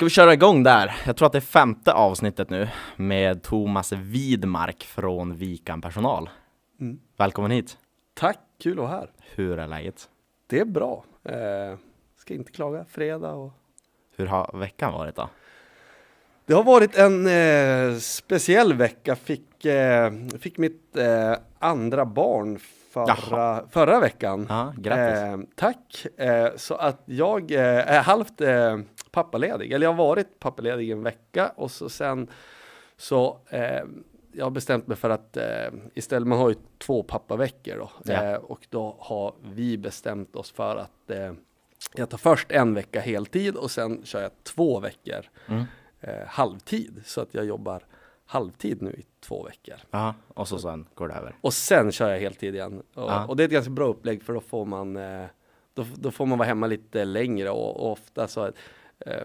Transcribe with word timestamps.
ska 0.00 0.04
vi 0.04 0.10
köra 0.10 0.32
igång 0.32 0.62
där. 0.62 0.96
Jag 1.06 1.16
tror 1.16 1.26
att 1.26 1.32
det 1.32 1.38
är 1.38 1.40
femte 1.40 1.92
avsnittet 1.92 2.50
nu 2.50 2.68
med 2.96 3.42
Thomas 3.42 3.92
Widmark 3.92 4.84
från 4.84 5.36
Vikan 5.36 5.80
Personal. 5.80 6.30
Mm. 6.80 6.98
Välkommen 7.16 7.50
hit. 7.50 7.78
Tack, 8.14 8.38
kul 8.62 8.72
att 8.72 8.78
vara 8.78 8.88
här. 8.88 9.10
Hur 9.34 9.58
är 9.58 9.66
läget? 9.66 10.08
Det 10.46 10.60
är 10.60 10.64
bra. 10.64 11.04
Eh, 11.24 11.78
ska 12.16 12.34
inte 12.34 12.52
klaga. 12.52 12.84
Fredag 12.84 13.32
och... 13.32 13.52
Hur 14.16 14.26
har 14.26 14.58
veckan 14.58 14.92
varit 14.92 15.16
då? 15.16 15.28
Det 16.46 16.54
har 16.54 16.64
varit 16.64 16.96
en 16.98 17.26
eh, 17.26 17.98
speciell 17.98 18.74
vecka. 18.74 19.16
Fick, 19.16 19.64
eh, 19.64 20.12
fick 20.40 20.58
mitt 20.58 20.96
eh, 20.96 21.34
andra 21.58 22.04
barn 22.04 22.58
förra, 22.90 23.68
förra 23.68 24.00
veckan. 24.00 24.46
Ja, 24.48 24.72
grattis. 24.76 25.20
Eh, 25.22 25.38
tack. 25.54 26.06
Eh, 26.16 26.48
så 26.56 26.74
att 26.74 27.02
jag 27.04 27.52
eh, 27.52 27.60
är 27.94 28.02
halvt 28.02 28.40
eh, 28.40 28.78
pappaledig. 29.10 29.72
Eller 29.72 29.86
jag 29.86 29.92
har 29.92 30.04
varit 30.06 30.38
pappaledig 30.38 30.90
en 30.90 31.02
vecka 31.02 31.52
och 31.56 31.70
så 31.70 31.88
sen 31.88 32.28
så 32.96 33.38
eh, 33.48 33.82
jag 34.32 34.44
har 34.46 34.50
bestämt 34.50 34.86
mig 34.86 34.96
för 34.96 35.10
att 35.10 35.36
eh, 35.36 35.44
istället, 35.94 36.28
man 36.28 36.38
har 36.38 36.48
ju 36.48 36.56
två 36.78 37.02
pappaveckor 37.02 37.76
då. 37.78 37.90
Ja. 38.04 38.38
Och 38.38 38.66
då 38.70 38.96
har 38.98 39.34
vi 39.42 39.78
bestämt 39.78 40.36
oss 40.36 40.50
för 40.52 40.76
att 40.76 41.10
jag 41.94 42.10
tar 42.10 42.18
först 42.18 42.52
en 42.52 42.74
vecka 42.74 43.00
heltid 43.00 43.56
och 43.56 43.70
sen 43.70 44.04
kör 44.04 44.22
jag 44.22 44.30
två 44.42 44.80
veckor 44.80 45.20
Mm. 45.48 45.64
halvtid. 46.26 47.02
Så 47.06 47.20
att 47.20 47.34
jag 47.34 47.44
jobbar 47.44 47.82
halvtid 48.30 48.82
nu 48.82 48.90
i 48.90 49.04
två 49.20 49.42
veckor. 49.42 49.76
Ja, 49.90 50.14
och 50.28 50.48
så 50.48 50.58
sen 50.58 50.86
går 50.94 51.08
det 51.08 51.14
över. 51.14 51.36
Och 51.40 51.54
sen 51.54 51.92
kör 51.92 52.10
jag 52.10 52.20
heltid 52.20 52.54
igen. 52.54 52.82
Och, 52.94 53.28
och 53.28 53.36
det 53.36 53.42
är 53.42 53.44
ett 53.44 53.52
ganska 53.52 53.70
bra 53.70 53.86
upplägg 53.86 54.22
för 54.22 54.32
då 54.32 54.40
får 54.40 54.64
man, 54.64 54.96
eh, 54.96 55.26
då, 55.74 55.86
då 55.96 56.10
får 56.10 56.26
man 56.26 56.38
vara 56.38 56.48
hemma 56.48 56.66
lite 56.66 57.04
längre 57.04 57.50
och, 57.50 57.76
och 57.76 57.92
ofta 57.92 58.28
så, 58.28 58.46
eh, 58.98 59.24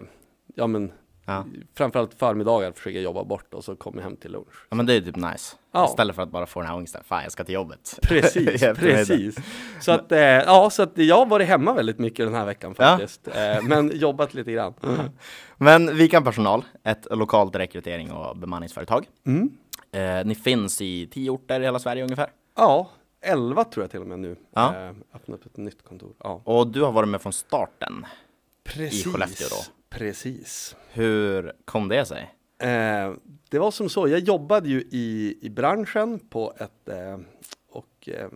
ja 0.54 0.66
men 0.66 0.92
Ja. 1.28 1.44
framförallt 1.74 2.14
förmiddagar 2.14 2.72
försöker 2.72 2.96
jag 2.96 3.04
jobba 3.04 3.24
bort 3.24 3.54
och 3.54 3.64
så 3.64 3.76
kommer 3.76 3.98
jag 3.98 4.04
hem 4.04 4.16
till 4.16 4.32
lunch. 4.32 4.66
ja, 4.68 4.76
men 4.76 4.86
det 4.86 4.94
är 4.94 5.00
typ 5.00 5.16
nice. 5.16 5.56
Ja. 5.72 5.86
Istället 5.90 6.16
för 6.16 6.22
att 6.22 6.30
bara 6.30 6.46
få 6.46 6.60
den 6.60 6.68
här 6.68 6.76
ångesten. 6.76 7.02
Fan, 7.04 7.22
jag 7.22 7.32
ska 7.32 7.44
till 7.44 7.54
jobbet. 7.54 7.98
Precis, 8.02 8.62
I 8.62 8.74
precis. 8.74 9.36
Så 9.80 9.92
att, 9.92 10.12
eh, 10.12 10.18
ja, 10.20 10.70
så 10.70 10.82
att 10.82 10.98
jag 10.98 11.16
har 11.16 11.26
varit 11.26 11.48
hemma 11.48 11.72
väldigt 11.72 11.98
mycket 11.98 12.26
den 12.26 12.34
här 12.34 12.44
veckan 12.46 12.74
Ja. 12.78 12.84
faktiskt. 12.84 13.28
Eh, 13.28 13.62
men 13.62 13.90
jobbat 13.98 14.34
lite 14.34 14.52
grann. 14.52 14.74
Men 15.56 15.96
Vikan 15.96 16.24
Personal, 16.24 16.64
ett 16.84 17.06
lokalt 17.10 17.56
rekrytering 17.56 18.12
och 18.12 18.36
bemanningsföretag. 18.36 19.06
Mm. 19.26 19.50
Eh, 19.92 20.24
ni 20.26 20.34
finns 20.34 20.80
i 20.80 21.06
tio 21.12 21.30
orter 21.30 21.60
i 21.60 21.64
hela 21.64 21.78
Sverige 21.78 22.02
ungefär. 22.02 22.30
Ja, 22.56 22.90
11 23.20 23.64
tror 23.64 23.84
jag 23.84 23.90
till 23.90 24.00
och 24.00 24.06
med 24.06 24.18
nu. 24.18 24.36
Ja. 24.54 24.74
Eh, 24.76 24.92
öppnat 25.14 25.46
ett 25.46 25.56
nytt 25.56 25.82
kontor. 25.84 26.12
Ja. 26.18 26.40
Och 26.44 26.66
du 26.66 26.82
har 26.82 26.92
varit 26.92 27.08
med 27.08 27.22
från 27.22 27.32
starten. 27.32 28.06
Precis. 28.64 29.04
Skellefteå 29.12 29.46
då? 29.50 29.56
Precis. 29.88 30.76
Hur 30.92 31.52
kom 31.64 31.88
det 31.88 32.04
sig? 32.04 32.34
Eh, 32.58 33.12
det 33.48 33.58
var 33.58 33.70
som 33.70 33.88
så, 33.88 34.08
jag 34.08 34.20
jobbade 34.20 34.68
ju 34.68 34.80
i, 34.90 35.38
i 35.40 35.50
branschen 35.50 36.18
på 36.18 36.52
ett 36.58 36.88
eh, 36.88 37.18
och 37.70 38.08
eh, 38.08 38.28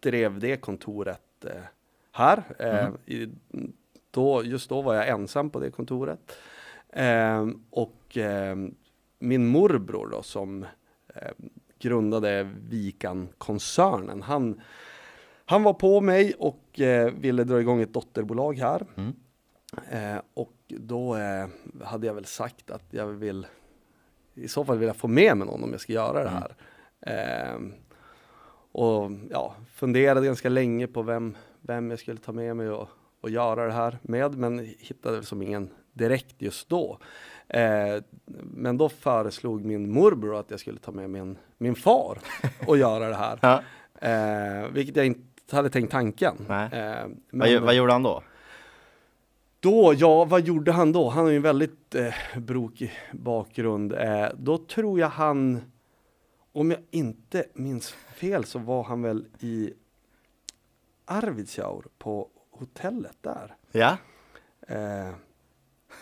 drev 0.00 0.38
det 0.38 0.56
kontoret 0.56 1.44
eh, 1.44 1.62
här. 2.12 2.42
Eh, 2.58 3.14
i, 3.14 3.28
då, 4.10 4.44
just 4.44 4.68
då 4.68 4.82
var 4.82 4.94
jag 4.94 5.08
ensam 5.08 5.50
på 5.50 5.60
det 5.60 5.70
kontoret. 5.70 6.36
Eh, 6.88 7.48
och 7.70 8.18
min 9.18 9.46
morbror 9.46 10.08
då 10.10 10.22
som 10.22 10.66
grundade 11.78 12.50
Vikan-koncernen, 12.68 14.22
han, 14.22 14.60
han 15.44 15.62
var 15.62 15.74
på 15.74 16.00
mig 16.00 16.34
och 16.38 16.80
ville 17.14 17.44
dra 17.44 17.60
igång 17.60 17.80
ett 17.82 17.94
dotterbolag 17.94 18.58
här. 18.58 18.86
Mm. 18.96 19.12
Eh, 19.90 20.16
och 20.34 20.52
då 20.66 21.16
eh, 21.16 21.46
hade 21.84 22.06
jag 22.06 22.14
väl 22.14 22.24
sagt 22.24 22.70
att 22.70 22.84
jag 22.90 23.06
vill 23.06 23.46
i 24.34 24.48
så 24.48 24.64
fall 24.64 24.78
vill 24.78 24.86
jag 24.86 24.96
få 24.96 25.08
med 25.08 25.36
mig 25.36 25.46
någon 25.48 25.64
om 25.64 25.70
jag 25.72 25.80
ska 25.80 25.92
göra 25.92 26.24
det 26.24 26.30
här. 26.30 26.54
Eh, 27.00 27.60
och 28.72 29.10
ja, 29.30 29.54
funderade 29.74 30.26
ganska 30.26 30.48
länge 30.48 30.86
på 30.86 31.02
vem, 31.02 31.36
vem 31.60 31.90
jag 31.90 31.98
skulle 31.98 32.18
ta 32.18 32.32
med 32.32 32.56
mig 32.56 32.70
och, 32.70 32.88
och 33.20 33.30
göra 33.30 33.66
det 33.66 33.72
här 33.72 33.98
med, 34.02 34.34
men 34.38 34.58
hittade 34.78 35.14
väl 35.14 35.24
som 35.24 35.42
ingen 35.42 35.70
direkt 35.92 36.42
just 36.42 36.68
då. 36.68 36.98
Eh, 37.48 38.02
men 38.42 38.78
då 38.78 38.88
föreslog 38.88 39.64
min 39.64 39.90
morbror 39.92 40.36
att 40.40 40.50
jag 40.50 40.60
skulle 40.60 40.78
ta 40.78 40.92
med 40.92 41.10
min, 41.10 41.38
min 41.58 41.74
far 41.74 42.18
och 42.66 42.78
göra 42.78 43.08
det 43.08 43.14
här. 43.16 43.38
Ja. 43.42 43.62
Eh, 44.08 44.68
vilket 44.72 44.96
jag 44.96 45.06
inte 45.06 45.56
hade 45.56 45.70
tänkt 45.70 45.90
tanken. 45.92 46.36
Eh, 46.72 47.06
Vad, 47.30 47.48
gjo- 47.48 47.60
vad 47.64 47.74
gjorde 47.74 47.92
han 47.92 48.02
då? 48.02 48.22
Då, 49.64 49.94
ja, 49.96 50.24
vad 50.24 50.40
gjorde 50.40 50.72
han 50.72 50.92
då? 50.92 51.08
Han 51.08 51.24
har 51.24 51.30
ju 51.30 51.36
en 51.36 51.42
väldigt 51.42 51.94
eh, 51.94 52.14
brokig 52.38 52.92
bakgrund. 53.12 53.92
Eh, 53.92 54.26
då 54.38 54.58
tror 54.58 55.00
jag 55.00 55.08
han, 55.08 55.60
om 56.52 56.70
jag 56.70 56.80
inte 56.90 57.44
minns 57.54 57.90
fel, 57.92 58.44
så 58.44 58.58
var 58.58 58.82
han 58.84 59.02
väl 59.02 59.26
i 59.40 59.72
Arvidsjaur 61.04 61.84
på 61.98 62.28
hotellet 62.50 63.16
där. 63.20 63.54
Ja? 63.72 63.96
Eh, 64.68 65.10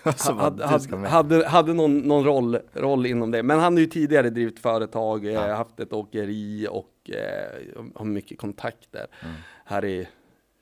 vad 0.04 0.36
hade, 0.36 0.66
hade, 0.66 1.08
hade, 1.08 1.46
hade 1.48 1.72
någon, 1.74 1.98
någon 1.98 2.24
roll, 2.24 2.58
roll 2.72 3.06
inom 3.06 3.30
det. 3.30 3.42
Men 3.42 3.60
han 3.60 3.72
har 3.72 3.80
ju 3.80 3.86
tidigare 3.86 4.30
drivit 4.30 4.58
företag, 4.58 5.24
eh, 5.26 5.32
Ja. 5.32 5.54
haft 5.54 5.80
ett 5.80 5.92
åkeri 5.92 6.66
och 6.70 7.10
eh, 7.10 7.60
har 7.94 8.04
mycket 8.04 8.38
kontakter 8.38 9.06
Mm. 9.22 9.34
här 9.64 9.84
i 9.84 10.08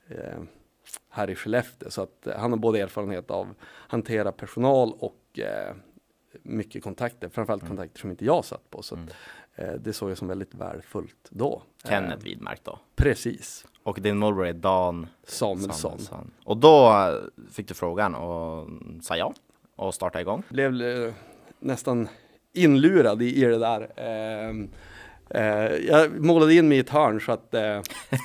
eh, 0.09 0.39
här 1.09 1.29
i 1.29 1.35
Skellefteå. 1.35 1.89
Så 1.89 2.01
att 2.01 2.27
eh, 2.27 2.37
han 2.37 2.51
har 2.51 2.57
både 2.59 2.79
erfarenhet 2.79 3.31
av 3.31 3.53
hantera 3.63 4.31
personal 4.31 4.93
och 4.99 5.39
eh, 5.39 5.75
mycket 6.43 6.83
kontakter, 6.83 7.29
framförallt 7.29 7.67
kontakter 7.67 7.99
som 7.99 8.11
inte 8.11 8.25
jag 8.25 8.45
satt 8.45 8.69
på. 8.69 8.81
Så 8.81 8.95
att, 8.95 9.15
eh, 9.55 9.71
det 9.73 9.93
såg 9.93 10.09
jag 10.11 10.17
som 10.17 10.27
väldigt 10.27 10.53
värdefullt 10.55 11.27
då. 11.29 11.61
Kenneth 11.83 12.13
Eh, 12.13 12.23
Widmark 12.23 12.59
då. 12.63 12.79
precis, 12.95 13.65
Och 13.83 14.01
din 14.01 14.17
morbror 14.17 14.45
är 14.47 14.53
Dan 14.53 15.07
Samuelsson. 15.23 15.73
Samuelsson. 15.73 16.31
Och 16.43 16.57
då 16.57 16.87
eh, 16.89 17.13
fick 17.51 17.67
du 17.67 17.73
frågan 17.73 18.15
och 18.15 18.67
sa 19.01 19.17
ja 19.17 19.33
och 19.75 19.93
starta 19.93 20.21
igång. 20.21 20.43
Blev 20.49 20.81
eh, 20.81 21.13
nästan 21.59 22.07
inlurad 22.53 23.21
i, 23.21 23.35
i 23.35 23.45
det 23.45 23.57
där. 23.57 23.81
Eh, 23.95 24.53
jag 25.87 26.19
målade 26.25 26.53
in 26.53 26.67
mig 26.67 26.77
i 26.77 26.81
ett 26.81 26.89
hörn 26.89 27.21
så 27.21 27.31
att 27.31 27.53
eh, 27.53 27.81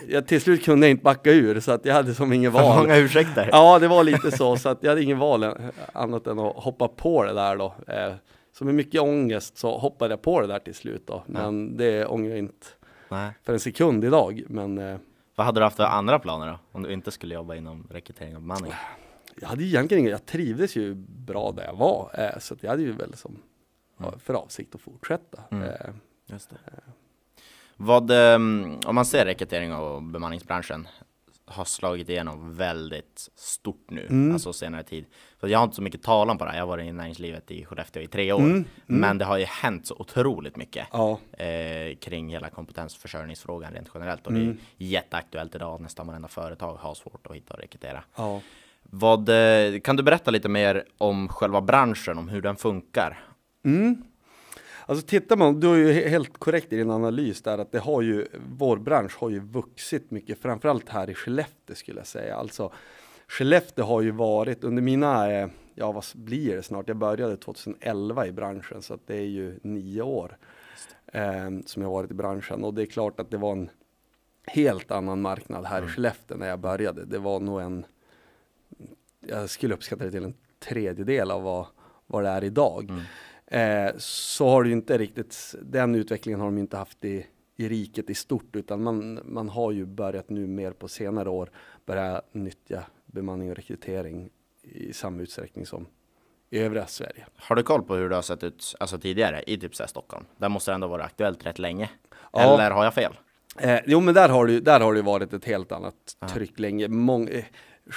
jag, 0.09 0.27
till 0.27 0.41
slut 0.41 0.65
kunde 0.65 0.87
jag 0.87 0.91
inte 0.91 1.03
backa 1.03 1.31
ur 1.31 1.61
så 1.61 1.73
att 1.73 1.85
jag 1.85 1.95
hade 1.95 2.15
som 2.15 2.33
ingen 2.33 2.53
För 2.53 2.63
val. 2.63 2.79
många 2.83 2.97
ursäkter. 2.97 3.49
Ja, 3.53 3.79
det 3.79 3.89
var 3.89 4.05
lite 4.05 4.31
så, 4.31 4.57
så 4.57 4.69
att 4.69 4.83
jag 4.83 4.91
hade 4.91 5.03
ingen 5.03 5.19
val 5.19 5.55
annat 5.93 6.27
än 6.27 6.39
att 6.39 6.57
hoppa 6.57 6.89
på 6.89 7.25
det 7.25 7.33
där 7.33 7.57
då. 7.57 7.75
Eh, 7.87 8.13
så 8.53 8.65
med 8.65 8.75
mycket 8.75 9.01
ångest 9.01 9.59
så 9.59 9.79
hoppade 9.79 10.13
jag 10.13 10.23
på 10.23 10.41
det 10.41 10.47
där 10.47 10.59
till 10.59 10.75
slut 10.75 11.07
då. 11.07 11.23
Men 11.27 11.77
det 11.77 12.07
ångrar 12.07 12.31
jag 12.31 12.39
inte 12.39 12.67
Nej. 13.09 13.31
för 13.43 13.53
en 13.53 13.61
sekund 13.61 14.05
idag. 14.05 14.43
Men 14.49 14.79
eh, 14.79 14.97
Vad 15.35 15.47
hade 15.47 15.61
du 15.61 15.65
haft 15.65 15.77
för 15.77 15.85
andra 15.85 16.19
planer 16.19 16.47
då? 16.47 16.59
Om 16.73 16.83
du 16.83 16.93
inte 16.93 17.11
skulle 17.11 17.35
jobba 17.35 17.55
inom 17.55 17.87
rekrytering 17.91 18.37
och 18.37 18.43
bemanning? 18.43 18.73
jag 19.41 19.49
hade 19.49 19.65
egentligen 19.65 20.01
inget, 20.01 20.11
jag 20.11 20.27
trivdes 20.27 20.77
ju 20.77 20.95
bra 21.09 21.53
där 21.53 21.65
jag 21.65 21.77
var. 21.77 22.11
Eh, 22.19 22.39
så 22.39 22.55
att 22.55 22.63
jag 22.63 22.71
hade 22.71 22.83
ju 22.83 22.93
väl 22.93 23.15
som 23.15 23.39
ja, 23.99 24.15
för 24.19 24.35
avsikt 24.35 24.75
att 24.75 24.81
fortsätta. 24.81 25.43
Mm. 25.51 25.69
Eh, 26.29 26.33
Just 26.33 26.51
det. 26.51 26.57
Vad, 27.77 28.11
ehm, 28.11 28.79
om 28.87 28.95
man 28.95 29.05
ser 29.07 29.25
rekrytering 29.25 29.75
och 29.75 30.03
bemanningsbranschen 30.03 30.89
har 31.49 31.65
slagit 31.65 32.09
igenom 32.09 32.55
väldigt 32.55 33.29
stort 33.35 33.91
nu, 33.91 34.07
Mm. 34.11 34.33
alltså 34.33 34.53
senare 34.53 34.83
tid. 34.83 35.05
För 35.41 35.49
jag 35.49 35.59
har 35.59 35.65
inte 35.65 35.77
så 35.77 35.83
mycket 35.83 36.03
talan 36.03 36.39
på 36.39 36.45
det 36.45 36.51
här. 36.51 36.59
Jag 36.59 36.63
har 36.63 36.69
varit 36.69 36.87
i 36.87 36.93
näringslivet 36.93 37.51
i 37.51 37.65
Skellefteå 37.65 38.03
i 38.03 38.07
tre 38.07 38.33
år. 38.33 38.41
Mm, 38.41 38.53
mm. 38.53 38.65
Men 38.87 39.19
det 39.19 39.25
har 39.25 39.39
ju 39.39 39.45
hänt 39.45 39.87
så 39.87 39.95
otroligt 39.99 40.57
mycket 40.57 40.87
ja, 40.93 41.19
eh, 41.39 41.97
kring 41.97 42.29
hela 42.31 42.51
kompetensförsörjningsfrågan 42.51 43.73
rent 43.73 43.91
generellt. 43.95 44.27
Och 44.27 44.33
Mm. 44.33 44.59
det 44.79 44.85
är 44.85 44.89
jätteaktuellt 44.89 45.55
idag. 45.55 45.81
Nästan 45.81 46.07
varenda 46.07 46.29
företag 46.29 46.77
har 46.77 46.95
svårt 46.95 47.27
att 47.27 47.37
hitta 47.37 47.55
och 47.55 47.61
rekrytera. 47.61 48.05
ja. 48.17 48.41
Vad, 48.91 49.29
eh, 49.29 49.81
kan 49.81 49.97
du 49.97 50.03
berätta 50.03 50.31
lite 50.31 50.49
mer 50.49 50.85
om 50.99 51.29
själva 51.29 51.61
branschen, 51.61 52.19
om 52.19 52.29
hur 52.29 52.43
den 52.43 52.57
funkar? 52.57 53.25
Mm. 54.89 54.93
Alltså 54.97 55.07
tittar 55.07 55.37
man, 55.37 55.61
du 55.61 55.73
är 55.73 55.77
ju 55.77 55.93
he- 55.93 56.09
helt 56.09 56.39
korrekt 56.39 56.73
i 56.73 56.77
din 56.77 56.91
analys 56.91 57.43
där 57.43 57.59
att 57.59 57.73
det 57.73 57.79
har 57.79 58.03
ju, 58.03 58.27
vår 58.59 58.77
bransch 58.77 59.17
har 59.19 59.31
ju 59.31 59.39
vuxit 59.41 60.11
mycket, 60.11 60.39
framförallt 60.39 60.89
här 60.89 61.11
i 61.11 61.15
Skellefteå 61.15 61.77
skulle 61.77 62.01
jag 62.01 62.07
säga. 62.07 62.37
Alltså 62.37 62.73
Skellefteå 63.29 63.85
har 63.85 64.03
ju 64.03 64.11
varit 64.11 64.65
under 64.65 64.83
mina, 64.83 65.33
eh, 65.33 65.49
ja 65.75 65.93
vad 65.93 66.05
blir 66.15 66.57
det 66.57 66.63
snart, 66.63 66.89
jag 66.89 66.97
började 66.97 67.37
2011 67.37 68.27
i 68.27 68.33
branschen 68.33 68.83
så 68.83 68.95
att 68.95 69.07
det 69.07 69.17
är 69.17 69.27
ju 69.27 69.59
nio 69.63 70.03
år 70.03 70.37
eh, 71.13 71.51
som 71.67 71.83
jag 71.83 71.91
varit 71.91 72.11
i 72.11 72.15
branschen 72.15 72.65
och 72.65 72.75
det 72.75 72.83
är 72.83 72.87
klart 72.87 73.21
att 73.21 73.31
det 73.31 73.37
var 73.37 73.53
en 73.53 73.71
helt 74.47 74.91
annan 74.91 75.21
marknad 75.21 75.65
här 75.67 75.79
i 75.85 75.89
Skellefteå 75.89 76.37
när 76.37 76.47
jag 76.49 76.59
började. 76.61 77.05
Det 77.05 77.19
var 77.19 77.41
nog 77.41 77.61
en, 77.61 77.87
jag 79.27 79.51
skulle 79.51 79.75
uppskatta 79.75 80.05
det 80.05 80.11
till 80.11 80.25
en 80.25 80.35
tredjedel 80.59 81.31
av 81.31 81.43
vad, 81.43 81.67
vad 82.07 82.23
det 82.25 82.29
är 82.29 82.45
idag. 82.45 82.91
Eh, 83.51 83.91
så 83.99 84.49
har 84.49 84.63
det 84.63 84.69
ju 84.69 84.75
inte 84.75 84.99
riktigt, 84.99 85.55
den 85.63 85.95
utvecklingen 85.95 86.41
har 86.41 86.47
de 86.47 86.59
inte 86.59 86.77
haft 86.77 87.05
i, 87.05 87.27
i 87.57 87.69
riket 87.69 88.11
i 88.11 88.15
stort 88.15 88.57
utan 88.57 88.83
man, 88.83 89.21
man 89.25 89.49
har 89.49 89.73
ju 89.73 89.87
börjat 89.87 90.31
nu 90.31 90.47
mer 90.47 90.71
på 90.73 90.89
senare 90.89 91.29
år 91.29 91.51
börja 91.87 92.23
nyttja 92.33 92.85
bemanning 93.07 93.51
och 93.51 93.57
rekrytering 93.57 94.31
i 94.63 94.93
samma 94.93 95.23
utsträckning 95.23 95.67
som 95.67 95.87
i 96.51 96.59
övriga 96.59 96.87
Sverige. 96.87 97.27
Har 97.37 97.57
du 97.57 97.63
koll 97.63 97.83
på 97.83 97.95
hur 97.95 98.09
det 98.09 98.15
har 98.15 98.23
sett 98.23 98.43
ut 98.45 98.75
alltså 98.81 98.99
tidigare 98.99 99.43
i 99.47 99.59
typ 99.59 99.75
så 99.75 99.87
Stockholm? 99.87 100.25
Där 100.37 100.49
måste 100.49 100.71
det 100.71 100.75
ändå 100.75 100.87
vara 100.87 101.05
aktuellt 101.05 101.47
rätt 101.47 101.59
länge. 101.59 101.91
Ja. 102.33 102.41
Eller 102.41 102.71
har 102.71 102.85
jag 102.85 102.95
fel? 102.95 103.13
Eh, 103.59 103.81
jo 103.87 104.01
men 104.01 104.15
där 104.15 104.29
har 104.29 104.47
det 104.47 104.53
ju 104.53 104.61
där 104.61 104.81
har 104.81 104.93
det 104.93 104.97
ju 104.99 105.05
varit 105.05 105.33
ett 105.33 105.45
helt 105.45 105.73
annat 105.73 106.17
Ja. 106.21 106.29
tryck 106.29 106.59
länge. 106.59 106.89
Mång, 106.89 107.29
eh, 107.29 107.45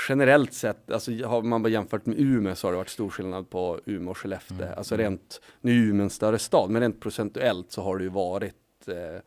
generellt 0.09 0.53
sett, 0.53 0.91
alltså 0.91 1.12
har 1.25 1.41
man 1.41 1.63
bara 1.63 1.69
jämfört 1.69 2.06
med 2.06 2.19
Umeå 2.19 2.56
så 2.56 2.68
har 2.68 2.71
det 2.71 2.77
varit 2.77 2.89
stor 2.89 3.09
skillnad 3.09 3.50
på 3.50 3.80
Umeå 3.86 4.12
och 4.12 4.18
Skellefteå. 4.18 4.62
Mm. 4.62 4.77
Alltså 4.77 4.97
rent, 4.97 5.41
nu 5.62 5.71
är 5.71 5.89
Umeå 5.89 6.03
en 6.03 6.09
större 6.09 6.39
stad, 6.39 6.69
men 6.69 6.81
rent 6.81 7.01
procentuellt 7.01 7.71
så 7.71 7.81
har 7.81 7.97
det 7.97 8.03
ju 8.03 8.09
varit 8.09 8.88
eh, 8.88 9.21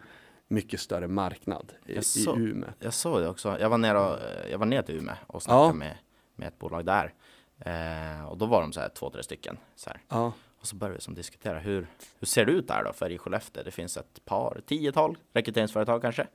mycket 0.48 0.80
större 0.80 1.08
marknad 1.08 1.72
i, 1.86 1.92
i 1.92 1.94
Jaså? 1.94 2.36
Umeå. 2.36 2.68
Jag 2.78 2.94
såg 2.94 3.20
det 3.20 3.28
också. 3.28 3.56
Jag 3.60 3.68
var 3.70 3.78
nere, 3.78 3.98
och, 3.98 4.18
jag 4.50 4.58
var 4.58 4.66
ner 4.66 4.82
till 4.82 4.94
Umeå 4.96 5.14
och 5.26 5.42
snackade 5.42 5.66
Ja. 5.66 5.72
med, 5.72 5.96
med 6.36 6.48
ett 6.48 6.58
bolag 6.58 6.84
där. 6.84 7.14
Eh, 7.58 8.24
och 8.28 8.38
då 8.38 8.46
var 8.46 8.60
de 8.60 8.72
så 8.72 8.80
här 8.80 8.88
två, 8.88 9.10
tre 9.10 9.22
stycken. 9.22 9.58
Så. 9.74 9.90
Ja. 10.08 10.32
Och 10.60 10.66
så 10.66 10.76
började 10.76 10.94
vi 10.94 11.00
som 11.00 11.14
diskutera 11.14 11.58
hur, 11.58 11.86
hur 12.18 12.26
ser 12.26 12.44
det 12.44 12.52
ut 12.52 12.68
där 12.68 12.84
då? 12.84 12.92
För 12.92 13.10
i 13.10 13.18
Skellefteå, 13.18 13.62
det 13.62 13.70
finns 13.70 13.96
ett 13.96 14.24
par, 14.24 14.60
tiotal 14.66 15.18
rekryteringsföretag 15.32 16.02
kanske. 16.02 16.26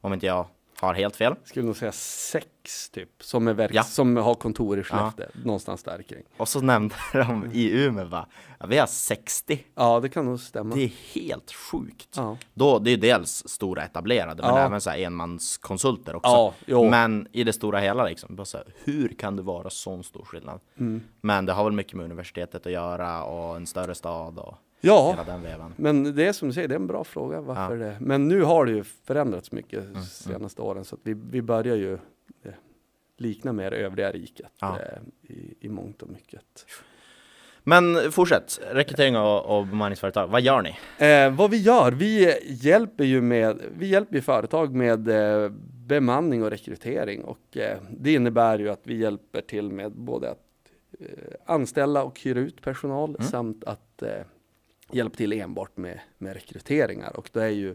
Om 0.00 0.12
inte 0.12 0.26
jag 0.26 0.46
har 0.86 0.94
helt 0.94 1.16
fel. 1.16 1.34
Skulle 1.44 1.66
nog 1.66 1.76
säga 1.76 1.92
sex 1.92 2.90
typ, 2.90 3.08
som, 3.20 3.48
är 3.48 3.54
verk- 3.54 3.70
Ja. 3.74 3.82
som 3.82 4.16
har 4.16 4.34
kontor 4.34 4.78
i 4.78 4.82
Skellefteå, 4.82 5.26
någonstans 5.44 5.82
där 5.82 6.02
kring. 6.02 6.22
Och 6.36 6.48
så 6.48 6.60
nämnde 6.60 6.94
de 7.12 7.50
i 7.52 7.84
Umeå 7.84 8.04
va, 8.04 8.26
ja, 8.60 8.66
vi 8.66 8.78
har 8.78 8.86
60. 8.86 9.64
Ja, 9.74 10.00
det 10.00 10.08
kan 10.08 10.24
nog 10.24 10.40
stämma. 10.40 10.74
Det 10.74 10.82
är 10.84 10.92
helt 11.14 11.52
sjukt. 11.52 12.08
Ja. 12.16 12.36
Då, 12.54 12.78
det 12.78 12.90
är 12.90 12.96
dels 12.96 13.48
stora 13.48 13.82
etablerade, 13.84 14.42
men 14.42 14.54
Ja. 14.54 14.58
även 14.66 14.80
så 14.80 14.90
här 14.90 14.98
enmanskonsulter 14.98 16.16
också. 16.16 16.54
Ja. 16.66 16.82
Men 16.90 17.28
i 17.32 17.44
det 17.44 17.52
stora 17.52 17.78
hela 17.78 18.04
liksom, 18.04 18.36
bara 18.36 18.44
så 18.44 18.56
här, 18.56 18.66
hur 18.84 19.08
kan 19.08 19.36
det 19.36 19.42
vara 19.42 19.70
sån 19.70 20.04
stor 20.04 20.24
skillnad? 20.24 20.60
Mm. 20.78 21.02
Men 21.20 21.46
det 21.46 21.52
har 21.52 21.64
väl 21.64 21.72
mycket 21.72 21.94
med 21.94 22.04
universitetet 22.04 22.66
att 22.66 22.72
göra 22.72 23.24
och 23.24 23.56
en 23.56 23.66
större 23.66 23.94
stad 23.94 24.38
och 24.38 24.54
Ja, 24.84 25.10
hela 25.10 25.24
den 25.24 25.42
vevan. 25.42 25.74
men 25.76 26.14
det 26.16 26.26
är 26.26 26.32
som 26.32 26.48
du 26.48 26.54
säger, 26.54 26.68
det 26.68 26.74
är 26.74 26.80
en 26.80 26.86
bra 26.86 27.04
fråga 27.04 27.40
varför 27.40 27.76
det. 27.76 27.96
Men 28.00 28.28
nu 28.28 28.42
har 28.42 28.66
det 28.66 28.72
ju 28.72 28.84
förändrats 28.84 29.52
mycket 29.52 29.84
Mm, 29.84 30.02
senaste 30.02 30.62
åren 30.62 30.84
så 30.84 30.94
att 30.94 31.00
vi, 31.04 31.14
vi 31.30 31.42
börjar 31.42 31.76
ju 31.76 31.92
eh, 31.92 32.52
likna 33.18 33.52
mer 33.52 33.72
övriga 33.72 34.10
riket 34.10 34.52
Ja. 34.60 34.78
eh, 34.80 35.32
i, 35.34 35.54
i 35.60 35.68
mångt 35.68 36.02
och 36.02 36.08
mycket. 36.10 36.66
Men 37.64 38.12
fortsätt, 38.12 38.60
rekrytering 38.70 39.16
och, 39.16 39.58
och 39.58 39.66
bemanningsföretag, 39.66 40.26
vad 40.28 40.40
gör 40.42 40.62
ni? 40.62 40.76
Eh, 41.06 41.34
vad 41.36 41.50
vi 41.50 41.56
gör, 41.56 41.92
vi 41.92 42.34
hjälper 42.46 43.04
ju 43.04 43.20
med, 43.20 43.60
vi 43.78 43.86
hjälper 43.86 44.20
företag 44.20 44.74
med 44.74 45.08
eh, 45.08 45.50
bemanning 45.86 46.42
och 46.44 46.50
rekrytering 46.50 47.24
och 47.24 47.56
eh, 47.56 47.78
det 47.90 48.12
innebär 48.12 48.58
ju 48.58 48.68
att 48.68 48.80
vi 48.82 48.96
hjälper 48.96 49.40
till 49.40 49.70
med 49.70 49.92
både 49.92 50.30
att 50.30 50.38
eh, 51.00 51.06
anställa 51.46 52.02
och 52.04 52.20
hyra 52.20 52.40
ut 52.40 52.62
personal 52.62 53.10
Mm. 53.10 53.22
samt 53.22 53.64
att 53.64 54.02
hjälpa 54.92 55.16
till 55.16 55.32
enbart 55.32 55.76
med, 55.76 56.00
med 56.18 56.32
rekryteringar 56.34 57.16
och 57.16 57.30
det 57.32 57.42
är 57.42 57.48
ju 57.48 57.74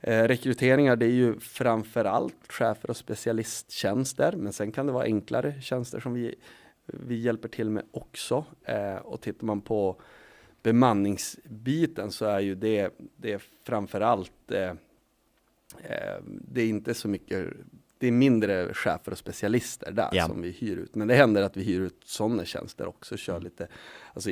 eh, 0.00 0.22
rekryteringar 0.22 0.96
det 0.96 1.06
är 1.06 1.10
ju 1.10 1.40
framförallt 1.40 2.52
chefer 2.52 2.90
och 2.90 2.96
specialisttjänster 2.96 4.32
men 4.36 4.52
sen 4.52 4.72
kan 4.72 4.86
det 4.86 4.92
vara 4.92 5.04
enklare 5.04 5.60
tjänster 5.60 6.00
som 6.00 6.14
vi, 6.14 6.34
vi 6.86 7.16
hjälper 7.16 7.48
till 7.48 7.70
med 7.70 7.84
också 7.90 8.44
eh, 8.64 8.96
och 8.96 9.20
tittar 9.20 9.46
man 9.46 9.60
på 9.60 10.00
bemanningsbiten 10.62 12.12
så 12.12 12.24
är 12.24 12.40
ju 12.40 12.54
det, 12.54 12.98
det 13.16 13.32
är 13.32 13.42
framförallt 13.64 14.50
eh, 14.50 14.70
eh, 15.82 16.20
det 16.24 16.62
är 16.62 16.66
inte 16.68 16.94
så 16.94 17.08
mycket 17.08 17.46
det 17.98 18.06
är 18.06 18.12
mindre 18.12 18.74
chefer 18.74 19.12
och 19.12 19.18
specialister 19.18 19.92
där 19.92 20.08
Ja. 20.12 20.26
som 20.26 20.42
vi 20.42 20.50
hyr 20.50 20.76
ut. 20.76 20.94
Men 20.94 21.08
det 21.08 21.14
händer 21.14 21.42
att 21.42 21.56
vi 21.56 21.62
hyr 21.62 21.80
ut 21.80 22.02
sådana 22.04 22.44
tjänster 22.44 22.86
också. 22.86 23.16
Kör 23.16 23.40
lite 23.40 23.68
alltså 24.14 24.30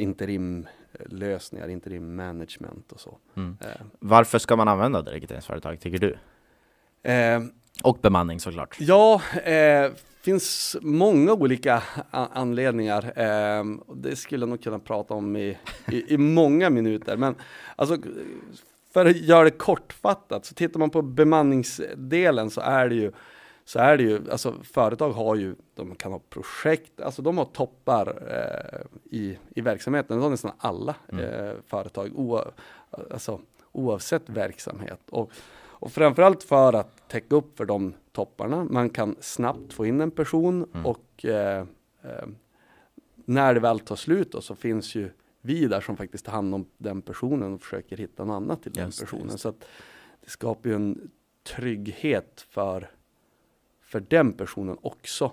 interimlösningar, 1.01 1.69
interim 1.69 2.17
management 2.17 2.93
och 2.93 3.01
så. 3.01 3.19
Mm. 3.37 3.57
Eh, 3.61 3.69
Varför 3.99 4.39
ska 4.39 4.57
man 4.57 4.69
använda 4.69 4.99
ett 5.01 5.09
rekryteringsföretag, 5.09 5.81
tycker 5.81 5.99
du? 5.99 6.17
eh, 7.11 7.43
Och 7.83 7.99
bemanning 8.03 8.41
såklart. 8.41 8.77
Ja, 8.81 9.21
eh, 9.45 9.91
finns 10.23 10.77
många 10.83 11.33
olika 11.33 11.83
anledningar. 12.11 13.13
Eh, 13.17 13.65
det 13.97 14.17
skulle 14.17 14.43
jag 14.43 14.49
nog 14.49 14.63
kunna 14.63 14.79
prata 14.79 15.15
om 15.15 15.37
i, 15.37 15.59
i, 15.89 16.15
i 16.15 16.19
många 16.19 16.71
minuter. 16.71 17.17
Men 17.17 17.35
alltså, 17.77 17.97
för 18.93 19.07
att 19.07 19.17
göra 19.17 19.45
det 19.45 19.51
kortfattat, 19.51 20.45
så 20.47 20.55
tittar 20.55 20.81
man 20.81 20.91
på 20.91 21.03
bemanningsdelen 21.03 22.51
så 22.51 22.61
är 22.61 22.89
det 22.89 22.95
ju 22.95 23.13
så 23.65 23.79
är 23.79 23.97
det 23.97 24.03
ju, 24.03 24.31
alltså 24.31 24.55
företag 24.63 25.11
har 25.13 25.37
ju, 25.37 25.55
de 25.75 25.95
kan 25.95 26.13
ha 26.13 26.19
projekt, 26.31 27.01
alltså 27.01 27.23
de 27.23 27.39
har 27.39 27.45
toppar 27.45 28.07
eh, 28.31 28.81
i, 29.19 29.39
i 29.55 29.61
verksamheten, 29.61 30.17
det 30.17 30.23
har 30.23 30.31
nästan 30.31 30.53
alla 30.59 30.95
Mm. 31.13 31.25
eh, 31.25 31.53
företag, 31.67 32.11
oa, 32.15 32.45
alltså, 33.11 33.41
oavsett 33.73 34.29
verksamhet. 34.29 35.01
Och, 35.11 35.31
och 35.57 35.93
framförallt 35.93 36.43
för 36.43 36.73
att 36.73 37.09
täcka 37.09 37.37
upp 37.37 37.57
för 37.57 37.65
de 37.65 37.95
topparna. 38.13 38.65
Man 38.71 38.91
kan 38.91 39.17
snabbt 39.21 39.73
få 39.73 39.87
in 39.87 40.01
en 40.01 40.11
person 40.11 40.67
Mm. 40.75 40.87
och 40.87 41.25
eh, 41.25 41.67
eh, 42.03 42.27
när 43.25 43.55
det 43.55 43.61
väl 43.61 43.81
tar 43.81 43.97
slut 43.97 44.33
då, 44.33 44.41
så 44.41 44.55
finns 44.55 44.95
ju 44.95 45.11
vi 45.41 45.67
där 45.67 45.81
som 45.81 45.97
faktiskt 45.97 46.25
tar 46.25 46.33
hand 46.33 46.55
om 46.55 46.67
den 46.79 47.03
personen 47.03 47.55
och 47.55 47.63
försöker 47.63 47.97
hitta 47.97 48.25
något 48.25 48.35
annat 48.35 48.63
till 48.63 48.73
den 48.73 48.85
Just 48.85 48.99
det, 48.99 49.05
personen. 49.05 49.39
Så 49.39 49.49
att 49.49 49.61
det 50.21 50.31
skapar 50.31 50.69
ju 50.71 50.77
en 50.77 51.11
trygghet 51.43 52.47
för, 52.49 52.91
för 53.95 54.05
den 54.09 54.33
personen 54.33 54.77
också. 54.83 55.33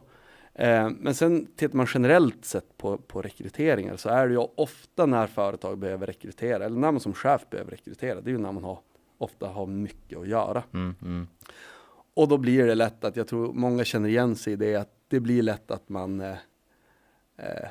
Eh, 0.54 0.90
men 0.90 1.16
sen 1.16 1.48
tittar 1.56 1.78
man 1.78 1.88
generellt 1.94 2.46
sett 2.46 2.78
på, 2.78 2.98
på 2.98 3.22
rekryteringar 3.22 3.98
så 3.98 4.10
är 4.10 4.28
det 4.28 4.34
ju 4.34 4.48
ofta 4.56 5.06
när 5.06 5.28
företag 5.28 5.78
behöver 5.78 6.08
rekrytera, 6.08 6.66
eller 6.66 6.80
när 6.80 6.92
man 6.92 7.00
som 7.00 7.14
chef 7.14 7.50
behöver 7.50 7.72
rekrytera, 7.72 8.22
det 8.22 8.30
är 8.30 8.32
ju 8.32 8.38
när 8.38 8.52
man 8.52 8.64
har, 8.64 8.80
ofta 9.18 9.48
har 9.48 9.66
mycket 9.66 10.20
att 10.20 10.28
göra. 10.28 10.64
Mm, 10.74 10.96
mm. 11.02 11.28
Och 12.14 12.28
då 12.28 12.38
blir 12.38 12.68
det 12.68 12.76
lätt 12.76 13.04
att, 13.04 13.16
jag 13.16 13.28
tror 13.28 13.54
många 13.54 13.84
känner 13.84 14.10
igen 14.10 14.36
sig 14.36 14.54
i 14.54 14.56
det, 14.56 14.76
att 14.76 14.94
det 15.08 15.20
blir 15.20 15.42
lätt 15.42 15.72
att 15.72 15.90
man 15.90 16.22
eh, 16.22 16.38
eh, 17.38 17.70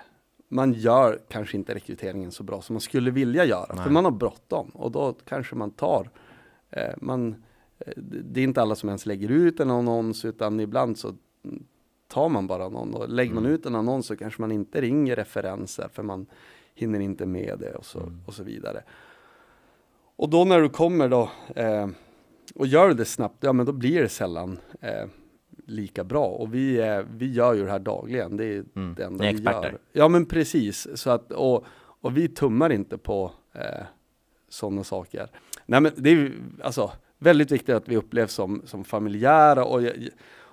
man 0.48 0.72
gör 0.72 1.20
kanske 1.28 1.56
inte 1.56 1.74
rekryteringen 1.74 2.32
så 2.32 2.42
bra 2.42 2.62
som 2.62 2.74
man 2.74 2.80
skulle 2.80 3.10
vilja 3.10 3.44
göra, 3.44 3.74
Nej. 3.74 3.84
för 3.84 3.90
man 3.90 4.04
har 4.04 4.12
bråttom 4.12 4.68
och 4.68 4.90
då 4.90 5.12
kanske 5.12 5.54
man 5.54 5.70
tar, 5.70 6.10
eh, 6.70 6.94
man, 6.96 7.44
det 7.96 8.40
är 8.40 8.44
inte 8.44 8.62
alla 8.62 8.74
som 8.74 8.88
ens 8.88 9.06
lägger 9.06 9.28
ut 9.28 9.60
en 9.60 9.70
annons, 9.70 10.24
utan 10.24 10.60
ibland 10.60 10.98
så 10.98 11.14
tar 12.08 12.28
man 12.28 12.46
bara 12.46 12.68
någon 12.68 12.94
och 12.94 13.08
lägger 13.08 13.34
man 13.34 13.42
Mm. 13.44 13.54
ut 13.54 13.66
en 13.66 13.74
annons 13.74 14.06
så 14.06 14.16
kanske 14.16 14.40
man 14.42 14.52
inte 14.52 14.80
ringer 14.80 15.16
referenser 15.16 15.88
för 15.92 16.02
man 16.02 16.26
hinner 16.74 17.00
inte 17.00 17.26
med 17.26 17.58
det 17.58 17.74
och 17.74 17.84
så, 17.86 18.00
Mm. 18.00 18.20
och 18.26 18.34
så 18.34 18.42
vidare. 18.42 18.82
Och 20.16 20.28
då 20.30 20.44
när 20.44 20.60
du 20.60 20.68
kommer 20.68 21.08
då 21.08 21.30
eh, 21.56 21.88
och 22.54 22.66
gör 22.66 22.94
det 22.94 23.04
snabbt, 23.04 23.36
ja 23.40 23.52
men 23.52 23.66
då 23.66 23.72
blir 23.72 24.02
det 24.02 24.08
sällan 24.08 24.58
eh, 24.80 25.06
lika 25.66 26.04
bra. 26.04 26.26
Och 26.26 26.54
vi, 26.54 26.78
eh, 26.80 27.00
vi 27.16 27.32
gör 27.32 27.54
ju 27.54 27.64
det 27.64 27.70
här 27.70 27.78
dagligen, 27.78 28.36
det 28.36 28.44
är 28.44 28.64
Mm. 28.76 28.94
det 28.96 29.04
enda 29.04 29.22
Ni 29.24 29.28
är 29.28 29.32
vi 29.32 29.38
experter. 29.38 29.70
gör. 29.70 29.78
Ja 29.92 30.08
men 30.08 30.26
precis, 30.26 30.88
så 30.94 31.10
att, 31.10 31.32
och, 31.32 31.64
och 31.76 32.16
vi 32.16 32.28
tummar 32.28 32.72
inte 32.72 32.98
på 32.98 33.32
eh, 33.52 33.84
sådana 34.48 34.84
saker. 34.84 35.30
Nej 35.66 35.80
men 35.80 35.92
det 35.96 36.10
är 36.10 36.14
ju 36.14 36.32
alltså 36.62 36.90
väldigt 37.20 37.50
viktigt 37.50 37.74
att 37.74 37.88
vi 37.88 37.96
upplevs 37.96 38.32
som, 38.32 38.62
som 38.64 38.84
familjära 38.84 39.64
och, 39.64 39.82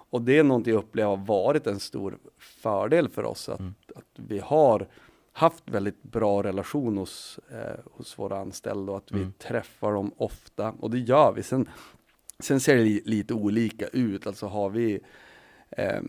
och 0.10 0.22
det 0.22 0.38
är 0.40 0.44
någonting 0.44 0.74
jag 0.74 0.80
upplever 0.84 1.10
har 1.10 1.26
varit 1.26 1.68
en 1.68 1.80
stor 1.80 2.18
fördel 2.38 3.10
för 3.10 3.24
oss 3.24 3.50
att, 3.50 3.60
Mm. 3.60 3.74
att 3.96 4.06
vi 4.16 4.40
har 4.40 4.88
haft 5.32 5.70
väldigt 5.70 6.04
bra 6.04 6.44
relation 6.44 6.98
hos, 6.98 7.40
eh, 7.52 7.80
hos 7.92 8.20
våra 8.20 8.40
anställda 8.40 8.92
och 8.92 8.98
att 8.98 9.12
vi 9.12 9.20
Mm. 9.20 9.34
träffar 9.38 9.92
dem 9.94 10.12
ofta 10.18 10.74
och 10.80 10.92
det 10.92 11.00
gör 11.00 11.32
vi. 11.32 11.44
Sen, 11.44 11.70
sen 12.40 12.60
ser 12.60 12.76
det 12.78 12.84
li, 12.84 13.02
lite 13.06 13.34
olika 13.34 13.88
ut, 13.88 14.28
alltså 14.28 14.46
har 14.48 14.70
vi 14.70 15.00
eh, 15.70 16.02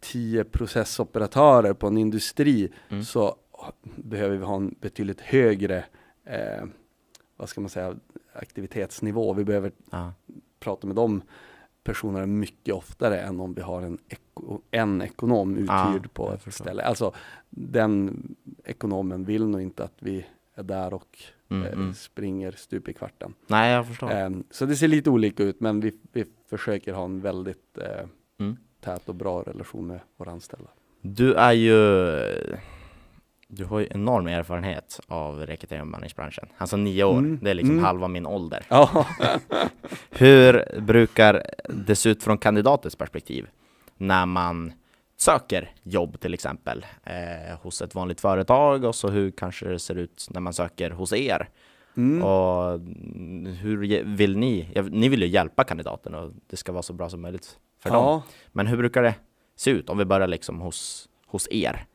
tio 0.00 0.44
processoperatörer 0.44 1.72
på 1.72 1.86
en 1.86 1.98
industri 1.98 2.72
Mm. 2.88 3.04
så 3.04 3.36
behöver 3.96 4.36
vi 4.36 4.44
ha 4.44 4.56
en 4.56 4.74
betydligt 4.80 5.20
högre 5.20 5.84
eh, 6.24 6.64
vad 7.36 7.48
ska 7.48 7.60
man 7.60 7.70
säga, 7.70 7.94
aktivitetsnivå. 8.36 9.32
Vi 9.32 9.44
behöver 9.44 9.72
Ja. 9.90 10.12
prata 10.60 10.86
med 10.86 10.96
de 10.96 11.22
personerna 11.84 12.26
mycket 12.26 12.74
oftare 12.74 13.20
än 13.20 13.40
om 13.40 13.54
vi 13.54 13.60
har 13.62 13.82
en, 13.82 13.98
eko, 14.08 14.60
en 14.70 15.02
ekonom 15.02 15.56
uthyrd 15.56 15.68
Ja, 16.04 16.08
på 16.12 16.32
ett 16.32 16.42
förstår. 16.42 16.64
ställe. 16.64 16.82
Alltså 16.82 17.14
den 17.50 18.22
ekonomen 18.64 19.24
vill 19.24 19.46
nog 19.46 19.60
inte 19.62 19.84
att 19.84 19.94
vi 19.98 20.26
är 20.54 20.62
där 20.62 20.94
och 20.94 21.18
Mm, 21.50 21.66
eh, 21.66 21.72
mm. 21.72 21.94
springer 21.94 22.52
stup 22.52 22.88
i 22.88 22.92
kvarten. 22.92 23.34
Nej, 23.46 23.72
jag 23.72 23.86
förstår. 23.86 24.10
Ehm, 24.10 24.44
så 24.50 24.66
det 24.66 24.76
ser 24.76 24.88
lite 24.88 25.10
olika 25.10 25.42
ut 25.42 25.60
men 25.60 25.80
vi, 25.80 25.92
vi 26.12 26.24
försöker 26.50 26.92
ha 26.92 27.04
en 27.04 27.20
väldigt 27.20 27.78
eh, 27.78 28.06
Mm. 28.38 28.56
tät 28.80 29.08
och 29.08 29.14
bra 29.14 29.42
relation 29.42 29.86
med 29.86 30.00
våra 30.16 30.30
anställda. 30.30 30.68
Du 31.00 31.34
är 31.34 31.52
ju 31.52 31.76
Du 33.48 33.64
har 33.64 33.78
ju 33.78 33.88
enorm 33.90 34.26
erfarenhet 34.26 35.00
av 35.08 35.46
rekrytering 35.46 35.80
och 35.80 35.86
bemanningsbranschen. 35.86 36.48
Alltså 36.58 36.76
nio 36.76 37.04
år, 37.04 37.18
Mm, 37.18 37.38
det 37.42 37.50
är 37.50 37.54
liksom 37.54 37.72
mm. 37.74 37.84
halva 37.84 38.08
min 38.08 38.26
ålder. 38.26 38.64
Ja, 38.68 39.06
Hur 40.10 40.80
brukar 40.80 41.42
det 41.68 41.96
se 41.96 42.08
ut 42.08 42.22
från 42.22 42.38
kandidatens 42.38 42.96
perspektiv 42.96 43.46
när 43.96 44.26
man 44.26 44.72
söker 45.16 45.70
jobb 45.82 46.20
till 46.20 46.34
exempel 46.34 46.86
eh, 47.04 47.58
hos 47.62 47.82
ett 47.82 47.94
vanligt 47.94 48.20
företag 48.20 48.84
och 48.84 48.94
så 48.94 49.08
hur 49.08 49.30
kanske 49.30 49.68
det 49.68 49.78
ser 49.78 49.94
ut 49.94 50.26
när 50.30 50.40
man 50.40 50.52
söker 50.52 50.90
hos 50.90 51.12
er. 51.12 51.48
Mm. 51.96 52.22
Och 52.24 52.80
hur 53.60 54.04
vill 54.16 54.36
ni? 54.36 54.68
Ni 54.90 55.08
vill 55.08 55.22
ju 55.22 55.28
hjälpa 55.28 55.64
kandidaten 55.64 56.14
och 56.14 56.32
det 56.46 56.56
ska 56.56 56.72
vara 56.72 56.82
så 56.82 56.92
bra 56.92 57.08
som 57.08 57.20
möjligt 57.20 57.58
för 57.78 57.90
dem. 57.90 58.04
ja, 58.04 58.22
Men 58.52 58.66
hur 58.66 58.76
brukar 58.76 59.02
det 59.02 59.14
se 59.56 59.70
ut 59.70 59.90
om 59.90 59.98
vi 59.98 60.04
börjar 60.04 60.28
liksom 60.28 60.60
hos, 60.60 61.08
hos 61.26 61.48
er? 61.50 61.86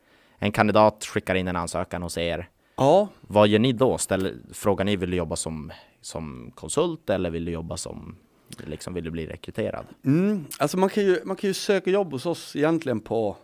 En 0.42 0.52
kandidat 0.52 1.04
skickar 1.04 1.34
in 1.34 1.48
en 1.48 1.56
ansökan 1.56 2.02
hos 2.02 2.18
er. 2.18 2.48
ja, 2.76 3.08
Vad 3.20 3.48
gör 3.48 3.58
ni 3.58 3.72
då? 3.72 3.98
Ställer, 3.98 4.34
frågar 4.52 4.84
ni, 4.84 4.96
vill 4.96 5.10
du 5.10 5.16
jobba 5.16 5.36
som, 5.36 5.72
som 6.00 6.52
konsult 6.54 7.10
eller 7.10 7.30
vill 7.30 7.44
du 7.44 7.52
jobba 7.52 7.76
som, 7.76 8.16
liksom 8.58 8.94
vill 8.94 9.04
du 9.04 9.10
bli 9.10 9.26
rekryterad? 9.26 9.86
Mm, 10.04 10.44
alltså 10.58 10.78
man 10.78 10.88
kan, 10.88 11.04
ju, 11.04 11.20
man 11.24 11.36
kan 11.36 11.48
ju 11.48 11.54
söka 11.54 11.90
jobb 11.90 12.12
hos 12.12 12.26
oss 12.26 12.56
egentligen 12.56 13.00
på 13.00 13.36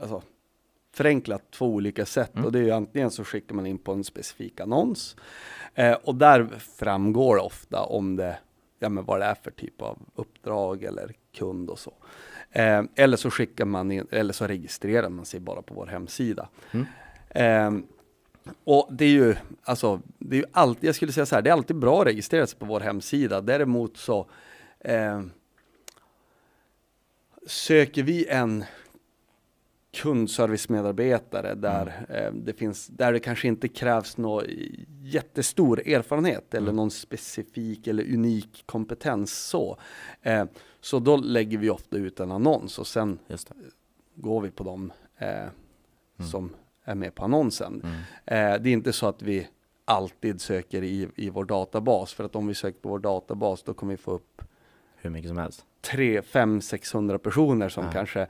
alltså, 0.00 0.22
förenklat 0.94 1.50
två 1.50 1.66
olika 1.66 2.06
sätt. 2.06 2.34
Mm. 2.34 2.46
Och 2.46 2.52
det 2.52 2.58
är 2.58 2.62
ju 2.62 2.70
antingen 2.70 3.10
så 3.10 3.24
skickar 3.24 3.54
man 3.54 3.66
in 3.66 3.78
på 3.78 3.92
en 3.92 4.04
specifik 4.04 4.60
annons 4.60 5.16
eh, 5.74 5.92
och 5.92 6.14
där 6.14 6.48
framgår 6.78 7.36
ofta 7.36 7.82
om 7.82 8.16
det, 8.16 8.38
ja 8.78 8.88
men 8.88 9.04
vad 9.04 9.20
det 9.20 9.24
är 9.24 9.34
för 9.34 9.50
typ 9.50 9.82
av 9.82 9.98
uppdrag 10.14 10.82
eller 10.82 11.12
kund 11.32 11.70
och 11.70 11.78
så. 11.78 11.92
Eh, 12.52 12.82
eller 12.94 13.16
så 13.16 13.30
skickar 13.30 13.64
man 13.64 13.92
in, 13.92 14.06
eller 14.10 14.32
så 14.32 14.46
registrerar 14.46 15.08
man 15.08 15.24
sig 15.24 15.40
bara 15.40 15.62
på 15.62 15.74
vår 15.74 15.86
hemsida. 15.86 16.48
Mm. 16.70 16.86
Eh, 17.30 17.84
och 18.64 18.88
det 18.90 19.04
är 19.04 19.10
ju, 19.10 19.34
alltså, 19.62 20.00
det 20.18 20.36
är 20.36 20.40
ju 20.40 20.46
alltid, 20.52 20.88
jag 20.88 20.94
skulle 20.94 21.12
säga 21.12 21.26
så 21.26 21.34
här, 21.34 21.42
det 21.42 21.50
är 21.50 21.54
alltid 21.54 21.76
bra 21.76 22.00
att 22.00 22.06
registrera 22.06 22.46
sig 22.46 22.58
på 22.58 22.66
vår 22.66 22.80
hemsida. 22.80 23.40
Däremot 23.40 23.96
så 23.96 24.26
eh, 24.80 25.22
söker 27.46 28.02
vi 28.02 28.26
en 28.26 28.64
kundservicemedarbetare 29.92 31.54
där, 31.54 32.06
eh, 32.08 32.32
det 32.32 32.52
finns, 32.52 32.86
där 32.86 33.12
det 33.12 33.20
kanske 33.20 33.48
inte 33.48 33.68
krävs 33.68 34.16
någon 34.16 34.44
jättestor 35.02 35.88
erfarenhet 35.88 36.54
eller 36.54 36.72
någon 36.72 36.90
specifik 36.90 37.86
eller 37.86 38.14
unik 38.14 38.62
kompetens 38.66 39.32
så. 39.48 39.78
Eh, 40.22 40.44
så 40.80 40.98
då 40.98 41.16
lägger 41.16 41.58
vi 41.58 41.70
ofta 41.70 41.96
ut 41.96 42.20
en 42.20 42.32
annons 42.32 42.78
och 42.78 42.86
sen 42.86 43.18
går 44.14 44.40
vi 44.40 44.50
på 44.50 44.64
dem 44.64 44.92
eh, 45.18 45.46
Mm. 46.18 46.30
som 46.30 46.54
är 46.84 46.94
med 46.94 47.14
på 47.14 47.24
annonsen. 47.24 47.82
Mm. 47.84 47.94
Eh, 48.54 48.62
det 48.62 48.68
är 48.70 48.72
inte 48.72 48.92
så 48.92 49.06
att 49.06 49.22
vi 49.22 49.48
alltid 49.84 50.40
söker 50.40 50.82
i, 50.82 51.08
i 51.16 51.30
vår 51.30 51.44
databas, 51.44 52.12
för 52.12 52.24
att 52.24 52.36
om 52.36 52.46
vi 52.46 52.54
söker 52.54 52.80
på 52.80 52.88
vår 52.88 52.98
databas 52.98 53.62
då 53.62 53.74
kommer 53.74 53.92
vi 53.92 53.96
få 53.96 54.10
upp 54.12 54.42
Hur 54.96 55.10
mycket 55.10 55.28
som 55.28 55.38
helst. 55.38 55.64
3, 55.80 56.22
5, 56.22 56.60
600 56.60 57.18
personer 57.18 57.68
som 57.68 57.84
Ja. 57.84 57.92
kanske 57.92 58.26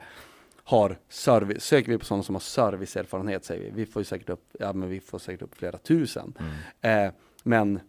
har 0.71 0.97
service, 1.09 1.63
söker 1.63 1.91
vi 1.91 1.97
på 1.97 2.05
sådana 2.05 2.23
som 2.23 2.35
har 2.35 2.39
serviceerfarenhet 2.39 3.45
säger 3.45 3.63
vi, 3.63 3.71
vi 3.71 3.85
får 3.85 3.99
ju 3.99 4.03
säkert 4.03 4.29
upp, 4.29 4.55
ja 4.59 4.73
men 4.73 4.89
vi 4.89 4.99
får 4.99 5.19
säkert 5.19 5.41
upp 5.41 5.55
flera 5.55 5.77
tusen. 5.77 6.33
Mm. 6.81 7.07
Eh, 7.07 7.13
men 7.43 7.79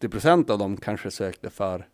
80% 0.00 0.50
av 0.50 0.58
dem 0.58 0.76
kanske 0.76 1.10
sökte 1.10 1.50
för 1.50 1.88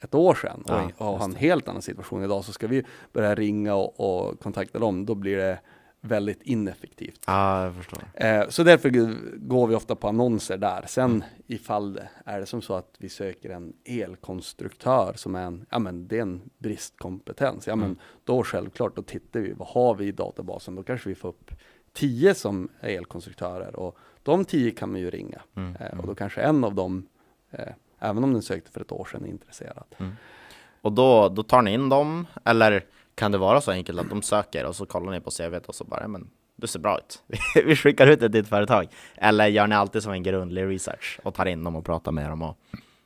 ett 0.00 0.14
år 0.14 0.34
sedan 0.34 0.62
och, 0.62 0.70
Ja, 0.70 0.90
och 0.96 1.18
har 1.18 1.24
en 1.24 1.34
helt 1.34 1.68
annan 1.68 1.82
situation 1.82 2.24
idag 2.24 2.44
så 2.44 2.52
ska 2.52 2.66
vi 2.66 2.84
börja 3.12 3.34
ringa 3.34 3.74
och, 3.74 4.00
och 4.00 4.40
kontakta 4.40 4.78
dem, 4.78 5.06
då 5.06 5.14
blir 5.14 5.36
det 5.36 5.60
väldigt 6.00 6.42
ineffektivt. 6.42 7.20
Ja, 7.26 7.64
jag 7.64 7.74
förstår. 7.74 8.02
Eh, 8.14 8.48
så 8.48 8.62
därför 8.62 8.90
går 9.48 9.66
vi 9.66 9.74
ofta 9.74 9.94
på 9.94 10.08
annonser 10.08 10.56
där. 10.56 10.84
Sen 10.86 11.10
Mm. 11.10 11.22
ifall 11.46 11.92
det 11.92 12.08
är 12.24 12.40
det 12.40 12.46
som 12.46 12.62
så 12.62 12.74
att 12.74 12.94
vi 12.98 13.08
söker 13.08 13.50
en 13.50 13.72
elkonstruktör 13.84 15.12
som 15.16 15.34
är 15.34 15.42
en, 15.44 15.66
ja 15.70 15.78
men 15.78 16.08
det 16.08 16.18
är 16.18 16.22
en 16.22 16.50
bristkompetens. 16.58 17.66
Ja 17.66 17.76
men 17.76 17.84
Mm. 17.86 17.98
då 18.24 18.42
självklart, 18.44 18.96
då 18.96 19.02
tittar 19.02 19.40
vi, 19.40 19.52
vad 19.52 19.68
har 19.68 19.94
vi 19.94 20.06
i 20.06 20.12
databasen? 20.12 20.74
Då 20.74 20.82
kanske 20.82 21.08
vi 21.08 21.14
får 21.14 21.28
upp 21.28 21.50
tio 21.92 22.34
som 22.34 22.68
är 22.80 22.88
elkonstruktörer 22.98 23.76
och 23.76 23.98
de 24.22 24.44
tio 24.44 24.70
kan 24.70 24.92
man 24.92 25.00
ju 25.00 25.10
ringa. 25.10 25.40
Mm. 25.56 25.76
Eh, 25.76 26.00
och 26.00 26.06
då 26.06 26.14
kanske 26.14 26.40
en 26.40 26.64
av 26.64 26.74
dem, 26.74 27.06
eh, 27.50 27.68
även 27.98 28.24
om 28.24 28.32
den 28.32 28.42
sökte 28.42 28.70
för 28.70 28.80
ett 28.80 28.92
år 28.92 29.04
sedan, 29.12 29.24
är 29.24 29.28
intresserad. 29.28 29.84
Och 30.80 30.92
då, 30.92 31.28
då 31.28 31.42
tar 31.42 31.62
ni 31.62 31.72
in 31.72 31.88
dem, 31.88 32.26
eller 32.44 32.84
kan 33.18 33.32
det 33.32 33.38
vara 33.38 33.60
så 33.60 33.70
enkelt 33.70 34.00
att 34.00 34.08
de 34.10 34.22
söker 34.22 34.66
och 34.66 34.76
så 34.76 34.86
kollar 34.86 35.12
ni 35.12 35.20
på 35.20 35.30
CVt 35.30 35.66
och 35.66 35.74
så 35.74 35.84
bara, 35.84 36.00
"Ja, 36.00 36.08
men 36.08 36.30
du 36.56 36.66
ser 36.66 36.78
bra 36.78 36.98
ut. 36.98 37.22
Vi 37.66 37.76
skickar 37.76 38.06
ut 38.06 38.20
det 38.20 38.24
till 38.30 38.32
ditt 38.42 38.48
företag. 38.48 38.86
Eller 39.16 39.46
gör 39.46 39.66
ni 39.66 39.74
alltid 39.74 40.02
som 40.02 40.12
en 40.12 40.22
grundlig 40.22 40.64
research 40.66 41.20
och 41.24 41.34
tar 41.34 41.46
in 41.46 41.64
dem 41.64 41.76
och 41.76 41.84
pratar 41.84 42.12
med 42.12 42.30
dem? 42.30 42.42
Och, 42.42 42.56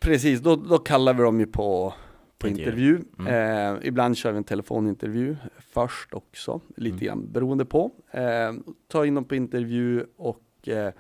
Precis, 0.01 0.41
då, 0.41 0.57
då 0.57 0.79
kallar 0.79 1.15
vi 1.15 1.23
dem 1.23 1.41
ju 1.41 1.47
på, 1.47 1.95
på 2.39 2.49
Intervju. 2.49 2.97
intervju. 3.19 3.35
Eh, 3.37 3.77
ibland 3.83 4.17
kör 4.17 4.33
vi 4.33 4.39
en 4.39 4.45
telefonintervju 4.45 5.37
först 5.73 6.15
också, 6.15 6.61
lite 6.77 6.95
Mm. 6.95 7.05
grann 7.07 7.33
beroende 7.33 7.65
på. 7.65 7.91
Eh, 8.11 8.53
ta 8.89 9.07
in 9.07 9.15
dem 9.15 9.25
på 9.25 9.35
intervju 9.35 10.07
och 10.17 10.69
eh, 10.69 10.93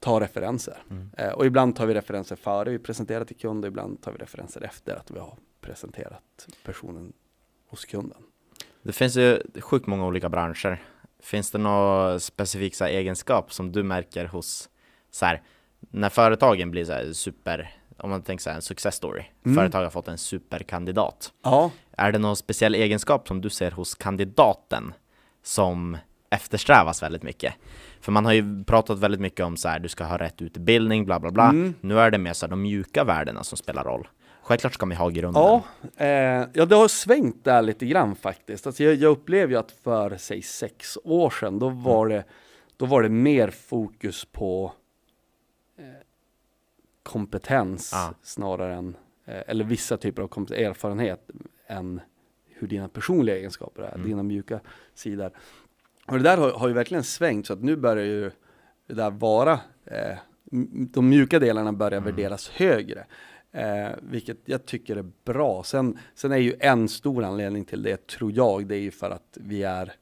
ta 0.00 0.20
referenser. 0.20 0.76
Mm. 0.90 1.10
Eh, 1.18 1.32
och 1.32 1.46
ibland 1.46 1.76
tar 1.76 1.86
vi 1.86 1.94
referenser 1.94 2.36
före 2.36 2.70
vi 2.70 2.78
presenterar 2.78 3.24
till 3.24 3.36
kund 3.36 3.64
och 3.64 3.68
ibland 3.68 4.02
tar 4.02 4.12
vi 4.12 4.18
referenser 4.18 4.60
efter 4.62 4.96
att 4.96 5.10
vi 5.10 5.18
har 5.18 5.36
presenterat 5.60 6.48
personen 6.64 7.12
hos 7.68 7.84
kunden. 7.84 8.22
Det 8.86 8.92
finns 8.92 9.16
ju 9.16 9.40
sjukt 9.60 9.86
många 9.86 10.06
olika 10.06 10.28
branscher. 10.28 10.82
Finns 11.22 11.50
det 11.50 11.58
någon 11.58 12.20
specifik 12.20 12.74
så 12.74 12.84
här, 12.84 12.90
egenskap 12.90 13.52
som 13.52 13.72
du 13.72 13.82
märker 13.82 14.24
hos, 14.24 14.68
så 15.10 15.26
här, 15.26 15.42
när 15.90 16.08
företagen 16.08 16.70
blir 16.70 16.84
så 16.84 16.92
här, 16.92 17.12
super, 17.12 17.70
om 17.98 18.10
man 18.10 18.22
tänker 18.22 18.42
så 18.42 18.50
här, 18.50 18.56
en 18.56 18.62
success 18.62 18.94
story, 18.94 19.24
Mm. 19.44 19.56
företag 19.56 19.82
har 19.82 19.90
fått 19.90 20.08
en 20.08 20.18
superkandidat. 20.18 21.32
Ja, 21.44 21.70
Är 21.96 22.12
det 22.12 22.18
någon 22.18 22.36
speciell 22.36 22.74
egenskap 22.74 23.28
som 23.28 23.40
du 23.40 23.50
ser 23.50 23.70
hos 23.70 23.94
kandidaten 23.94 24.94
som 25.42 25.98
eftersträvas 26.30 27.02
väldigt 27.02 27.22
mycket? 27.22 27.54
För 28.00 28.12
man 28.12 28.24
har 28.24 28.32
ju 28.32 28.64
pratat 28.64 28.98
väldigt 28.98 29.20
mycket 29.20 29.46
om 29.46 29.56
så 29.56 29.68
här, 29.68 29.78
du 29.78 29.88
ska 29.88 30.04
ha 30.04 30.18
rätt 30.18 30.42
utbildning, 30.42 31.04
bla 31.04 31.20
bla 31.20 31.30
bla. 31.30 31.48
Mm. 31.48 31.74
Nu 31.80 31.98
är 32.00 32.10
det 32.10 32.18
mer 32.18 32.32
så 32.32 32.46
här, 32.46 32.50
de 32.50 32.62
mjuka 32.62 33.04
värdena 33.04 33.44
som 33.44 33.58
spelar 33.58 33.84
roll. 33.84 34.08
Självklart 34.46 34.74
ska 34.74 34.86
man 34.86 34.96
ha 34.96 35.08
grunden. 35.08 35.42
Ja, 35.42 35.62
eh, 35.96 36.48
ja, 36.52 36.66
det 36.66 36.74
har 36.76 36.88
svängt 36.88 37.44
där 37.44 37.62
lite 37.62 37.86
grann 37.86 38.16
faktiskt. 38.16 38.66
Alltså 38.66 38.84
jag, 38.84 38.94
jag 38.94 39.10
upplever 39.10 39.52
ju 39.52 39.58
att 39.58 39.70
för, 39.70 40.16
säg 40.16 40.42
sex 40.42 40.98
år 41.04 41.30
sedan, 41.30 41.58
då 41.58 41.68
var, 41.68 42.08
det, 42.08 42.24
då 42.76 42.86
var 42.86 43.02
det 43.02 43.08
mer 43.08 43.50
fokus 43.50 44.24
på 44.24 44.72
eh, 45.78 45.84
kompetens 47.02 47.90
Ja. 47.94 48.14
snarare 48.22 48.74
än, 48.74 48.96
eh, 49.24 49.42
eller 49.46 49.64
vissa 49.64 49.96
typer 49.96 50.22
av 50.22 50.28
erfarenhet 50.52 51.30
än 51.66 52.00
hur 52.48 52.66
dina 52.68 52.88
personliga 52.88 53.36
egenskaper 53.36 53.82
är, 53.82 53.94
Mm. 53.94 54.06
dina 54.08 54.22
mjuka 54.22 54.60
sidor. 54.94 55.30
Och 56.06 56.16
det 56.16 56.22
där 56.22 56.36
har, 56.36 56.50
har 56.52 56.68
ju 56.68 56.74
verkligen 56.74 57.04
svängt 57.04 57.46
så 57.46 57.52
att 57.52 57.62
nu 57.62 57.76
börjar 57.76 58.04
ju 58.04 58.30
det 58.86 58.94
där 58.94 59.10
vara, 59.10 59.60
eh, 59.84 60.16
de 60.70 61.08
mjuka 61.08 61.38
delarna 61.38 61.72
börjar 61.72 62.00
Mm. 62.00 62.04
värderas 62.14 62.48
högre. 62.48 63.06
Eh, 63.56 63.88
vilket 64.02 64.38
jag 64.44 64.66
tycker 64.66 64.96
är 64.96 65.10
bra. 65.24 65.62
Sen, 65.64 65.98
sen 66.14 66.32
är 66.32 66.36
ju 66.36 66.54
en 66.60 66.88
stor 66.88 67.24
anledning 67.24 67.64
till 67.64 67.82
det, 67.82 68.06
tror 68.06 68.32
jag, 68.32 68.66
det 68.66 68.74
är 68.76 68.80
ju 68.80 68.90
för 68.90 69.10
att 69.10 69.38
vi 69.40 69.62
är, 69.62 69.92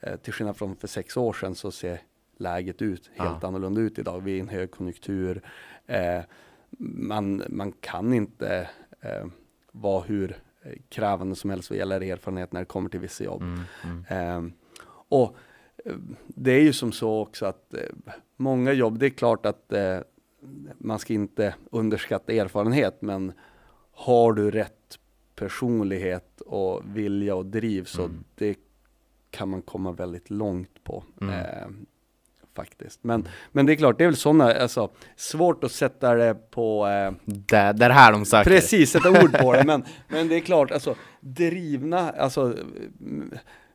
eh, 0.00 0.16
till 0.16 0.32
skillnad 0.32 0.56
från 0.56 0.76
för 0.76 0.88
sex 0.88 1.16
år 1.16 1.32
sedan 1.32 1.54
så 1.54 1.70
ser 1.70 1.98
läget 2.36 2.82
ut 2.82 3.10
helt 3.14 3.38
Ja. 3.42 3.48
annorlunda 3.48 3.80
ut 3.80 3.98
idag. 3.98 4.20
Vi 4.20 4.32
är 4.32 4.36
i 4.36 4.40
en 4.40 4.48
högkonjunktur. 4.48 5.42
Eh, 5.86 6.20
man, 6.78 7.42
man 7.48 7.72
kan 7.72 8.12
inte 8.14 8.68
eh, 9.00 9.26
vara 9.72 10.02
hur 10.02 10.36
eh, 10.62 10.72
krävande 10.88 11.36
som 11.36 11.50
helst 11.50 11.70
vad 11.70 11.78
gäller 11.78 12.00
erfarenhet 12.00 12.52
när 12.52 12.60
det 12.60 12.66
kommer 12.66 12.88
till 12.90 13.00
vissa 13.00 13.24
jobb. 13.24 13.42
Mm, 13.42 13.60
mm. 13.84 14.04
Ehm, 14.08 14.52
och 15.08 15.36
eh, 15.84 15.92
det 16.26 16.52
är 16.52 16.60
ju 16.62 16.72
som 16.72 16.92
så 16.92 17.20
också 17.20 17.46
att 17.46 17.74
eh, 17.74 17.80
många 18.36 18.72
jobb, 18.72 18.98
det 18.98 19.06
är 19.06 19.10
klart 19.10 19.46
att 19.46 19.72
man 20.78 20.98
ska 20.98 21.12
inte 21.14 21.54
underskatta 21.70 22.32
erfarenhet, 22.32 23.02
men 23.02 23.32
har 23.92 24.32
du 24.32 24.50
rätt 24.50 24.98
personlighet 25.36 26.40
och 26.40 26.82
vilja 26.96 27.34
och 27.34 27.46
driv 27.46 27.84
så 27.84 28.02
Mm. 28.04 28.24
det 28.34 28.56
kan 29.30 29.48
man 29.48 29.62
komma 29.62 29.92
väldigt 29.92 30.30
långt 30.30 30.84
på. 30.84 31.04
Mm. 31.20 31.34
Eh, 31.34 31.68
faktiskt. 32.54 33.04
Men, 33.04 33.28
men 33.52 33.66
det 33.66 33.72
är 33.72 33.76
klart, 33.76 33.98
det 33.98 34.04
är 34.04 34.08
väl 34.08 34.16
sådana, 34.16 34.54
alltså 34.54 34.90
svårt 35.16 35.64
att 35.64 35.72
sätta 35.72 36.14
det 36.14 36.34
på 36.50 36.86
eh, 36.86 37.12
Det, 37.24 37.44
det 37.48 37.56
är 37.56 37.72
det 37.88 37.92
här 37.94 38.12
de 38.12 38.24
söker. 38.24 38.50
Precis, 38.50 38.90
sätta 38.90 39.10
ord 39.24 39.38
på 39.38 39.52
det. 39.52 39.64
Men, 39.66 39.84
men 40.08 40.28
det 40.28 40.36
är 40.36 40.40
klart, 40.40 40.70
alltså 40.70 40.94
drivna, 41.20 42.10
alltså 42.10 42.54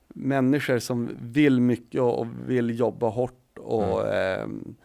människor 0.08 0.80
som 0.80 1.10
vill 1.22 1.62
mycket 1.62 2.02
och, 2.02 2.20
och 2.20 2.28
vill 2.48 2.80
jobba 2.80 3.10
hårt 3.10 3.58
och 3.58 4.16
ehm, 4.16 4.76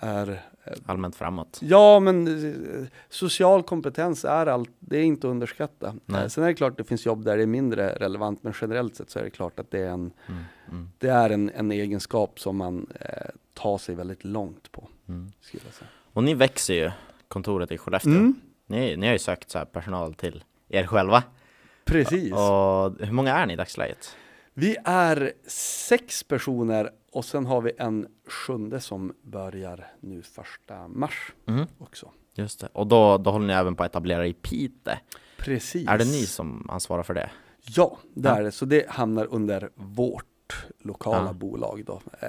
är 0.00 0.42
Allmänt 0.86 1.16
framåt. 1.16 1.58
Ja, 1.62 2.00
men 2.00 2.26
eh, 2.82 2.86
social 3.08 3.62
kompetens 3.62 4.24
är 4.24 4.46
allt, 4.46 4.70
det 4.78 4.98
är 4.98 5.02
inte 5.02 5.26
att 5.26 5.30
underskatta. 5.30 5.94
Nej. 6.06 6.22
Eh, 6.22 6.28
Sen 6.28 6.44
är 6.44 6.48
det 6.48 6.54
klart 6.54 6.76
det 6.76 6.84
finns 6.84 7.06
jobb 7.06 7.24
där 7.24 7.36
det 7.36 7.42
är 7.42 7.46
mindre 7.46 7.92
relevant, 7.92 8.42
men 8.42 8.52
generellt 8.60 8.96
sett 8.96 9.10
så 9.10 9.18
är 9.18 9.22
det 9.22 9.30
klart 9.30 9.60
att 9.60 9.70
det 9.70 9.78
är 9.78 9.88
en, 9.90 10.12
Mm, 10.26 10.44
mm, 10.68 10.90
det 10.98 11.08
är 11.08 11.30
en, 11.30 11.50
en 11.50 11.72
egenskap 11.72 12.40
som 12.40 12.56
man 12.56 12.86
eh, 13.00 13.30
tar 13.54 13.78
sig 13.78 13.94
väldigt 13.94 14.24
långt 14.24 14.72
på, 14.72 14.88
mm. 15.08 15.32
Och 16.12 16.24
ni 16.24 16.34
växer 16.34 16.74
ju, 16.74 16.90
kontoret 17.28 17.72
i 17.72 17.78
Skellefteå. 17.78 18.12
Mm. 18.12 18.40
Ni, 18.66 18.96
ni 18.96 19.06
har 19.06 19.12
ju 19.12 19.18
sökt 19.18 19.50
så 19.50 19.64
personal 19.64 20.14
till 20.14 20.44
er 20.68 20.86
själva. 20.86 21.22
Precis. 21.84 22.32
Och 22.32 23.06
hur 23.06 23.12
många 23.12 23.34
är 23.34 23.46
ni 23.46 23.52
i 23.52 23.56
dagsläget? 23.56 24.16
Vi 24.60 24.76
är 24.84 25.32
sex 25.46 26.22
personer 26.24 26.90
och 27.12 27.24
sen 27.24 27.46
har 27.46 27.60
vi 27.60 27.72
en 27.78 28.06
sjunde 28.28 28.80
som 28.80 29.14
börjar 29.22 29.86
nu 30.00 30.22
första 30.22 30.88
mars 30.88 31.32
Mm. 31.46 31.66
också. 31.78 32.10
Just 32.34 32.60
det. 32.60 32.68
Och 32.72 32.86
då, 32.86 33.18
då 33.18 33.30
håller 33.30 33.46
ni 33.46 33.52
även 33.52 33.74
på 33.76 33.82
att 33.82 33.90
etablera 33.90 34.26
i 34.26 34.32
Pite. 34.32 34.98
Precis. 35.38 35.88
Är 35.88 35.98
det 35.98 36.04
ni 36.04 36.26
som 36.26 36.70
ansvarar 36.70 37.02
för 37.02 37.14
det? 37.14 37.30
Ja, 37.62 37.98
det 38.14 38.28
Ja. 38.28 38.36
är 38.36 38.42
det. 38.42 38.52
Så 38.52 38.64
det 38.64 38.90
hamnar 38.90 39.26
under 39.30 39.70
vårt 39.74 40.66
lokala 40.78 41.26
Ja. 41.26 41.32
bolag 41.32 41.82
då, 41.86 42.00
eh, 42.20 42.28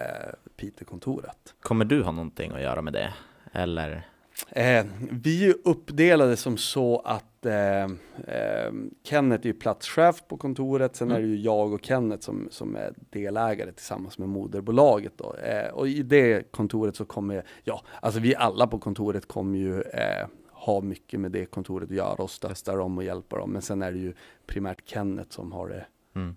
Pitekontoret. 0.58 1.54
Kommer 1.62 1.86
du 1.86 2.04
ha 2.04 2.12
någonting 2.12 2.52
att 2.52 2.62
göra 2.62 2.82
med 2.82 2.94
det? 2.94 3.14
Eller? 3.52 4.08
Eh, 4.50 4.86
vi 5.12 5.50
är 5.50 5.56
uppdelade 5.64 6.38
som 6.38 6.58
så 6.58 7.00
att 7.06 7.46
eh, 7.46 7.84
eh, 7.84 8.72
Kenneth 9.04 9.42
är 9.48 9.48
ju 9.48 9.54
platschef 9.54 10.24
på 10.28 10.38
kontoret, 10.38 10.96
sen 10.96 11.08
Mm. 11.12 11.18
är 11.18 11.22
det 11.22 11.28
ju 11.28 11.42
jag 11.42 11.74
och 11.74 11.86
Kenneth 11.86 12.24
som, 12.26 12.48
som 12.52 12.76
är 12.76 12.94
delägare 13.10 13.72
tillsammans 13.72 14.18
med 14.18 14.30
moderbolaget. 14.30 15.14
Då. 15.18 15.36
Eh, 15.36 15.68
och 15.74 15.88
i 15.88 16.04
det 16.04 16.52
kontoret 16.52 16.96
så 16.96 17.06
kommer, 17.06 17.46
ja, 17.64 17.82
alltså 18.02 18.20
vi 18.20 18.36
alla 18.36 18.68
på 18.68 18.80
kontoret 18.80 19.28
kommer 19.28 19.58
ju 19.60 19.82
eh, 19.82 20.28
ha 20.52 20.82
mycket 20.82 21.20
med 21.20 21.32
det 21.32 21.46
kontoret 21.46 21.90
att 21.90 21.96
göra 21.96 22.24
och 22.24 22.30
stötta 22.32 22.76
dem 22.76 22.98
och 22.98 23.04
hjälpa 23.04 23.38
dem. 23.38 23.52
Men 23.52 23.62
sen 23.62 23.82
är 23.82 23.92
det 23.92 23.98
ju 24.00 24.14
primärt 24.48 24.90
Kenneth 24.90 25.30
som 25.30 25.52
har 25.52 25.68
det 25.70 25.86
Mm. 26.16 26.36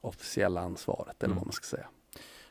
officiella 0.00 0.60
ansvaret, 0.60 1.22
eller 1.22 1.26
Mm. 1.32 1.36
vad 1.38 1.46
man 1.46 1.52
ska 1.52 1.76
säga. 1.76 1.86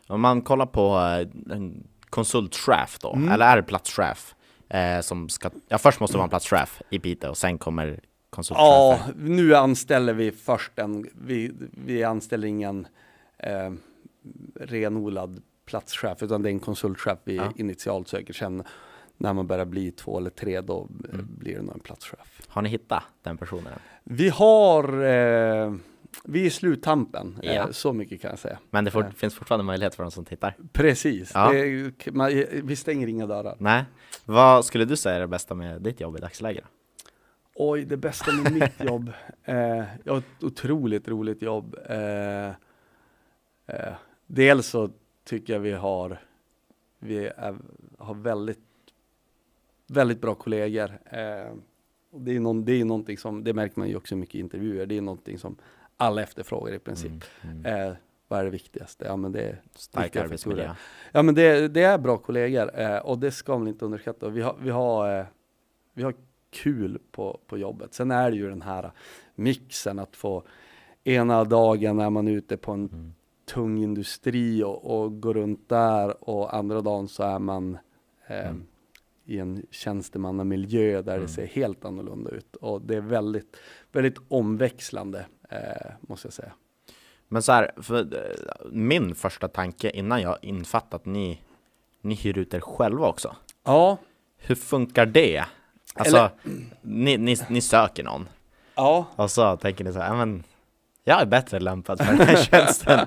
Om 0.08 0.22
man 0.22 0.41
kollar 0.41 0.65
på 0.65 0.88
eh, 0.98 1.53
en 1.55 1.88
konsultchef 2.10 3.00
då, 3.01 3.13
Mm. 3.13 3.29
eller 3.31 3.46
är 3.46 3.55
det 3.55 3.63
platschef? 3.63 4.36
Eh, 4.69 5.01
som 5.01 5.29
ska, 5.29 5.49
ja 5.67 5.77
först 5.77 5.99
måste 5.99 6.13
det 6.13 6.17
vara 6.17 6.23
en 6.25 6.29
platschef 6.29 6.81
i 6.89 6.99
Piteå 6.99 7.29
och 7.29 7.38
sen 7.38 7.57
kommer 7.57 7.99
konsultchefer. 8.29 8.67
Ja, 8.69 8.99
nu 9.17 9.55
anställer 9.55 10.13
vi 10.13 10.31
först 10.31 10.79
en, 10.79 11.09
vi, 11.21 11.51
vi 11.85 12.03
anställer 12.03 12.47
ingen 12.47 12.88
eh, 13.38 13.71
renodlad 14.59 15.41
platschef, 15.65 16.23
utan 16.23 16.41
det 16.41 16.49
är 16.49 16.51
en 16.51 16.59
konsultchef 16.59 17.17
vi 17.23 17.35
Ja. 17.35 17.51
initialt 17.55 18.07
söker. 18.07 18.33
Sen 18.33 18.63
när 19.17 19.33
man 19.33 19.47
börjar 19.47 19.65
bli 19.65 19.91
två 19.91 20.17
eller 20.17 20.29
tre, 20.29 20.61
då 20.61 20.88
eh, 21.03 21.13
Mm. 21.13 21.27
blir 21.39 21.55
det 21.55 21.61
nog 21.61 21.73
en 21.73 21.79
platschef. 21.79 22.41
Har 22.47 22.61
ni 22.61 22.69
hittat 22.69 23.03
den 23.23 23.38
personen? 23.38 23.73
Vi 24.03 24.29
har, 24.29 25.03
eh, 25.03 25.73
vi 26.24 26.42
är 26.42 26.46
i 26.46 26.50
sluttampen, 26.50 27.39
Ja. 27.44 27.51
eh, 27.51 27.70
så 27.72 27.94
mycket 27.94 28.22
kan 28.22 28.30
jag 28.30 28.39
säga. 28.39 28.60
Men 28.70 28.86
det 28.86 28.92
får, 28.92 29.04
Ja. 29.04 29.12
finns 29.12 29.36
fortfarande 29.36 29.63
möjlighet 29.63 29.96
för 29.96 30.04
de 30.04 30.12
som 30.12 30.25
tittar? 30.25 30.56
Precis, 30.72 31.32
Ja. 31.34 31.51
det, 31.54 32.12
man, 32.13 32.30
vi 32.63 32.75
stänger 32.75 33.08
inga 33.08 33.28
dörrar. 33.28 33.56
Nej. 33.60 33.84
Vad 34.25 34.66
skulle 34.66 34.86
du 34.86 34.98
säga 34.98 35.16
är 35.16 35.20
det 35.20 35.28
bästa 35.28 35.56
med 35.56 35.82
ditt 35.82 36.01
jobb 36.01 36.18
i 36.18 36.20
dagsläget? 36.22 36.63
Oj, 37.56 37.86
det 37.86 37.98
bästa 37.98 38.32
med 38.32 38.54
mitt 38.54 38.80
jobb. 38.89 39.12
Eh, 39.44 39.56
jag 40.04 40.13
har 40.13 40.18
ett 40.18 40.44
otroligt 40.44 41.08
roligt 41.08 41.42
jobb. 41.42 41.75
Eh, 41.89 42.48
eh, 43.68 43.94
dels 44.28 44.68
så 44.68 44.89
tycker 45.24 45.54
jag 45.54 45.60
vi 45.60 45.72
har, 45.72 46.20
vi 47.00 47.25
är, 47.28 47.56
har 47.98 48.13
väldigt, 48.13 48.60
väldigt 49.88 50.22
bra 50.22 50.36
kollegor. 50.36 50.89
Eh, 51.06 51.54
det 52.12 52.36
är, 52.36 52.39
någon, 52.39 52.66
det 52.66 52.72
är 52.74 52.86
någonting 52.86 53.18
som, 53.18 53.44
det 53.44 53.54
märker 53.54 53.80
man 53.80 53.89
ju 53.89 53.96
också 53.96 54.16
i 54.16 54.18
mycket 54.18 54.36
intervjuer, 54.36 54.86
det 54.86 54.98
är 54.98 55.01
någonting 55.01 55.38
som 55.39 55.56
alla 56.00 56.22
efterfrågar 56.24 56.74
i 56.74 56.79
princip. 56.79 57.12
Mm, 57.41 57.58
mm. 57.65 57.88
Eh, 57.89 57.96
vad 58.27 58.39
är 58.39 58.44
det 58.44 58.50
viktigaste? 58.50 59.06
Ja 59.06 59.15
men 59.15 59.32
det 59.32 59.41
är 59.41 59.62
Stark 59.75 60.15
arbetsmiljö. 60.15 60.75
Ja 61.12 61.22
men 61.22 61.36
det, 61.36 61.68
det 61.68 61.84
är 61.84 61.98
bra 61.98 62.18
kollegor 62.18 62.79
eh, 62.79 62.98
och 62.98 63.20
det 63.20 63.32
ska 63.32 63.58
man 63.58 63.68
inte 63.68 63.86
underskatta. 63.86 64.29
Vi 64.29 64.41
har, 64.41 64.56
vi 64.62 64.70
har, 64.70 65.20
eh, 65.20 65.25
vi 65.94 66.03
har 66.03 66.13
kul 66.50 67.00
på, 67.12 67.39
på 67.48 67.58
jobbet. 67.58 67.94
Sen 67.94 68.12
är 68.12 68.32
det 68.32 68.38
ju 68.38 68.50
den 68.50 68.62
här 68.62 68.91
mixen 69.36 70.00
att 70.00 70.15
få 70.15 70.44
ena 71.03 71.44
dagen 71.44 72.00
är 72.00 72.10
man 72.10 72.27
ute 72.27 72.58
på 72.58 72.72
en 72.72 72.89
Mm. 72.89 73.13
tung 73.46 73.77
industri 73.84 74.63
och, 74.63 75.01
och 75.01 75.22
går 75.22 75.34
runt 75.34 75.70
där 75.70 76.29
och 76.29 76.56
andra 76.56 76.82
dagen 76.82 77.08
så 77.08 77.24
är 77.24 77.39
man 77.39 77.77
eh, 78.27 78.48
Mm. 78.50 78.63
i 79.25 79.39
en 79.39 79.65
tjänstemannamiljö 79.72 81.02
där 81.02 81.13
Mm. 81.13 81.26
det 81.26 81.32
ser 81.34 81.45
helt 81.45 81.86
annorlunda 81.86 82.32
ut. 82.32 82.56
Och 82.56 82.82
det 82.82 82.95
är 82.95 83.02
väldigt, 83.02 83.58
väldigt 83.91 84.17
omväxlande 84.28 85.26
eh, 85.49 85.91
måste 86.01 86.27
jag 86.27 86.33
säga. 86.33 86.51
Men 87.27 87.41
så 87.41 87.51
här, 87.51 87.71
för 87.81 87.99
eh, 87.99 88.71
min 88.71 89.15
första 89.15 89.47
tanke 89.47 89.89
innan 89.89 90.21
jag 90.21 90.38
infattat 90.41 90.93
att 90.93 91.05
ni, 91.05 91.41
ni 92.01 92.15
hyr 92.15 92.38
ut 92.38 92.53
er 92.53 92.59
själva 92.59 93.07
också. 93.07 93.35
Ja, 93.65 93.97
Hur 94.38 94.55
funkar 94.55 95.05
det? 95.05 95.45
Alltså, 95.95 96.17
Eller- 96.17 96.29
ni, 96.81 97.17
ni, 97.17 97.35
ni 97.49 97.62
söker 97.62 98.03
någon 98.03 98.29
ja. 98.75 99.05
och 99.15 99.31
så 99.31 99.57
tänker 99.57 99.83
ni 99.83 99.93
så 99.93 99.99
här, 99.99 100.07
"Ja, 100.07 100.15
men 100.25 100.43
jag 101.03 101.21
är 101.21 101.25
bättre 101.25 101.59
lämpad 101.59 101.99
för 102.05 102.13
den 102.17 102.27
här 102.27 102.35
tjänsten. 102.43 102.99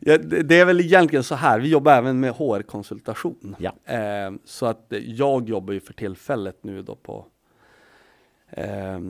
Ja, 0.00 0.18
det, 0.18 0.60
är 0.60 0.64
väl 0.64 0.80
egentligen 0.80 1.24
så 1.24 1.34
här, 1.34 1.60
vi 1.60 1.68
jobbar 1.68 1.92
även 1.92 2.20
med 2.20 2.32
HR-konsultation. 2.32 3.56
Ja. 3.58 3.94
Eh, 3.94 4.32
så 4.44 4.66
att 4.66 4.86
jag 4.90 5.48
jobbar 5.48 5.72
ju 5.74 5.80
för 5.80 5.92
tillfället 5.92 6.58
nu 6.64 6.82
då 6.82 6.94
på, 6.96 7.26
eh, 8.48 9.00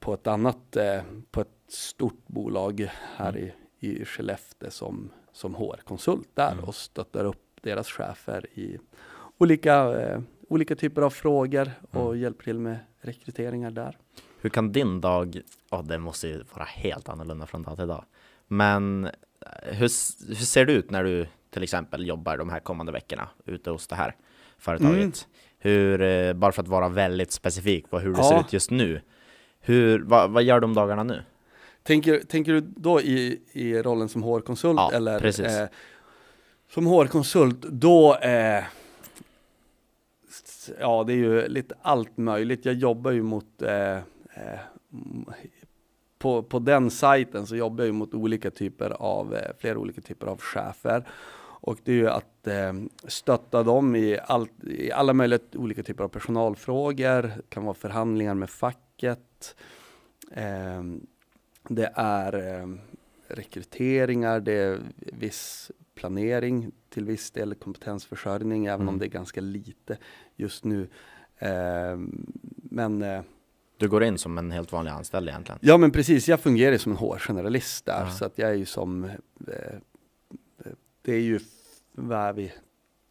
på 0.00 0.14
ett 0.14 0.26
annat, 0.26 0.76
eh, 0.76 1.02
på 1.30 1.40
ett 1.40 1.48
stort 1.68 2.26
bolag 2.26 2.88
här 3.16 3.32
Mm. 3.36 3.50
i, 3.80 4.00
i 4.00 4.04
Skellefteå 4.04 4.70
som, 4.70 5.10
som 5.32 5.54
HR-konsult 5.54 6.28
där 6.34 6.52
Mm. 6.52 6.64
och 6.64 6.74
stöttar 6.74 7.24
upp 7.24 7.42
deras 7.62 7.88
chefer 7.88 8.46
i 8.54 8.78
olika, 9.38 10.00
eh, 10.00 10.20
olika 10.48 10.76
typer 10.76 11.02
av 11.02 11.10
frågor 11.10 11.70
och 11.90 12.06
Mm. 12.10 12.20
hjälper 12.22 12.44
till 12.44 12.58
med 12.58 12.78
rekryteringar 13.00 13.70
där. 13.70 13.98
Hur 14.40 14.50
kan 14.50 14.72
din 14.72 15.00
dag, 15.00 15.40
ja 15.70 15.82
det 15.82 15.98
måste 15.98 16.28
ju 16.28 16.42
vara 16.54 16.64
helt 16.64 17.08
annorlunda 17.08 17.46
från 17.46 17.62
dag 17.62 17.76
till 17.76 17.86
dag. 17.88 18.04
Men 18.48 19.04
eh, 19.04 19.10
hur, 19.64 19.80
hur 20.28 20.34
ser 20.34 20.64
det 20.64 20.72
ut 20.72 20.90
när 20.90 21.04
du 21.04 21.26
till 21.50 21.62
exempel 21.62 22.06
jobbar 22.06 22.36
de 22.36 22.50
här 22.50 22.60
kommande 22.60 22.92
veckorna 22.92 23.28
ute 23.44 23.70
hos 23.70 23.86
det 23.88 23.94
här 23.96 24.16
företaget? 24.58 25.28
Hur, 25.64 26.00
eh, 26.02 26.32
bara 26.32 26.52
för 26.52 26.62
att 26.62 26.68
vara 26.68 26.88
väldigt 26.88 27.32
specifik 27.32 27.90
på 27.90 27.98
hur 27.98 28.12
det 28.12 28.18
Ja. 28.18 28.28
ser 28.28 28.40
ut 28.40 28.52
just 28.52 28.70
nu. 28.70 29.00
Hur, 29.60 29.98
vad, 30.02 30.30
vad 30.30 30.42
gör 30.42 30.60
de 30.60 30.74
dagarna 30.74 31.02
nu? 31.02 31.22
Tänker, 31.82 32.18
tänker 32.18 32.52
du 32.52 32.60
då 32.60 33.00
i, 33.00 33.40
i 33.52 33.82
rollen 33.82 34.08
som 34.08 34.22
HR-konsult? 34.22 34.76
Ja, 34.80 34.92
eller, 34.92 35.20
precis. 35.20 35.46
Eh, 35.46 35.68
som 36.70 36.86
HR-konsult, 36.86 37.62
då 37.62 38.16
eh, 38.16 38.64
Ja, 40.80 41.04
det 41.06 41.12
är 41.12 41.16
ju 41.16 41.48
lite 41.48 41.74
allt 41.82 42.16
möjligt. 42.16 42.64
Jag 42.64 42.74
jobbar 42.74 43.10
ju 43.10 43.22
mot 43.22 43.62
eh, 43.62 43.96
eh, 43.96 44.58
på, 46.18 46.42
på 46.42 46.58
den 46.58 46.90
sajten 46.90 47.46
så 47.46 47.56
jobbar 47.56 47.84
jag 47.84 47.86
ju 47.86 47.92
mot 47.92 48.14
olika 48.14 48.50
typer 48.50 48.90
av, 48.90 49.34
eh, 49.34 49.50
flera 49.58 49.78
olika 49.78 50.00
typer 50.00 50.26
av 50.26 50.40
chefer. 50.40 51.04
Och 51.64 51.78
det 51.84 51.92
är 51.92 51.96
ju 51.96 52.08
att 52.08 52.46
eh, 52.46 52.72
stötta 53.08 53.62
dem 53.62 53.96
i, 53.96 54.18
allt, 54.26 54.64
i 54.64 54.92
alla 54.92 55.12
möjliga 55.12 55.38
olika 55.54 55.82
typer 55.82 56.04
av 56.04 56.08
personalfrågor. 56.08 57.22
Det 57.22 57.42
kan 57.48 57.64
vara 57.64 57.74
förhandlingar 57.74 58.34
med 58.34 58.50
facket. 58.50 59.56
Eh, 60.32 60.82
det 61.68 61.92
är 61.94 62.60
eh, 62.60 62.68
rekryteringar, 63.28 64.40
det 64.40 64.52
är 64.52 64.80
viss 64.96 65.70
planering 65.94 66.72
till 66.90 67.04
viss 67.04 67.30
del, 67.30 67.54
kompetensförsörjning, 67.54 68.66
även 68.66 68.80
Mm. 68.80 68.88
om 68.88 68.98
det 68.98 69.06
är 69.06 69.08
ganska 69.08 69.40
lite 69.40 69.98
just 70.36 70.64
nu. 70.64 70.88
Eh, 71.38 71.96
men 72.70 73.04
Du 73.76 73.88
går 73.88 74.04
in 74.04 74.18
som 74.18 74.38
en 74.38 74.50
helt 74.50 74.72
vanlig 74.72 74.90
anställd 74.90 75.28
egentligen. 75.28 75.58
Ja 75.62 75.76
men 75.76 75.90
precis, 75.90 76.28
jag 76.28 76.40
fungerar 76.40 76.78
som 76.78 76.92
en 76.92 76.98
HR-generalist 76.98 77.86
där, 77.86 78.00
Ja. 78.04 78.10
så 78.10 78.24
att 78.24 78.38
jag 78.38 78.50
är 78.50 78.54
ju 78.54 78.66
som, 78.66 79.04
eh, 79.04 79.10
det 81.02 81.12
är 81.12 81.20
ju, 81.20 81.40
vad 81.92 82.18
är 82.18 82.32
vi, 82.32 82.52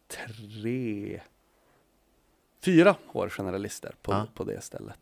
tre, 0.08 1.20
fyra 2.64 2.94
HR-generalister 3.12 3.94
på, 4.02 4.12
Ja. 4.12 4.26
på 4.34 4.44
det 4.44 4.60
stället. 4.64 4.94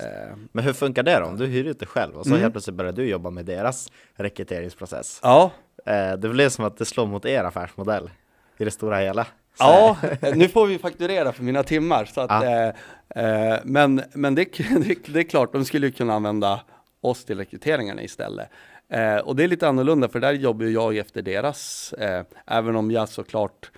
Eh, 0.00 0.36
Men 0.52 0.64
hur 0.64 0.72
funkar 0.72 1.02
det 1.02 1.18
då? 1.20 1.26
Om 1.26 1.36
du 1.36 1.46
hyr 1.46 1.64
ut 1.64 1.78
dig 1.78 1.88
själv 1.88 2.16
och 2.16 2.24
så 2.24 2.30
Mm. 2.30 2.40
helt 2.42 2.54
plötsligt 2.54 2.76
börjar 2.76 2.92
du 2.92 3.04
jobba 3.08 3.30
med 3.30 3.44
deras 3.44 3.92
rekryteringsprocess. 4.14 5.20
ja, 5.22 5.50
Eh, 5.86 6.12
det 6.16 6.28
blir 6.28 6.48
som 6.48 6.64
att 6.64 6.76
det 6.76 6.84
slår 6.84 7.06
mot 7.06 7.24
er 7.24 7.44
affärsmodell 7.44 8.10
i 8.58 8.64
det 8.64 8.70
stora 8.70 8.98
hela. 8.98 9.24
Så 9.24 9.28
ja, 9.58 9.96
nu 10.34 10.48
får 10.48 10.66
vi 10.66 10.78
fakturera 10.78 11.32
för 11.32 11.42
mina 11.42 11.62
timmar, 11.62 12.04
så 12.04 12.20
att, 12.20 12.30
Ja. 12.44 12.72
eh, 13.14 13.54
eh, 13.54 13.60
men, 13.64 14.02
men 14.14 14.34
det, 14.34 14.44
det, 14.58 15.06
det 15.12 15.18
är 15.20 15.22
klart, 15.22 15.52
de 15.52 15.64
skulle 15.64 15.86
ju 15.86 15.92
kunna 15.92 16.14
använda 16.14 16.60
oss 17.00 17.24
till 17.24 17.38
rekryteringarna 17.38 18.02
istället. 18.02 18.48
Eh, 18.88 19.16
och 19.16 19.36
det 19.36 19.44
är 19.44 19.48
lite 19.48 19.68
annorlunda, 19.68 20.08
för 20.08 20.20
där 20.20 20.32
jobbar 20.32 20.66
jag 20.66 20.96
efter 20.96 21.22
deras, 21.22 21.92
eh, 21.92 22.24
även 22.46 22.76
om 22.76 22.90
jag 22.90 23.08
såklart 23.08 23.70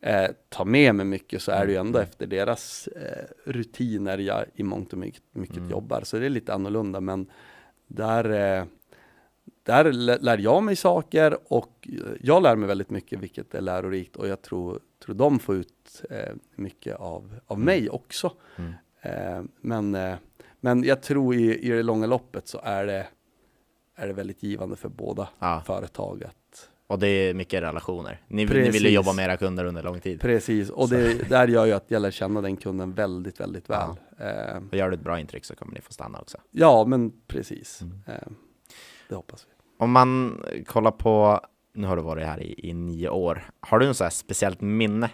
eh, 0.00 0.26
tar 0.48 0.64
med 0.64 0.94
mig 0.94 1.06
mycket 1.06 1.42
så 1.42 1.52
är 1.52 1.66
det 1.66 1.72
ju 1.72 1.78
ändå 1.78 1.98
Mm. 1.98 2.08
efter 2.08 2.26
deras 2.26 2.86
eh, 2.88 3.24
rutiner 3.44 4.18
jag 4.18 4.44
i 4.54 4.62
mångt 4.62 4.92
och 4.92 4.98
mycket, 4.98 5.22
mycket 5.32 5.56
Mm. 5.56 5.70
jobbar. 5.70 6.00
Så 6.04 6.18
det 6.18 6.26
är 6.26 6.30
lite 6.30 6.54
annorlunda, 6.54 7.00
men 7.00 7.26
där, 7.86 8.24
eh, 8.58 8.64
där 9.62 9.92
lä- 9.92 10.18
lär 10.20 10.38
jag 10.38 10.62
mig 10.62 10.76
saker 10.76 11.38
och 11.52 11.88
eh, 11.92 11.98
jag 12.20 12.42
lär 12.42 12.56
mig 12.56 12.68
väldigt 12.68 12.90
mycket, 12.90 13.18
vilket 13.20 13.54
är 13.54 13.60
lärorikt 13.60 14.16
och 14.16 14.28
jag 14.28 14.42
tror, 14.42 14.80
tror 15.04 15.14
de 15.14 15.38
får 15.38 15.54
ut 15.56 16.02
mycket 16.54 16.96
av, 16.96 17.38
av 17.46 17.56
Mm. 17.56 17.64
mig 17.66 17.90
också. 17.90 18.32
Mm. 18.56 18.72
Men, 19.60 19.94
men 20.60 20.84
jag 20.84 21.02
tror 21.02 21.34
i, 21.34 21.58
i 21.58 21.68
det 21.68 21.82
långa 21.82 22.06
loppet 22.06 22.48
så 22.48 22.60
är 22.62 22.86
det 22.86 23.06
är 23.96 24.06
det 24.06 24.12
väldigt 24.12 24.42
givande 24.42 24.76
för 24.76 24.88
båda 24.88 25.28
Ja, 25.38 25.62
företag 25.66 26.24
att 26.24 26.68
och 26.88 26.98
det 26.98 27.08
är 27.08 27.34
mycket 27.34 27.62
relationer. 27.62 28.20
Ni, 28.28 28.44
ni 28.44 28.70
vill 28.70 28.84
ju 28.84 28.90
jobba 28.90 29.12
med 29.12 29.24
era 29.24 29.36
kunder 29.36 29.64
under 29.64 29.82
lång 29.82 30.00
tid. 30.00 30.20
Precis, 30.20 30.70
och 30.70 30.88
det 30.88 31.28
där 31.28 31.48
gör 31.48 31.66
ju 31.66 31.72
att 31.72 31.84
jag 31.90 32.02
lär 32.02 32.10
känna 32.10 32.40
den 32.40 32.56
kunden 32.56 32.92
väldigt, 32.92 33.40
väldigt 33.40 33.70
väl. 33.70 33.88
Eh, 34.18 34.62
Och 34.70 34.76
gör 34.76 34.90
du 34.90 34.94
ett 34.94 35.00
bra 35.02 35.20
intryck 35.20 35.44
så 35.44 35.54
kommer 35.56 35.74
ni 35.74 35.80
få 35.80 35.92
stanna 35.92 36.20
också. 36.20 36.38
ja, 36.50 36.84
men 36.86 37.12
precis. 37.26 37.80
Mm. 37.82 37.98
Eh, 38.06 38.28
det 39.08 39.14
hoppas 39.14 39.46
vi. 39.48 39.52
Om 39.84 39.90
man 39.92 40.40
kollar 40.66 40.90
på, 40.90 41.40
nu 41.74 41.86
har 41.86 41.96
du 41.96 42.02
varit 42.02 42.26
här 42.26 42.40
i, 42.42 42.68
i 42.68 42.72
nio 42.74 43.08
år, 43.08 43.50
har 43.60 43.78
du 43.78 43.86
något 43.86 43.96
så 43.96 44.10
speciellt 44.10 44.60
minne 44.60 45.10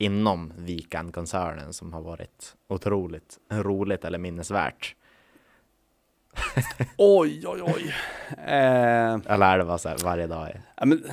inom 0.00 0.52
Vikan-koncernen 0.56 1.72
som 1.72 1.92
har 1.92 2.00
varit 2.00 2.56
otroligt 2.68 3.38
roligt 3.50 4.04
eller 4.04 4.18
minnesvärt? 4.18 4.94
Oj, 6.96 7.46
oj, 7.46 7.62
oj. 7.62 7.94
Eh, 8.30 9.14
Eller 9.26 9.42
är 9.54 9.58
det 9.58 9.64
bara 9.64 9.78
så 9.78 9.88
här 9.88 9.98
varje 10.04 10.26
dag? 10.26 10.60
ja, 10.76 10.86
men, 10.86 11.04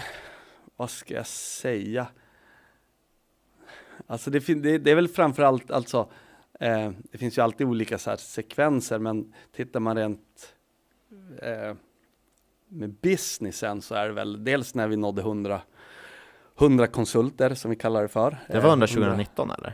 vad 0.75 0.89
ska 0.89 1.13
jag 1.13 1.27
säga? 1.27 2.07
Alltså 4.07 4.31
det, 4.31 4.47
det, 4.47 4.77
det 4.77 4.91
är 4.91 4.95
väl 4.95 5.07
framförallt, 5.07 5.71
alltså, 5.71 6.09
eh, 6.59 6.91
det 7.11 7.17
finns 7.17 7.37
ju 7.37 7.41
alltid 7.41 7.67
olika 7.67 7.97
så 7.97 8.09
här 8.09 8.17
sekvenser, 8.17 8.99
men 8.99 9.33
tittar 9.55 9.79
man 9.79 9.97
rent 9.97 10.55
eh, 11.41 11.73
med 12.67 12.89
businessen 12.89 13.81
så 13.81 13.95
är 13.95 14.07
det 14.07 14.13
väl 14.13 14.43
dels 14.43 14.75
när 14.75 14.87
vi 14.87 14.95
nådde 14.95 15.21
100, 15.21 15.61
100 16.59 16.87
konsulter 16.87 17.53
som 17.55 17.71
vi 17.71 17.77
kallar 17.77 18.01
det 18.01 18.07
för. 18.07 18.37
Det 18.47 18.59
var 18.59 18.71
under 18.71 18.87
Eh, 18.87 18.91
100 18.93 19.07
2019 19.09 19.51
eller? 19.51 19.73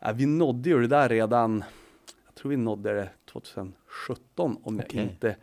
Ja, 0.00 0.12
vi 0.12 0.26
nådde 0.26 0.68
ju 0.68 0.80
det 0.80 0.86
där 0.86 1.08
redan, 1.08 1.64
jag 2.26 2.34
tror 2.34 2.50
vi 2.50 2.56
nådde 2.56 2.92
det 2.94 3.10
2017 3.32 4.56
om 4.62 4.76
jag 4.76 4.86
Okej. 4.86 5.02
inte 5.02 5.36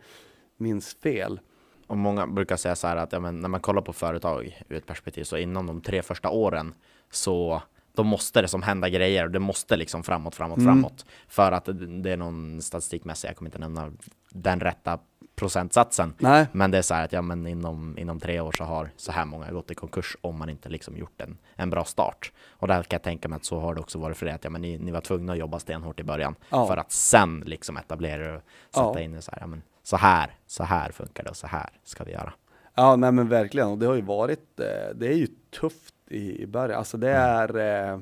minns 0.56 0.94
fel. 0.94 1.40
Och 1.86 1.96
många 1.96 2.26
brukar 2.26 2.56
säga 2.56 2.76
så 2.76 2.86
här 2.86 2.96
att 2.96 3.12
ja, 3.12 3.18
när 3.18 3.48
man 3.48 3.60
kollar 3.60 3.82
på 3.82 3.92
företag 3.92 4.60
ur 4.68 4.76
ett 4.76 4.86
perspektiv 4.86 5.24
så 5.24 5.36
inom 5.36 5.66
de 5.66 5.80
tre 5.80 6.02
första 6.02 6.30
åren 6.30 6.74
så 7.10 7.62
då 7.92 8.02
måste 8.04 8.42
det 8.42 8.48
som 8.48 8.62
hända 8.62 8.88
grejer 8.88 9.24
och 9.24 9.30
det 9.30 9.38
måste 9.38 9.76
liksom 9.76 10.02
framåt, 10.02 10.34
framåt, 10.34 10.58
Mm. 10.58 10.66
framåt. 10.74 11.04
För 11.28 11.52
att 11.52 11.64
det, 11.64 12.02
det 12.02 12.10
är 12.10 12.16
någon 12.16 12.62
statistikmässig, 12.62 13.28
jag 13.28 13.36
kommer 13.36 13.48
inte 13.48 13.58
nämna 13.58 13.92
den 14.30 14.60
rätta 14.60 14.98
procentsatsen. 15.36 16.14
Nej, 16.18 16.46
Men 16.52 16.70
det 16.70 16.78
är 16.78 16.82
så 16.82 16.94
här 16.94 17.04
att 17.04 17.12
ja, 17.12 17.22
men 17.22 17.46
inom, 17.46 17.98
inom 17.98 18.20
tre 18.20 18.40
år 18.40 18.52
så 18.52 18.64
har 18.64 18.90
så 18.96 19.12
här 19.12 19.24
många 19.24 19.50
gått 19.50 19.70
i 19.70 19.74
konkurs 19.74 20.16
om 20.20 20.38
man 20.38 20.48
inte 20.50 20.68
liksom 20.68 20.96
gjort 20.96 21.20
en, 21.20 21.38
en 21.54 21.70
bra 21.70 21.84
start. 21.84 22.32
Och 22.50 22.68
där 22.68 22.82
kan 22.82 22.96
jag 22.96 23.02
tänka 23.02 23.28
mig 23.28 23.36
att 23.36 23.44
så 23.44 23.58
har 23.60 23.74
det 23.74 23.80
också 23.80 23.98
varit 23.98 24.16
för 24.16 24.26
er, 24.26 24.34
att 24.34 24.44
ja, 24.44 24.50
men 24.50 24.62
ni, 24.62 24.78
ni 24.78 24.90
var 24.90 25.00
tvungna 25.00 25.32
att 25.32 25.38
jobba 25.38 25.58
stenhårt 25.58 26.00
i 26.00 26.04
början 26.04 26.34
Ja. 26.50 26.66
för 26.66 26.76
att 26.76 26.92
sen 26.92 27.42
liksom 27.46 27.76
etablera 27.76 28.24
er 28.24 28.34
och 28.36 28.42
sätta 28.74 28.92
Ja. 28.94 29.00
in 29.00 29.12
det 29.12 29.22
så 29.22 29.30
här, 29.30 29.38
ja, 29.40 29.46
men 29.46 29.62
så 29.82 29.96
här, 29.96 30.30
så 30.46 30.64
här 30.64 30.90
funkar 30.92 31.24
det 31.24 31.30
och 31.30 31.36
så 31.36 31.46
här 31.46 31.70
ska 31.84 32.04
vi 32.04 32.12
göra. 32.12 32.32
ja 32.74 32.96
nej 32.96 33.12
men 33.12 33.28
verkligen, 33.28 33.68
och 33.68 33.78
det 33.78 33.86
har 33.86 33.94
ju 33.94 34.02
varit, 34.02 34.60
eh, 34.60 34.94
det 34.94 35.06
är 35.06 35.16
ju 35.16 35.26
tufft 35.60 35.94
i, 36.10 36.42
i 36.42 36.46
början, 36.46 36.78
alltså 36.78 36.96
det 36.96 37.10
är 37.10 37.56
eh, 37.56 37.92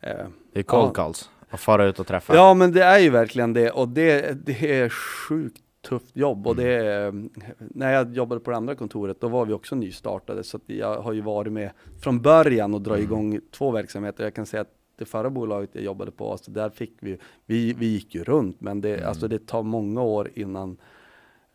eh, 0.00 0.26
Det 0.52 0.58
är 0.58 0.62
cold 0.62 0.88
Ja. 0.88 0.92
calls, 0.92 1.30
att 1.50 1.60
fara 1.60 1.84
ut 1.84 1.98
och 2.00 2.06
träffa. 2.06 2.34
Ja 2.34 2.54
men 2.54 2.72
det 2.72 2.84
är 2.84 2.98
ju 2.98 3.10
verkligen 3.10 3.52
det 3.52 3.70
och 3.70 3.88
det, 3.88 4.32
det 4.46 4.80
är 4.80 4.88
sjukt 4.88 5.62
tufft 5.88 6.16
jobb 6.16 6.46
och 6.46 6.52
Mm. 6.52 6.64
det 6.64 6.72
är, 6.86 7.28
när 7.58 7.92
jag 7.92 8.14
jobbade 8.14 8.40
på 8.40 8.50
det 8.50 8.56
andra 8.56 8.74
kontoret 8.74 9.20
då 9.20 9.28
var 9.28 9.46
vi 9.46 9.52
också 9.52 9.74
nystartade 9.76 10.44
så 10.44 10.56
att 10.56 10.62
jag 10.66 11.00
har 11.00 11.12
ju 11.12 11.20
varit 11.20 11.52
med 11.52 11.70
från 12.00 12.20
början 12.22 12.74
och 12.74 12.80
dra 12.82 12.94
Mm. 12.94 13.04
igång 13.04 13.40
två 13.50 13.70
verksamheter. 13.70 14.24
Jag 14.24 14.34
kan 14.34 14.46
säga 14.46 14.60
att 14.60 14.72
det 14.98 15.04
förra 15.04 15.30
bolaget 15.30 15.70
jag 15.72 15.84
jobbade 15.84 16.10
på, 16.10 16.32
alltså 16.32 16.50
där 16.50 16.70
fick 16.70 16.92
vi, 17.00 17.18
vi, 17.46 17.72
vi 17.72 17.86
gick 17.86 18.14
ju 18.14 18.24
runt 18.24 18.60
men 18.60 18.80
det, 18.80 18.94
Mm. 18.96 19.08
alltså 19.08 19.28
det 19.28 19.46
tar 19.46 19.62
många 19.62 20.02
år 20.02 20.30
innan 20.34 20.76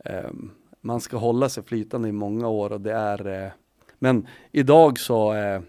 ehm, 0.06 0.52
man 0.82 1.02
ska 1.02 1.18
hålla 1.18 1.50
sig 1.50 1.64
flytande 1.64 2.10
i 2.10 2.12
många 2.12 2.48
år 2.48 2.72
och 2.72 2.82
det 2.82 2.94
är 2.94 3.44
eh, 3.46 3.52
men 4.00 4.28
idag 4.52 5.00
så 5.00 5.34
eh, 5.34 5.62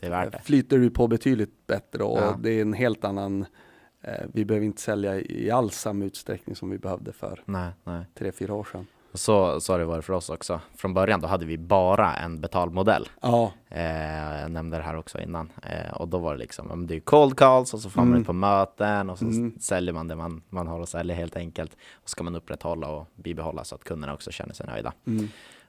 Det 0.00 0.08
det. 0.08 0.40
flyter 0.44 0.78
du 0.78 0.90
på 0.90 1.08
betydligt 1.08 1.66
bättre 1.66 2.02
och 2.04 2.18
Ja. 2.18 2.36
det 2.42 2.50
är 2.50 2.62
en 2.62 2.72
helt 2.72 3.04
annan 3.04 3.46
vi 4.32 4.44
behöver 4.44 4.66
inte 4.66 4.82
sälja 4.82 5.20
i 5.20 5.50
alls 5.50 5.74
samma 5.78 6.04
utsträckning 6.04 6.56
som 6.56 6.70
vi 6.70 6.78
behövde 6.78 7.12
för 7.12 7.42
Nej, 7.44 7.70
nej. 7.84 8.04
tre, 8.14 8.32
fyra 8.32 8.54
år 8.54 8.68
sedan. 8.72 8.86
Så, 9.14 9.60
så 9.60 9.72
har 9.72 9.78
det 9.78 9.84
varit 9.84 10.04
för 10.04 10.12
oss 10.12 10.30
också. 10.30 10.60
Från 10.76 10.94
början 10.94 11.20
då 11.20 11.28
hade 11.28 11.46
vi 11.46 11.58
bara 11.58 12.14
en 12.16 12.40
betalmodell. 12.40 13.08
Ja, 13.20 13.52
Eh, 13.70 14.40
jag 14.40 14.50
nämnde 14.50 14.76
det 14.76 14.82
här 14.82 14.96
också 14.96 15.20
innan. 15.20 15.52
Eh, 15.62 15.92
och 15.92 16.08
då 16.08 16.18
var 16.18 16.32
det 16.34 16.38
liksom, 16.38 16.86
det 16.86 16.96
är 16.96 17.00
cold 17.00 17.36
calls 17.38 17.74
och 17.74 17.80
så 17.80 17.90
får 17.90 18.00
man 18.00 18.08
Mm. 18.08 18.20
ut 18.20 18.26
på 18.26 18.32
möten 18.32 19.10
och 19.10 19.18
så 19.18 19.24
Mm. 19.24 19.58
säljer 19.60 19.94
man 19.94 20.08
det 20.08 20.16
man, 20.16 20.42
man 20.48 20.66
har 20.66 20.80
att 20.80 20.88
sälja 20.88 21.14
helt 21.14 21.36
enkelt. 21.36 21.76
Och 21.92 22.08
ska 22.10 22.24
man 22.24 22.34
upprätthålla 22.36 22.88
och 22.88 23.06
bibehålla 23.14 23.64
så 23.64 23.74
att 23.74 23.84
kunderna 23.84 24.14
också 24.14 24.30
känner 24.30 24.54
sig 24.54 24.66
nöjda. 24.66 24.92
mm. 25.06 25.28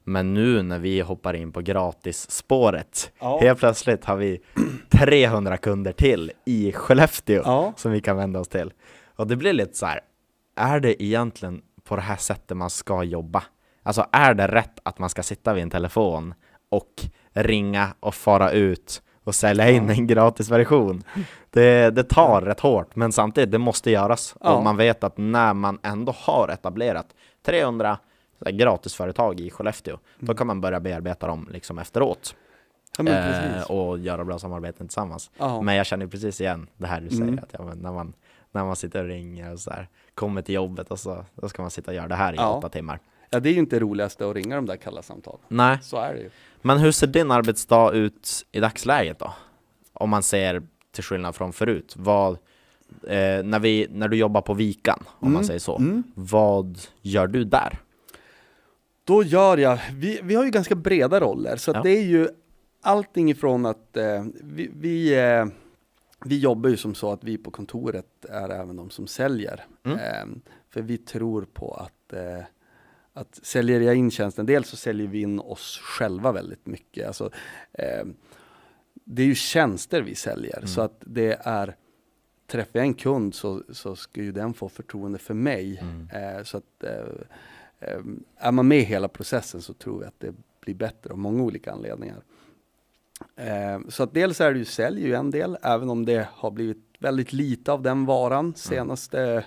Men 0.10 0.34
nu 0.34 0.62
när 0.64 0.80
vi 0.80 1.02
hoppar 1.02 1.34
in 1.34 1.52
på 1.52 1.62
gratisspåret, 1.62 3.12
Ja. 3.20 3.40
helt 3.42 3.60
plötsligt 3.60 4.06
har 4.06 4.16
vi 4.16 4.40
300 4.90 5.58
kunder 5.58 5.92
till 5.92 6.32
i 6.46 6.72
Skellefteå 6.72 7.42
ja. 7.46 7.74
som 7.78 7.92
vi 7.92 8.02
kan 8.02 8.18
vända 8.18 8.40
oss 8.40 8.48
till. 8.48 8.74
Och 9.16 9.28
det 9.28 9.36
blir 9.36 9.54
lite 9.54 9.78
så 9.78 9.86
här, 9.86 10.00
är 10.56 10.80
det 10.80 11.04
egentligen 11.04 11.62
på 11.84 11.96
det 11.96 12.02
här 12.02 12.16
sättet 12.16 12.58
man 12.58 12.70
ska 12.70 13.04
jobba? 13.04 13.44
Alltså 13.84 14.06
är 14.12 14.34
det 14.34 14.48
rätt 14.48 14.80
att 14.84 15.00
man 15.00 15.10
ska 15.10 15.24
sitta 15.24 15.54
vid 15.54 15.64
en 15.64 15.70
telefon 15.70 16.34
och 16.70 17.06
ringa 17.34 17.94
och 18.00 18.16
fara 18.16 18.52
ut 18.52 19.02
och 19.24 19.36
sälja 19.36 19.70
in 19.70 19.88
Ja. 19.88 19.94
en 19.94 20.08
gratisversion? 20.08 21.04
Det, 21.50 21.90
det 21.96 22.04
tar 22.04 22.42
rätt 22.42 22.60
hårt, 22.60 22.96
men 22.96 23.12
samtidigt, 23.12 23.52
det 23.52 23.58
måste 23.58 23.92
göras. 23.92 24.36
Ja. 24.42 24.54
Och 24.54 24.64
man 24.64 24.78
vet 24.78 25.04
att 25.04 25.18
när 25.18 25.54
man 25.54 25.80
ändå 25.84 26.14
har 26.18 26.48
etablerat 26.50 27.08
300 27.46 27.88
så 27.88 27.98
här 27.98 27.98
gratisföretag 28.46 29.40
i 29.40 29.50
Skellefteå, 29.50 29.98
då 30.20 30.34
kan 30.34 30.48
man 30.48 30.62
börja 30.62 30.80
bearbeta 30.80 31.28
dem 31.28 31.50
liksom 31.52 31.80
efteråt 31.80 32.36
ja 32.98 33.08
eh, 33.10 33.72
och 33.72 34.00
göra 34.00 34.26
bra 34.26 34.40
samarbeten 34.40 34.88
tillsammans. 34.88 35.32
Ja. 35.38 35.62
Men 35.62 35.76
jag 35.76 35.86
känner 35.86 36.08
precis 36.08 36.42
igen 36.42 36.68
det 36.78 36.88
här 36.88 37.02
du 37.02 37.10
säger, 37.10 37.24
Mm. 37.24 37.40
att 37.44 37.50
ja, 37.52 37.74
när, 37.76 37.92
man, 37.92 38.14
när 38.52 38.64
man 38.66 38.76
sitter 38.76 39.00
och 39.04 39.08
ringer 39.10 39.54
och 39.54 39.60
så 39.60 39.72
här, 39.72 39.88
kommer 40.16 40.42
till 40.42 40.56
jobbet 40.56 40.92
och 40.92 41.00
så 41.00 41.26
då 41.36 41.50
ska 41.50 41.62
man 41.62 41.72
sitta 41.72 41.92
och 41.92 41.96
göra 41.96 42.08
det 42.08 42.16
här 42.16 42.34
i 42.34 42.36
Ja. 42.36 42.54
åtta 42.58 42.70
timmar. 42.70 43.00
ja, 43.30 43.40
det 43.40 43.50
är 43.50 43.54
ju 43.54 43.60
inte 43.60 43.76
det 43.76 43.80
roligaste 43.80 44.30
att 44.30 44.36
ringa 44.36 44.56
de 44.56 44.66
där 44.66 44.76
kalla 44.78 45.02
samtalen. 45.02 45.40
Nej, 45.48 45.78
Så 45.82 45.98
är 45.98 46.14
det 46.14 46.20
ju. 46.20 46.30
men 46.62 46.78
hur 46.78 46.92
ser 46.92 47.08
din 47.08 47.32
arbetsdag 47.32 47.92
ut 47.94 48.46
i 48.52 48.60
dagsläget 48.60 49.20
då? 49.20 49.34
Om 49.94 50.10
man 50.10 50.24
ser 50.24 50.62
till 50.92 51.04
skillnad 51.04 51.36
från 51.36 51.54
förut, 51.54 51.94
vad, 51.98 52.34
eh, 53.08 53.44
när, 53.44 53.60
vi, 53.60 53.88
när 53.92 54.08
du 54.08 54.18
jobbar 54.18 54.42
på 54.42 54.54
Vikan, 54.54 55.00
om 55.08 55.16
man 55.20 55.32
Mm, 55.36 55.44
säger 55.48 55.60
så, 55.60 55.78
Mm. 55.78 56.04
vad 56.16 56.80
gör 57.02 57.28
du 57.28 57.44
där? 57.44 57.80
Då 59.08 59.24
gör 59.24 59.58
jag, 59.58 59.80
vi, 59.94 60.20
vi 60.24 60.36
har 60.36 60.46
ju 60.46 60.52
ganska 60.52 60.76
breda 60.76 61.20
roller, 61.20 61.56
så 61.56 61.72
Ja. 61.72 61.82
det 61.84 61.90
är 61.90 62.04
ju 62.04 62.28
allting 62.82 63.30
ifrån 63.32 63.66
att 63.66 63.98
eh, 63.98 64.26
vi, 64.42 64.70
vi, 64.76 65.20
eh, 65.20 65.46
vi 66.26 66.40
jobbar 66.40 66.70
ju 66.70 66.78
som 66.78 66.96
så 66.96 67.12
att 67.12 67.24
vi 67.24 67.38
på 67.38 67.52
kontoret 67.52 68.26
är 68.30 68.50
även 68.50 68.76
de 68.76 68.90
som 68.90 69.08
säljer. 69.08 69.66
Mm. 69.86 69.98
Eh, 70.00 70.38
för 70.70 70.82
vi 70.82 70.98
tror 70.98 71.46
på 71.54 71.74
att, 71.74 72.14
eh, 72.14 72.44
att 73.14 73.40
säljer 73.44 73.82
jag 73.82 73.96
in 73.96 74.12
tjänsten, 74.12 74.46
dels 74.46 74.70
så 74.70 74.78
säljer 74.78 75.08
vi 75.08 75.22
in 75.22 75.40
oss 75.40 75.80
själva 75.84 76.32
väldigt 76.32 76.66
mycket. 76.66 77.08
Alltså, 77.08 77.30
eh, 77.74 78.06
det 79.06 79.22
är 79.22 79.26
ju 79.28 79.36
tjänster 79.36 80.02
vi 80.02 80.16
säljer, 80.16 80.58
Mm. 80.58 80.68
så 80.68 80.82
att 80.82 81.02
det 81.06 81.38
är 81.42 81.76
Träffar 82.52 82.80
jag 82.80 82.86
en 82.86 82.94
kund 82.94 83.36
så, 83.36 83.64
så 83.70 83.96
ska 83.96 84.22
ju 84.22 84.32
den 84.32 84.54
få 84.54 84.70
förtroende 84.70 85.18
för 85.20 85.34
mig. 85.34 85.78
Mm. 85.82 86.10
Eh, 86.38 86.44
så 86.44 86.58
att 86.58 86.84
eh, 86.84 87.06
är 88.38 88.52
man 88.52 88.68
med 88.68 88.78
i 88.80 88.84
hela 88.84 89.08
processen 89.08 89.62
så 89.62 89.74
tror 89.74 90.02
jag 90.02 90.08
att 90.08 90.20
det 90.20 90.34
blir 90.62 90.76
bättre 90.76 91.12
av 91.12 91.18
många 91.18 91.44
olika 91.44 91.72
anledningar. 91.72 92.22
Eh, 93.36 93.80
så 93.90 94.04
att 94.04 94.14
dels 94.14 94.42
är 94.42 94.54
det 94.54 94.60
ju 94.60 94.66
sälj 94.66 95.02
ju 95.08 95.14
en 95.14 95.32
del, 95.32 95.58
även 95.62 95.90
om 95.90 96.06
det 96.06 96.28
har 96.34 96.52
blivit 96.52 96.78
väldigt 97.00 97.34
lite 97.34 97.72
av 97.72 97.82
den 97.82 98.06
varan 98.06 98.54
senaste 98.56 99.46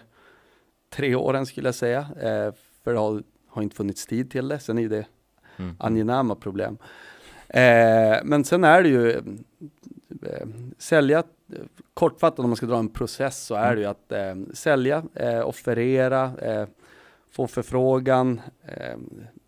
tre 0.91 1.15
åren 1.15 1.47
skulle 1.47 1.69
jag 1.69 1.75
säga. 1.75 2.01
Eh, 2.01 2.55
för 2.85 2.93
det 2.93 2.99
har, 2.99 3.23
har 3.49 3.63
inte 3.63 3.77
funnits 3.77 4.07
tid 4.07 4.31
till 4.31 4.49
det. 4.49 4.59
Sen 4.59 4.79
är 4.79 4.89
det 4.89 5.07
Mm. 5.57 5.77
angenäma 5.79 6.35
problem. 6.35 6.79
Men 8.25 8.45
sen 8.45 8.65
är 8.65 8.83
det 8.83 8.89
ju 8.89 9.23
sälja, 10.79 11.23
kortfattat 11.95 12.39
om 12.39 12.49
man 12.51 12.57
ska 12.57 12.67
dra 12.67 12.79
en 12.79 12.89
process 12.89 13.45
så 13.47 13.55
är 13.55 13.75
det 13.77 13.81
ju 13.81 13.87
att 13.87 14.13
sälja, 14.57 15.03
eh, 15.15 15.49
offerera, 15.49 16.33
eh, 16.39 16.67
få 17.31 17.47
förfrågan, 17.47 18.41
eh, 18.67 18.99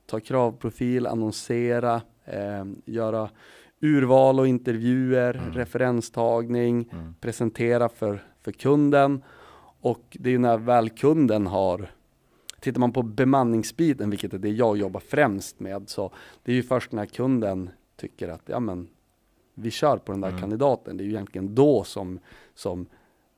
ta 0.06 0.20
kravprofil, 0.20 1.06
annonsera, 1.06 2.00
eh, 2.24 2.64
göra 2.84 3.30
urval 3.80 4.40
och 4.40 4.48
intervjuer, 4.48 5.34
Mm. 5.34 5.52
referenstagning, 5.54 6.88
Mm. 6.92 7.14
presentera 7.20 7.88
för, 7.88 8.24
för 8.42 8.52
kunden 8.52 9.22
och 9.80 10.02
det 10.20 10.28
är 10.28 10.32
ju 10.32 10.38
när 10.38 10.58
väl 10.58 10.90
kunden 10.90 11.46
har 11.46 11.90
Tittar 12.60 12.80
man 12.80 12.92
på 12.92 13.02
bemanningsbiten, 13.02 14.10
vilket 14.10 14.34
är 14.34 14.38
det 14.38 14.48
jag 14.50 14.76
jobbar 14.76 15.00
främst 15.00 15.60
med, 15.60 15.88
så 15.88 16.10
det 16.42 16.52
är 16.52 16.56
ju 16.56 16.62
först 16.62 16.92
när 16.92 17.06
kunden 17.06 17.70
tycker 17.96 18.28
att 18.28 18.42
ja 18.46 18.60
men 18.60 18.88
vi 19.54 19.70
kör 19.70 19.96
på 19.96 20.12
den 20.12 20.20
där 20.20 20.28
Mm. 20.28 20.40
kandidaten. 20.40 20.96
Det 20.96 21.02
är 21.02 21.04
ju 21.04 21.10
egentligen 21.10 21.54
då 21.54 21.84
som, 21.84 22.18
som 22.54 22.86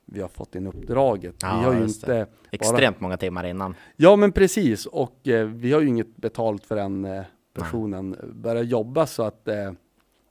vi 0.05 0.21
har 0.21 0.27
fått 0.27 0.55
in 0.55 0.67
uppdraget. 0.67 1.35
Ja, 1.41 1.59
vi 1.59 1.65
har 1.65 1.73
ju 1.73 1.83
inte 1.83 2.27
Extremt 2.51 2.99
många 2.99 3.17
timmar 3.17 3.43
innan. 3.45 3.75
Ja, 3.95 4.15
men 4.15 4.31
precis. 4.31 4.85
Och 4.85 5.27
eh, 5.27 5.47
vi 5.47 5.73
har 5.73 5.81
ju 5.81 5.87
inget 5.87 6.15
betalt 6.15 6.65
förrän 6.65 7.05
eh, 7.05 7.23
personen 7.53 8.15
börjar 8.33 8.63
jobba 8.63 9.07
så 9.07 9.23
att 9.23 9.47
eh, 9.47 9.71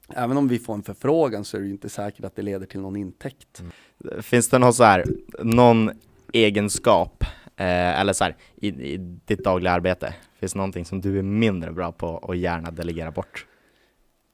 även 0.08 0.36
om 0.36 0.48
vi 0.48 0.58
får 0.58 0.74
en 0.74 0.82
förfrågan 0.82 1.44
så 1.44 1.56
är 1.56 1.60
det 1.60 1.66
ju 1.66 1.72
inte 1.72 1.88
säkert 1.88 2.24
att 2.24 2.36
det 2.36 2.42
leder 2.42 2.66
till 2.66 2.80
någon 2.80 2.96
intäkt. 2.96 3.62
Finns 4.20 4.48
det 4.48 4.58
någon 4.58 4.74
så 4.74 4.84
här, 4.84 5.04
någon 5.42 5.90
egenskap, 6.32 7.24
eh, 7.56 8.00
eller 8.00 8.12
så 8.12 8.24
här, 8.24 8.36
i, 8.54 8.68
i 8.68 8.96
ditt 9.24 9.44
dagliga 9.44 9.72
arbete? 9.72 10.14
Finns 10.38 10.52
det 10.52 10.58
någonting 10.58 10.84
som 10.84 11.00
du 11.00 11.18
är 11.18 11.22
mindre 11.22 11.72
bra 11.72 11.92
på 11.92 12.08
och 12.08 12.36
gärna 12.36 12.70
delegera 12.70 13.10
bort? 13.10 13.46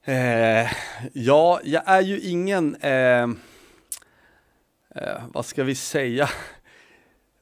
Eh, 0.05 0.71
ja, 1.13 1.59
jag 1.63 1.83
är 1.85 2.01
ju 2.01 2.19
ingen, 2.19 2.75
eh, 2.75 3.27
eh, 4.95 5.23
vad 5.33 5.45
ska 5.45 5.63
vi 5.63 5.75
säga? 5.75 6.29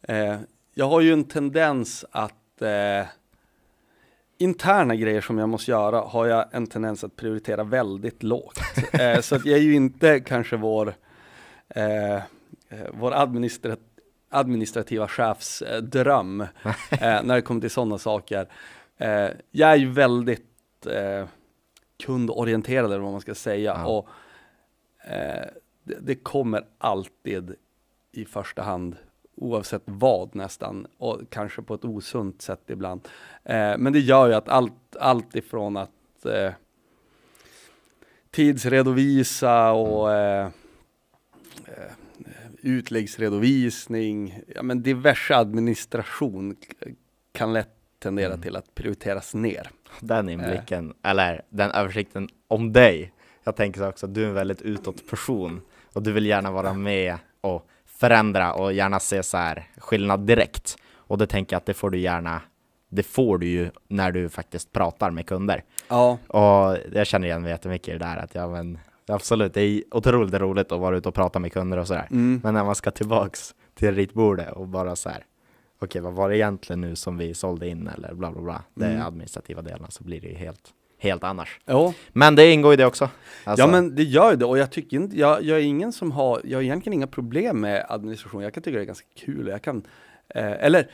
Eh, 0.02 0.40
jag 0.74 0.90
har 0.90 1.02
ju 1.02 1.14
en 1.14 1.24
tendens 1.24 2.06
att 2.12 2.62
eh, 2.62 3.06
interna 4.40 4.96
grejer 4.96 5.22
som 5.22 5.38
jag 5.38 5.50
måste 5.50 5.72
göra 5.72 6.02
har 6.02 6.26
jag 6.26 6.46
en 6.52 6.68
tendens 6.68 7.04
att 7.04 7.16
prioritera 7.16 7.64
väldigt 7.64 8.24
lågt. 8.24 8.60
Eh, 8.94 9.22
så 9.22 9.36
att 9.36 9.46
jag 9.46 9.58
är 9.58 9.64
ju 9.64 9.76
inte 9.76 10.20
kanske 10.20 10.58
vår, 10.58 10.94
eh, 11.70 12.16
eh, 12.16 12.22
vår 12.94 13.14
administrat 13.14 13.80
administrativa 14.30 15.08
chefs 15.08 15.64
dröm 15.82 16.38
när 17.00 17.36
det 17.36 17.42
kommer 17.42 17.62
till 17.62 17.70
sådana 17.70 17.98
saker. 17.98 18.48
Jag 19.52 19.72
är 19.72 19.76
ju 19.76 19.92
väldigt 19.92 20.88
kundorienterad 22.04 22.86
eller 22.86 23.00
vad 23.00 23.12
man 23.12 23.22
ska 23.22 23.36
säga. 23.36 23.76
Ja. 23.78 23.86
Och 23.86 24.10
det, 25.90 25.98
det 26.02 26.16
kommer 26.16 26.66
alltid 26.78 27.56
i 28.12 28.26
första 28.26 28.62
hand 28.62 28.96
oavsett 29.36 29.82
vad 29.86 30.36
nästan 30.36 30.88
och 30.98 31.22
kanske 31.30 31.62
på 31.62 31.74
ett 31.74 31.86
osunt 31.86 32.42
sätt 32.42 32.62
ibland. 32.68 33.08
Eh, 33.44 33.78
men 33.78 33.94
det 33.94 34.00
gör 34.00 34.28
ju 34.28 34.34
att 34.34 34.50
allt, 34.50 34.96
allt 35.00 35.36
ifrån 35.36 35.78
att 35.78 36.26
eh, 36.26 36.52
tidsredovisa 38.32 39.72
och 39.72 40.14
eh, 40.14 40.46
eh, 41.66 41.92
utläggsredovisning, 42.62 44.42
ja, 44.56 44.64
men 44.64 44.84
diverse 44.84 45.36
administration 45.36 46.56
kan 47.32 47.54
lätt 47.54 47.76
tendera 48.00 48.28
Mm. 48.34 48.42
till 48.42 48.56
att 48.56 48.76
prioriteras 48.76 49.34
ner. 49.34 49.70
Den 50.02 50.30
inblicken, 50.30 50.94
eller 51.04 51.42
den 51.50 51.72
översikten 51.72 52.30
om 52.48 52.74
dig. 52.74 53.14
Jag 53.44 53.56
tänker 53.56 53.80
så 53.80 53.88
också 53.88 54.06
att 54.06 54.14
du 54.14 54.24
är 54.24 54.28
en 54.28 54.34
väldigt 54.34 54.62
utåt 54.62 55.10
person 55.10 55.62
och 56.00 56.04
du 56.04 56.12
vill 56.12 56.26
gärna 56.26 56.52
vara 56.52 56.74
med 56.74 57.18
och 57.42 57.68
förändra 57.86 58.54
och 58.54 58.74
gärna 58.74 59.00
se 59.00 59.24
så 59.24 59.38
här 59.38 59.68
skillnad 59.78 60.20
direkt. 60.20 60.78
Och 60.96 61.18
det 61.18 61.28
tänker 61.28 61.54
jag 61.54 61.58
att 61.58 61.66
det 61.66 61.74
får 61.74 61.90
du 61.90 62.00
gärna, 62.00 62.42
det 62.90 63.04
får 63.04 63.38
du 63.38 63.48
ju 63.48 63.70
när 63.88 64.12
du 64.12 64.30
faktiskt 64.30 64.72
pratar 64.72 65.12
med 65.12 65.26
kunder. 65.28 65.64
Ja, 65.90 66.18
Och 66.28 66.78
jag 66.94 67.08
känner 67.08 67.28
igen 67.28 67.42
mig 67.42 67.52
jättemycket 67.52 67.88
i 67.88 67.92
det 67.92 67.98
där 68.06 68.18
att 68.18 68.36
ja 68.36 68.48
men 68.48 68.80
absolut, 69.08 69.54
det 69.54 69.62
är 69.62 69.84
otroligt 69.92 70.34
roligt 70.34 70.72
att 70.72 70.80
vara 70.80 70.98
ute 70.98 71.10
och 71.10 71.16
prata 71.16 71.40
med 71.40 71.54
kunder 71.54 71.78
och 71.78 71.88
sådär. 71.88 72.08
mm. 72.12 72.42
Men 72.44 72.54
när 72.54 72.64
man 72.64 72.76
ska 72.76 72.92
tillbaks 72.92 73.56
till 73.76 73.96
ritbordet 73.96 74.52
och 74.54 74.68
bara 74.68 74.96
så 74.96 75.10
här. 75.10 75.26
Okej, 75.82 76.02
vad 76.02 76.14
var 76.14 76.30
det 76.30 76.38
egentligen 76.38 76.82
nu 76.82 76.96
som 76.96 77.18
vi 77.18 77.34
sålde 77.34 77.68
in 77.68 77.88
eller 77.88 78.14
bla 78.14 78.32
bla 78.32 78.42
bla. 78.42 78.62
Det 78.74 78.86
Mm. 78.86 79.02
är 79.02 79.06
administrativa 79.08 79.62
delen 79.62 79.86
så 79.92 80.04
blir 80.04 80.22
det 80.22 80.28
ju 80.28 80.36
helt, 80.36 80.70
helt 81.00 81.24
annars. 81.24 81.60
ja. 81.66 81.94
Men 82.14 82.36
det 82.36 82.52
ingår 82.52 82.74
ju 82.74 82.78
det 82.78 82.86
också. 82.86 83.10
Alltså, 83.44 83.66
ja 83.66 83.72
men 83.72 83.96
det 83.96 84.04
gör 84.04 84.36
det 84.36 84.46
och 84.46 84.58
jag 84.58 84.72
tycker 84.72 84.98
inte, 84.98 85.18
jag, 85.18 85.44
jag 85.44 85.58
är 85.58 85.64
ingen 85.64 85.92
som 85.92 86.12
har, 86.12 86.42
jag 86.44 86.58
har 86.58 86.64
egentligen 86.64 86.94
inga 86.94 87.08
problem 87.08 87.62
med 87.62 87.86
administration. 87.90 88.44
Jag 88.44 88.54
kan 88.54 88.64
tycka 88.64 88.78
det 88.78 88.84
är 88.84 88.86
ganska 88.86 89.08
kul 89.16 89.48
och 89.48 89.54
jag 89.54 89.62
kan, 89.62 89.84
eh, 90.36 90.52
eller 90.52 90.88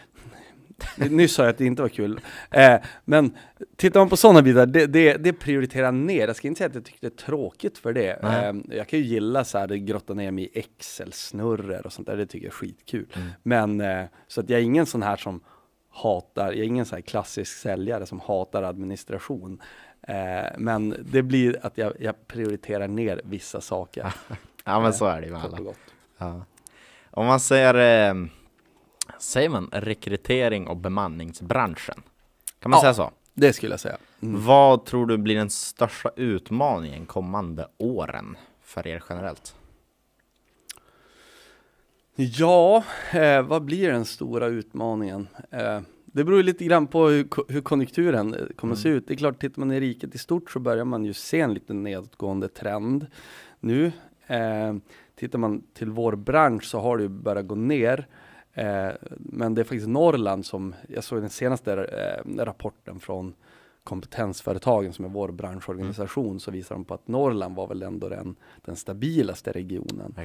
Nyss 1.09 1.33
sa 1.33 1.43
jag 1.43 1.49
att 1.49 1.57
det 1.57 1.65
inte 1.65 1.81
var 1.81 1.89
kul. 1.89 2.19
Eh, 2.51 2.75
men 3.05 3.37
tittar 3.75 3.99
man 3.99 4.09
på 4.09 4.17
sådana 4.17 4.41
bitar, 4.41 4.65
det, 4.65 4.87
det, 4.87 5.17
det 5.17 5.33
prioriterar 5.33 5.91
ner. 5.91 6.27
Jag 6.27 6.35
ska 6.35 6.47
inte 6.47 6.57
säga 6.57 6.67
att 6.67 6.75
jag 6.75 6.85
tycker 6.85 6.99
det 7.01 7.07
är 7.07 7.25
tråkigt 7.25 7.77
för 7.77 7.93
det. 7.93 8.23
Eh, 8.23 8.53
jag 8.77 8.87
kan 8.87 8.99
ju 8.99 9.05
gilla 9.05 9.43
så 9.43 9.57
här, 9.57 9.67
grotta 9.67 10.13
ner 10.13 10.31
mig 10.31 10.43
i 10.43 10.59
Excel-snurror 10.59 11.85
och 11.85 11.93
sånt 11.93 12.07
där. 12.07 12.17
Det 12.17 12.25
tycker 12.25 12.45
jag 12.45 12.51
är 12.51 12.55
skitkul. 12.55 13.07
Mm. 13.15 13.27
Men 13.43 13.81
eh, 13.81 14.05
så 14.27 14.41
att 14.41 14.49
jag 14.49 14.59
är 14.59 14.63
ingen 14.63 14.85
sån 14.85 15.03
här 15.03 15.15
som 15.15 15.41
hatar, 15.89 16.45
jag 16.45 16.59
är 16.59 16.63
ingen 16.63 16.85
sån 16.85 16.95
här 16.95 17.01
klassisk 17.01 17.57
säljare 17.57 18.05
som 18.05 18.19
hatar 18.19 18.63
administration. 18.63 19.61
Eh, 20.07 20.45
men 20.57 20.95
det 21.11 21.21
blir 21.23 21.65
att 21.65 21.77
jag, 21.77 21.93
jag 21.99 22.27
prioriterar 22.27 22.87
ner 22.87 23.21
vissa 23.23 23.61
saker. 23.61 24.13
Ja 24.67 24.79
men 24.79 24.93
så 24.93 25.05
är 25.05 25.21
det 25.21 25.27
ju 25.27 25.33
med 25.33 25.41
kort 25.41 25.53
alla. 25.59 25.71
Ja. 26.17 26.45
Om 27.11 27.25
man 27.25 27.39
säger, 27.39 28.09
eh, 28.09 28.15
säger 29.19 29.49
man 29.49 29.69
rekrytering 29.71 30.67
och 30.67 30.77
bemanningsbranschen? 30.77 32.01
Kan 32.59 32.71
man 32.71 32.77
Ja. 32.77 32.81
säga 32.81 32.93
så? 32.93 33.11
Det 33.33 33.53
skulle 33.53 33.73
jag 33.73 33.79
säga. 33.79 33.97
Mm. 34.21 34.45
Vad 34.45 34.85
tror 34.85 35.05
du 35.05 35.17
blir 35.17 35.35
den 35.35 35.49
största 35.49 36.09
utmaningen 36.15 37.05
kommande 37.05 37.67
åren 37.77 38.37
för 38.63 38.87
er 38.87 39.03
generellt? 39.09 39.55
Ja, 42.15 42.83
eh, 43.11 43.41
vad 43.41 43.61
blir 43.65 43.91
den 43.91 44.05
stora 44.05 44.45
utmaningen? 44.47 45.27
Eh, 45.51 45.81
det 46.15 46.23
beror 46.23 46.43
lite 46.43 46.65
grann 46.65 46.87
på 46.87 47.07
hur, 47.07 47.27
hur 47.53 47.61
konjunkturen 47.61 48.33
eh, 48.33 48.45
kommer 48.55 48.73
att 48.73 48.79
se 48.79 48.89
ut. 48.89 49.07
Det 49.07 49.13
är 49.13 49.17
klart, 49.17 49.39
tittar 49.39 49.59
man 49.59 49.71
i 49.71 49.79
riket 49.79 50.15
i 50.15 50.17
stort 50.17 50.51
så 50.51 50.59
börjar 50.59 50.85
man 50.85 51.05
ju 51.05 51.13
se 51.13 51.39
en 51.39 51.53
liten 51.53 51.83
nedåtgående 51.83 52.47
trend 52.47 53.07
nu. 53.59 53.91
Eh, 54.27 54.75
tittar 55.15 55.39
man 55.39 55.63
till 55.73 55.91
vår 55.91 56.15
bransch 56.15 56.63
så 56.63 56.79
har 56.79 56.97
det 56.97 57.03
ju 57.03 57.09
börjat 57.09 57.47
gå 57.47 57.55
ner. 57.55 58.07
Eh, 58.53 58.89
men 59.19 59.55
det 59.55 59.61
är 59.61 59.63
faktiskt 59.63 59.87
Norrland 59.87 60.45
som, 60.45 60.75
jag 60.87 61.03
såg 61.03 61.21
den 61.21 61.29
senaste 61.29 61.73
eh, 61.73 62.43
rapporten 62.43 62.99
från 62.99 63.33
kompetensföretagen 63.83 64.93
som 64.93 65.05
är 65.05 65.09
vår 65.09 65.31
branschorganisation 65.31 66.39
så 66.39 66.51
visar 66.51 66.75
de 66.75 66.85
på 66.85 66.93
att 66.93 67.07
Norrland 67.07 67.55
var 67.55 67.67
väl 67.67 67.83
ändå 67.83 68.09
den, 68.09 68.35
den 68.65 68.75
stabilaste 68.75 69.51
regionen. 69.51 70.15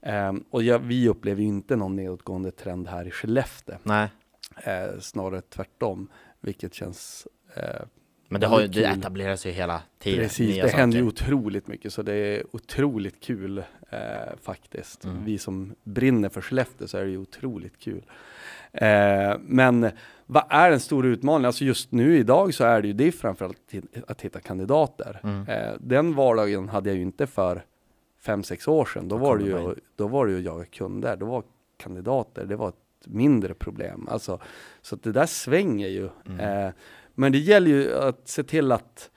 Ehm, 0.00 0.44
och 0.50 0.62
ja, 0.62 0.78
vi 0.78 1.08
upplever 1.08 1.42
ju 1.42 1.48
inte 1.48 1.76
någon 1.76 1.96
nedåtgående 1.96 2.50
trend 2.50 2.88
här 2.88 3.06
i 3.06 3.10
Skellefteå. 3.10 3.76
Nej, 3.82 4.08
Eh, 4.56 4.98
snarare 5.00 5.40
tvärtom, 5.40 6.08
vilket 6.40 6.74
känns 6.74 7.26
eh, 7.54 7.86
men 8.28 8.40
det, 8.40 8.46
har 8.46 8.60
ju, 8.60 8.66
det 8.66 8.74
kul. 8.74 8.98
etablerar 8.98 9.36
sig 9.36 9.52
hela 9.52 9.82
tiden. 9.98 10.24
precis. 10.24 10.62
Det 10.62 10.68
händer 10.68 10.98
ju 10.98 11.10
saker. 11.10 11.24
otroligt 11.24 11.66
mycket, 11.66 11.92
så 11.92 12.02
det 12.02 12.12
är 12.14 12.42
otroligt 12.52 13.20
kul 13.20 13.58
eh, 13.90 13.98
faktiskt. 14.42 15.04
Mm. 15.04 15.24
Vi 15.24 15.38
som 15.38 15.74
brinner 15.84 16.28
för 16.28 16.40
Skellefteå 16.40 16.88
så 16.88 16.98
är 16.98 17.04
det 17.04 17.10
ju 17.10 17.18
otroligt 17.18 17.78
kul. 17.78 18.02
Eh, 18.72 19.36
men 19.40 19.90
vad 20.26 20.44
är 20.48 20.70
den 20.70 20.80
stora 20.80 21.08
utmaningen? 21.08 21.46
Alltså 21.46 21.64
just 21.64 21.92
nu 21.92 22.16
idag 22.16 22.54
så 22.54 22.64
är 22.64 22.82
det 22.82 22.88
ju 22.88 22.94
det 22.94 23.12
framförallt 23.12 23.74
att 24.06 24.20
hitta 24.20 24.40
kandidater. 24.40 25.20
Mm. 25.22 25.48
Eh, 25.48 25.72
den 25.80 26.14
vardagen 26.14 26.68
hade 26.68 26.90
jag 26.90 26.96
ju 26.96 27.02
inte 27.02 27.26
för 27.26 27.64
fem, 28.20 28.42
sex 28.42 28.68
år 28.68 28.84
sedan. 28.84 29.08
Då 29.08 29.16
var, 29.16 29.38
det 29.38 29.44
ju, 29.44 29.74
då 29.96 30.08
var 30.08 30.26
det 30.26 30.32
ju 30.32 30.40
jaga 30.40 30.64
kunder. 30.64 31.16
Då 31.16 31.26
var 31.26 31.42
kandidater, 31.76 32.44
det 32.44 32.56
var 32.56 32.68
ett 32.68 32.87
mindre 33.08 33.54
problem. 33.54 34.08
Alltså, 34.10 34.40
så 34.82 34.94
att 34.94 35.02
det 35.02 35.12
där 35.12 35.26
svänger 35.26 35.88
ju. 35.88 36.08
Mm. 36.26 36.40
Eh, 36.66 36.72
men 37.14 37.32
det 37.32 37.38
gäller 37.38 37.70
ju 37.70 37.96
att 37.98 38.28
se 38.28 38.42
till 38.42 38.72
att 38.72 39.10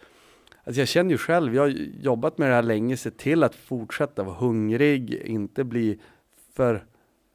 Alltså 0.63 0.81
jag 0.81 0.87
känner 0.87 1.11
ju 1.11 1.17
själv, 1.17 1.55
jag 1.55 1.61
har 1.61 1.67
ju 1.67 1.91
jobbat 2.01 2.37
med 2.37 2.49
det 2.49 2.55
här 2.55 2.61
länge, 2.63 2.97
se 2.97 3.11
till 3.11 3.43
att 3.43 3.55
fortsätta 3.55 4.23
vara 4.23 4.35
hungrig, 4.35 5.13
inte 5.13 5.63
bli 5.63 5.99
för 6.55 6.75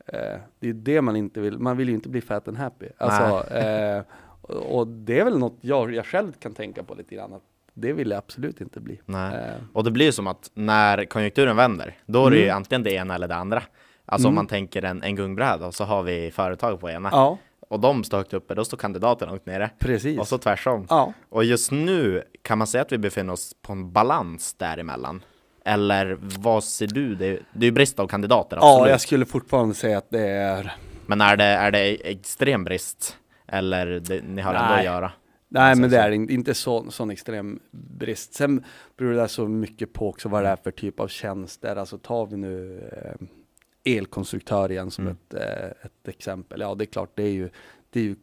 eh, 0.07 0.37
det 0.61 0.69
är 0.69 0.73
det 0.73 1.03
man 1.03 1.16
inte 1.16 1.40
vill, 1.40 1.59
man 1.59 1.77
vill 1.77 1.88
ju 1.88 1.95
inte 1.95 2.09
bli 2.09 2.21
fat 2.21 2.49
and 2.49 2.57
happy. 2.57 2.87
Alltså, 2.97 3.55
eh, 3.57 4.03
och 4.42 4.79
och 4.79 4.87
det 4.88 5.19
är 5.21 5.25
väl 5.25 5.38
något 5.38 5.57
jag, 5.61 5.95
jag 5.95 6.07
själv 6.07 6.33
kan 6.33 6.55
tänka 6.55 6.83
på 6.83 6.95
lite 6.95 7.14
grann, 7.14 7.40
det 7.75 7.92
vill 7.92 8.11
jag 8.11 8.19
absolut 8.19 8.61
inte 8.61 8.81
bli. 8.81 9.01
Nej. 9.07 9.35
Eh, 9.35 9.55
Och 9.73 9.85
det 9.85 9.90
blir 9.90 10.07
ju 10.07 10.12
som 10.12 10.27
att 10.27 10.51
när 10.55 11.05
konjunkturen 11.05 11.57
vänder, 11.57 11.95
då 12.07 12.27
är 12.27 12.31
det 12.31 12.37
ju 12.37 12.45
Mm. 12.45 12.57
antingen 12.57 12.83
det 12.83 12.92
ena 12.92 13.14
eller 13.14 13.29
det 13.29 13.35
andra. 13.37 13.62
Alltså 14.07 14.29
om 14.29 14.33
Mm. 14.33 14.37
man 14.37 14.47
tänker 14.47 14.83
en, 14.85 15.03
en 15.03 15.16
gungbräda 15.16 15.66
och 15.66 15.75
så 15.75 15.85
har 15.85 16.03
vi 16.03 16.31
företag 16.31 16.81
på 16.81 16.90
ena 16.90 17.09
ja, 17.12 17.38
och 17.69 17.81
de 17.81 18.05
står 18.05 18.19
högt 18.19 18.35
uppe, 18.35 18.55
då 18.55 18.64
står 18.64 18.77
kandidaten 18.77 19.29
långt 19.29 19.47
nere. 19.47 19.71
precis. 19.79 20.19
Och 20.19 20.29
så 20.29 20.38
tvärsom. 20.38 20.87
ja. 20.90 21.12
Och 21.29 21.45
just 21.45 21.71
nu, 21.73 22.23
kan 22.42 22.59
man 22.59 22.66
säga 22.66 22.83
att 22.83 22.92
vi 22.92 22.99
befinner 22.99 23.33
oss 23.33 23.53
på 23.62 23.73
en 23.73 23.92
balans 23.92 24.55
däremellan? 24.55 25.23
Eller 25.64 26.19
vad 26.21 26.64
ser 26.64 26.87
du? 26.87 27.14
Det 27.14 27.27
är, 27.27 27.40
det 27.53 27.61
är 27.61 27.64
ju 27.64 27.71
brist 27.73 27.99
av 28.01 28.07
kandidater, 28.07 28.57
ja, 28.57 28.73
absolut. 28.73 28.90
jag 28.90 29.01
skulle 29.01 29.27
fortfarande 29.27 29.75
säga 29.75 29.99
att 29.99 30.11
det 30.11 30.29
är 30.29 30.75
Men 31.07 31.21
är 31.21 31.37
det, 31.37 31.45
är 31.45 31.71
det 31.71 32.11
extrem 32.11 32.64
brist? 32.64 33.16
Eller 33.49 33.87
det, 33.87 34.23
ni 34.29 34.42
har 34.42 34.55
ändå 34.55 34.64
att 34.64 34.77
Nej. 34.77 34.85
göra? 34.85 35.12
Nej 35.49 35.75
Så- 35.75 35.81
men 35.81 35.90
det 35.90 35.99
är 35.99 36.11
inte, 36.11 36.55
så, 36.55 36.90
sån 36.90 37.11
extrem 37.11 37.61
brist. 37.99 38.35
Sen 38.35 38.64
beror 38.97 39.12
det 39.12 39.29
så 39.29 39.49
mycket 39.49 39.92
på 39.92 40.09
också 40.09 40.29
vad 40.29 40.42
det 40.42 40.49
är 40.49 40.57
för 40.57 40.71
typ 40.71 41.01
av 41.01 41.09
tjänster. 41.09 41.77
Alltså 41.77 41.99
tar 41.99 42.27
vi 42.27 42.37
nu 42.37 42.81
eh, 42.92 43.27
elkonstruktör 43.87 44.70
igen 44.70 44.90
som 44.90 45.05
Mm. 45.07 45.16
ett, 45.29 45.35
eh, 45.35 45.87
ett 45.87 46.09
exempel. 46.09 46.61
Ja 46.61 46.75
det 46.75 46.85
är 46.85 46.87
klart 46.87 47.11
det 47.14 47.22
är 47.22 47.31
ju, 47.33 47.51
det 47.90 48.01
är 48.01 48.05
ju 48.05 48.16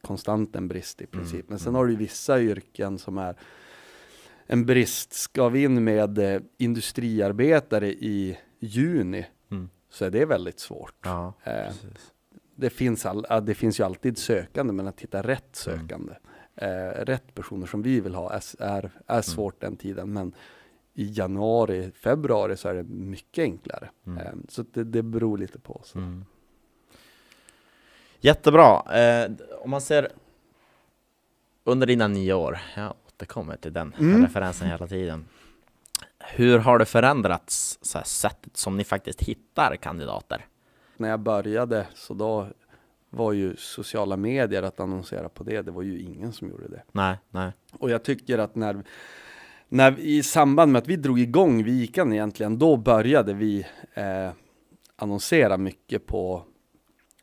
konstant 0.00 0.56
en 0.56 0.68
brist 0.68 1.00
i 1.00 1.06
princip. 1.06 1.34
Mm, 1.34 1.46
Men 1.48 1.58
sen 1.58 1.68
mm. 1.68 1.74
har 1.74 1.86
du 1.86 1.96
vissa 1.96 2.40
yrken 2.40 2.98
som 2.98 3.18
är 3.18 3.36
en 4.46 4.66
brist. 4.66 5.12
Ska 5.12 5.48
vi 5.48 5.62
in 5.62 5.84
med 5.84 6.18
eh, 6.18 6.40
industriarbetare 6.58 7.88
i 7.88 8.38
juni 8.60 9.26
Mm. 9.50 9.68
så 9.90 10.04
är 10.04 10.10
det 10.10 10.24
väldigt 10.24 10.60
svårt. 10.60 10.94
Ja, 11.04 11.32
Eh, 11.44 11.72
det, 12.56 12.70
finns 12.70 13.06
all, 13.06 13.26
det 13.42 13.54
finns 13.54 13.80
ju 13.80 13.84
alltid 13.84 14.18
sökande, 14.18 14.72
men 14.72 14.86
att 14.86 15.00
hitta 15.00 15.22
rätt 15.22 15.66
Mm. 15.66 15.78
sökande, 15.80 16.12
eh, 16.56 17.04
rätt 17.04 17.34
personer 17.34 17.66
som 17.66 17.82
vi 17.82 18.00
vill 18.00 18.14
ha 18.14 18.32
är, 18.32 18.42
är, 18.58 18.78
Mm. 18.80 18.90
är 19.06 19.22
svårt 19.22 19.60
den 19.60 19.76
tiden. 19.76 20.12
Men 20.12 20.32
i 20.94 21.12
januari, 21.12 21.90
februari 21.94 22.56
så 22.56 22.68
är 22.68 22.74
det 22.74 22.82
mycket 22.82 23.42
enklare. 23.42 23.90
Mm. 24.06 24.18
Eh, 24.26 24.32
så 24.48 24.64
det, 24.72 24.84
det 24.84 25.02
beror 25.02 25.38
lite 25.38 25.58
på 25.58 25.72
oss. 25.76 25.94
Mm. 25.94 26.24
Jättebra. 28.20 28.82
Eh, 28.98 29.30
om 29.60 29.70
man 29.70 29.80
ser 29.80 30.08
under 31.64 31.86
dina 31.86 32.08
nio 32.08 32.32
år, 32.34 32.58
jag 32.76 32.94
återkommer 33.06 33.56
till 33.56 33.72
den 33.72 33.94
Mm. 33.98 34.22
referensen 34.22 34.68
hela 34.68 34.86
tiden. 34.86 35.24
Hur 36.18 36.58
har 36.58 36.78
det 36.78 36.84
förändrats, 36.84 37.78
så 37.82 37.98
här, 37.98 38.04
sättet 38.04 38.56
som 38.56 38.76
ni 38.76 38.84
faktiskt 38.84 39.22
hittar 39.22 39.76
kandidater? 39.76 40.46
När 40.96 41.08
jag 41.08 41.20
började 41.20 41.86
så 41.94 42.14
då 42.14 42.46
var 43.10 43.32
ju 43.32 43.56
sociala 43.56 44.16
medier 44.16 44.62
att 44.62 44.80
annonsera 44.80 45.28
på 45.28 45.44
det, 45.44 45.62
det 45.62 45.70
var 45.70 45.82
ju 45.82 46.00
ingen 46.00 46.32
som 46.32 46.48
gjorde 46.48 46.68
det. 46.68 46.82
Nej, 46.92 47.16
nej. 47.30 47.52
Och 47.72 47.90
jag 47.90 48.02
tycker 48.02 48.38
att 48.38 48.54
när, 48.54 48.82
när 49.72 50.00
i 50.00 50.22
samband 50.22 50.72
med 50.72 50.78
att 50.78 50.88
vi 50.88 50.96
drog 50.96 51.20
igång 51.20 51.64
Vikan 51.64 52.12
egentligen, 52.12 52.58
då 52.58 52.76
började 52.76 53.34
vi 53.34 53.66
eh, 53.94 54.30
annonsera 54.96 55.56
mycket 55.56 56.06
på 56.06 56.44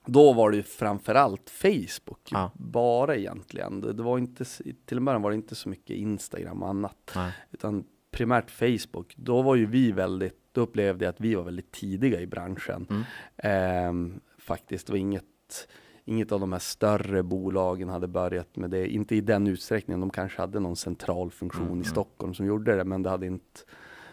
då 0.05 0.33
var 0.33 0.51
det 0.51 0.57
ju 0.57 0.63
framförallt 0.63 1.49
Facebook, 1.49 2.29
Ja. 2.31 2.51
bara 2.55 3.15
egentligen. 3.15 3.81
Det, 3.81 3.93
det 3.93 4.03
var 4.03 4.17
inte, 4.17 4.45
till 4.85 4.97
en 4.97 5.05
början 5.05 5.21
var 5.21 5.29
det 5.29 5.35
inte 5.35 5.55
så 5.55 5.69
mycket 5.69 5.95
Instagram 5.95 6.63
och 6.63 6.69
annat, 6.69 7.11
nej. 7.15 7.31
utan 7.51 7.83
primärt 8.11 8.51
Facebook. 8.51 9.13
Då 9.17 9.41
var 9.41 9.55
ju 9.55 9.65
vi 9.65 9.91
väldigt, 9.91 10.39
då 10.51 10.61
upplevde 10.61 11.05
jag 11.05 11.09
att 11.09 11.21
vi 11.21 11.35
var 11.35 11.43
väldigt 11.43 11.71
tidiga 11.71 12.21
i 12.21 12.27
branschen. 12.27 12.87
Mm. 12.89 13.03
Ehm, 13.37 14.19
faktiskt, 14.37 14.87
det 14.87 14.93
var 14.93 14.97
inget, 14.97 15.67
inget 16.09 16.31
av 16.31 16.39
de 16.39 16.51
här 16.51 16.59
större 16.59 17.23
bolagen 17.23 17.89
hade 17.89 18.07
börjat 18.07 18.55
med 18.55 18.69
det, 18.69 18.87
inte 18.87 19.15
i 19.15 19.21
den 19.21 19.47
utsträckningen. 19.47 19.99
De 19.99 20.09
kanske 20.09 20.41
hade 20.41 20.59
någon 20.59 20.75
central 20.75 21.31
funktion 21.31 21.61
Mm, 21.61 21.73
i 21.73 21.81
mm. 21.81 21.91
Stockholm 21.91 22.33
som 22.33 22.45
gjorde 22.45 22.75
det, 22.75 22.83
men 22.83 23.03
det 23.03 23.09
hade 23.09 23.25
inte 23.25 23.59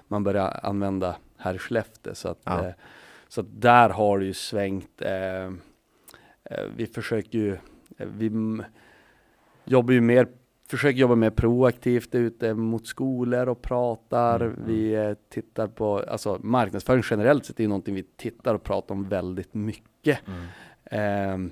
man 0.08 0.24
började 0.24 0.50
använda 0.50 1.16
här 1.36 1.54
i 1.54 1.58
Skellefteå. 1.58 2.14
Så 2.14 2.28
att, 2.28 2.40
Ja. 2.44 2.66
eh, 2.66 2.74
så 3.28 3.40
att 3.40 3.60
där 3.60 3.88
har 3.88 4.18
det 4.18 4.24
ju 4.24 4.34
svängt. 4.34 5.02
Eh, 5.02 5.44
eh, 6.44 6.66
vi 6.76 6.86
försöker 6.86 7.38
ju, 7.38 7.52
eh, 7.96 8.08
vi 8.08 8.30
jobbar 9.64 9.92
ju 9.92 10.00
mer 10.00 10.28
försöker 10.68 10.98
jobba 10.98 11.14
mer 11.14 11.30
proaktivt 11.30 12.14
ute 12.14 12.54
mot 12.54 12.86
skolor 12.86 13.48
och 13.48 13.62
pratar. 13.62 14.40
Mm, 14.40 14.52
mm. 14.54 14.66
Vi 14.66 14.94
eh, 14.94 15.14
tittar 15.28 15.66
på, 15.68 15.98
alltså 15.98 16.38
marknadsföring 16.42 17.02
generellt 17.10 17.44
sett 17.46 17.60
är 17.60 17.64
ju 17.64 17.68
någonting 17.68 17.94
vi 17.94 18.02
tittar 18.02 18.54
och 18.54 18.62
pratar 18.62 18.94
om 18.94 19.08
väldigt 19.08 19.54
mycket. 19.54 20.20
Mm. 20.26 20.46
Ehm, 20.84 21.50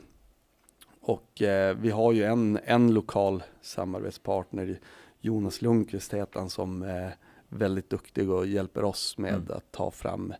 och 1.06 1.42
eh, 1.42 1.76
vi 1.76 1.90
har 1.90 2.12
ju 2.12 2.24
en, 2.24 2.58
en 2.64 2.94
lokal 2.94 3.42
samarbetspartner, 3.60 4.78
Jonas 5.20 5.62
Lundqvist 5.62 6.14
heter 6.14 6.40
han, 6.40 6.50
som 6.50 6.82
är 6.82 7.16
väldigt 7.48 7.90
duktig 7.90 8.30
och 8.30 8.46
hjälper 8.46 8.84
oss 8.84 9.18
med 9.18 9.34
Mm. 9.34 9.46
att 9.56 9.72
ta 9.72 9.90
fram 9.90 10.34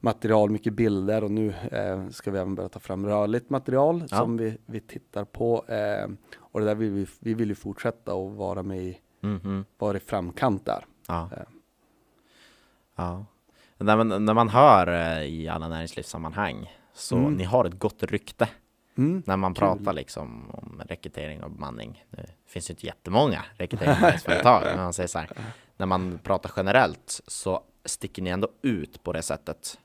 material, 0.00 0.50
mycket 0.50 0.72
bilder 0.72 1.24
och 1.24 1.30
nu 1.30 1.54
eh, 1.70 2.08
ska 2.08 2.30
vi 2.30 2.38
även 2.38 2.54
börja 2.54 2.68
ta 2.68 2.78
fram 2.80 3.06
rörligt 3.06 3.50
material 3.50 4.04
Ja. 4.10 4.16
som 4.16 4.36
vi, 4.36 4.58
vi 4.66 4.80
tittar 4.80 5.24
på. 5.24 5.64
Eh, 5.68 6.08
och 6.38 6.60
det 6.60 6.66
där 6.66 6.74
vill 6.74 6.90
vi, 6.90 7.06
vi 7.20 7.34
vill 7.34 7.48
ju 7.48 7.54
fortsätta 7.54 8.14
och 8.14 8.30
vara 8.36 8.62
med 8.62 8.78
i, 8.82 8.98
Mm, 9.22 9.40
mm. 9.44 9.64
vara 9.78 9.96
i 9.96 10.00
framkant 10.00 10.64
där. 10.66 10.86
Ja. 11.08 11.28
Eh. 11.36 11.42
ja. 12.96 13.24
När, 13.78 13.96
man, 13.96 14.24
när 14.24 14.34
man 14.34 14.48
hör 14.48 14.86
eh, 15.18 15.22
i 15.24 15.48
alla 15.48 15.68
näringslivssammanhang 15.68 16.72
så 16.92 17.16
Mm. 17.16 17.34
ni 17.34 17.44
har 17.44 17.64
ett 17.64 17.78
gott 17.78 18.02
rykte 18.02 18.48
Mm. 18.98 19.22
när 19.26 19.36
man 19.36 19.54
Kul. 19.54 19.60
pratar 19.60 19.92
liksom 19.92 20.50
om 20.50 20.82
rekrytering 20.86 21.42
och 21.42 21.50
bemanning. 21.50 22.04
Det 22.10 22.26
finns 22.46 22.70
ju 22.70 22.72
inte 22.72 22.86
jättemånga 22.86 23.44
rekryteringsföretag, 23.58 24.62
men 24.64 24.76
man 24.76 24.92
säger 24.92 25.08
så 25.08 25.18
här. 25.18 25.30
När 25.76 25.86
man 25.86 26.18
pratar 26.22 26.50
generellt 26.56 27.20
så 27.26 27.62
sticker 27.84 28.22
ni 28.22 28.30
ändå 28.30 28.48
ut 28.62 29.02
på 29.02 29.12
det 29.12 29.22
sättet. 29.22 29.78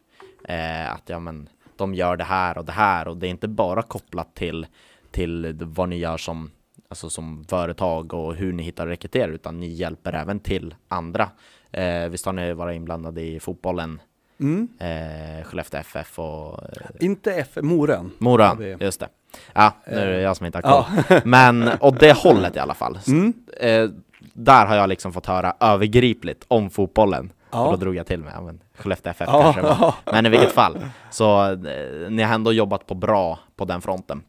Eh, 0.44 0.94
att 0.94 1.10
ja, 1.10 1.20
men 1.20 1.50
de 1.76 1.94
gör 1.94 2.18
det 2.18 2.24
här 2.24 2.58
och 2.58 2.66
det 2.66 2.72
här 2.72 3.08
och 3.08 3.18
det 3.18 3.28
är 3.28 3.32
inte 3.32 3.48
bara 3.48 3.82
kopplat 3.82 4.36
till, 4.36 4.68
till 5.12 5.58
vad 5.62 5.90
ni 5.90 5.98
gör 5.98 6.18
som, 6.18 6.52
alltså 6.88 7.10
som 7.10 7.46
företag 7.46 8.14
och 8.14 8.36
hur 8.36 8.54
ni 8.54 8.64
hittar 8.64 8.84
och 8.84 8.90
rekryterar 8.90 9.32
utan 9.32 9.60
ni 9.60 9.68
hjälper 9.68 10.14
även 10.14 10.40
till 10.40 10.76
andra. 10.88 11.30
Eh, 11.72 12.10
visst 12.10 12.26
har 12.26 12.34
ni 12.34 12.54
varit 12.54 12.76
inblandade 12.76 13.22
i 13.22 13.40
fotbollen, 13.40 14.02
Mm. 14.40 14.68
eh, 14.80 15.44
Skellefteå 15.46 15.80
FF 15.80 16.20
och 16.20 16.64
eh, 16.64 16.70
Inte 17.00 17.34
F, 17.34 17.50
Moren. 17.62 18.12
Mora, 18.18 18.48
har 18.48 18.56
vi. 18.56 18.78
just 18.80 19.00
det. 19.00 19.08
Ja, 19.54 19.74
nu 19.88 19.94
är 19.98 20.08
det 20.08 20.22
jag 20.22 20.38
som 20.38 20.46
inte 20.46 20.58
har 20.58 20.64
Ja. 20.72 20.88
koll. 21.08 21.20
Men 21.26 21.70
åt 21.82 22.00
det 22.00 22.18
hållet 22.18 22.56
i 22.56 22.60
alla 22.60 22.74
fall. 22.74 23.00
Så, 23.02 23.12
Mm. 23.12 23.34
eh, 23.60 23.90
där 24.34 24.66
har 24.66 24.76
jag 24.76 24.90
liksom 24.90 25.14
fått 25.14 25.26
höra 25.26 25.54
övergripligt 25.60 26.46
om 26.48 26.70
fotbollen. 26.70 27.32
Ja. 27.52 27.66
Och 27.66 27.72
då 27.72 27.78
drog 27.78 27.96
jag 27.96 28.08
till 28.08 28.20
med, 28.20 28.34
ja, 28.36 28.42
men 28.42 28.60
Skellefteå 28.78 29.12
FF 29.12 29.28
Ja. 29.32 29.42
kanske 29.42 29.62
var. 29.62 29.94
Men 30.12 30.26
i 30.26 30.30
vilket 30.30 30.52
fall, 30.52 30.78
så 31.12 31.52
eh, 31.52 32.10
ni 32.10 32.24
har 32.24 32.36
ändå 32.36 32.54
jobbat 32.54 32.88
på 32.88 32.96
bra 32.96 33.40
på 33.56 33.66
den 33.66 33.82
fronten. 33.82 34.22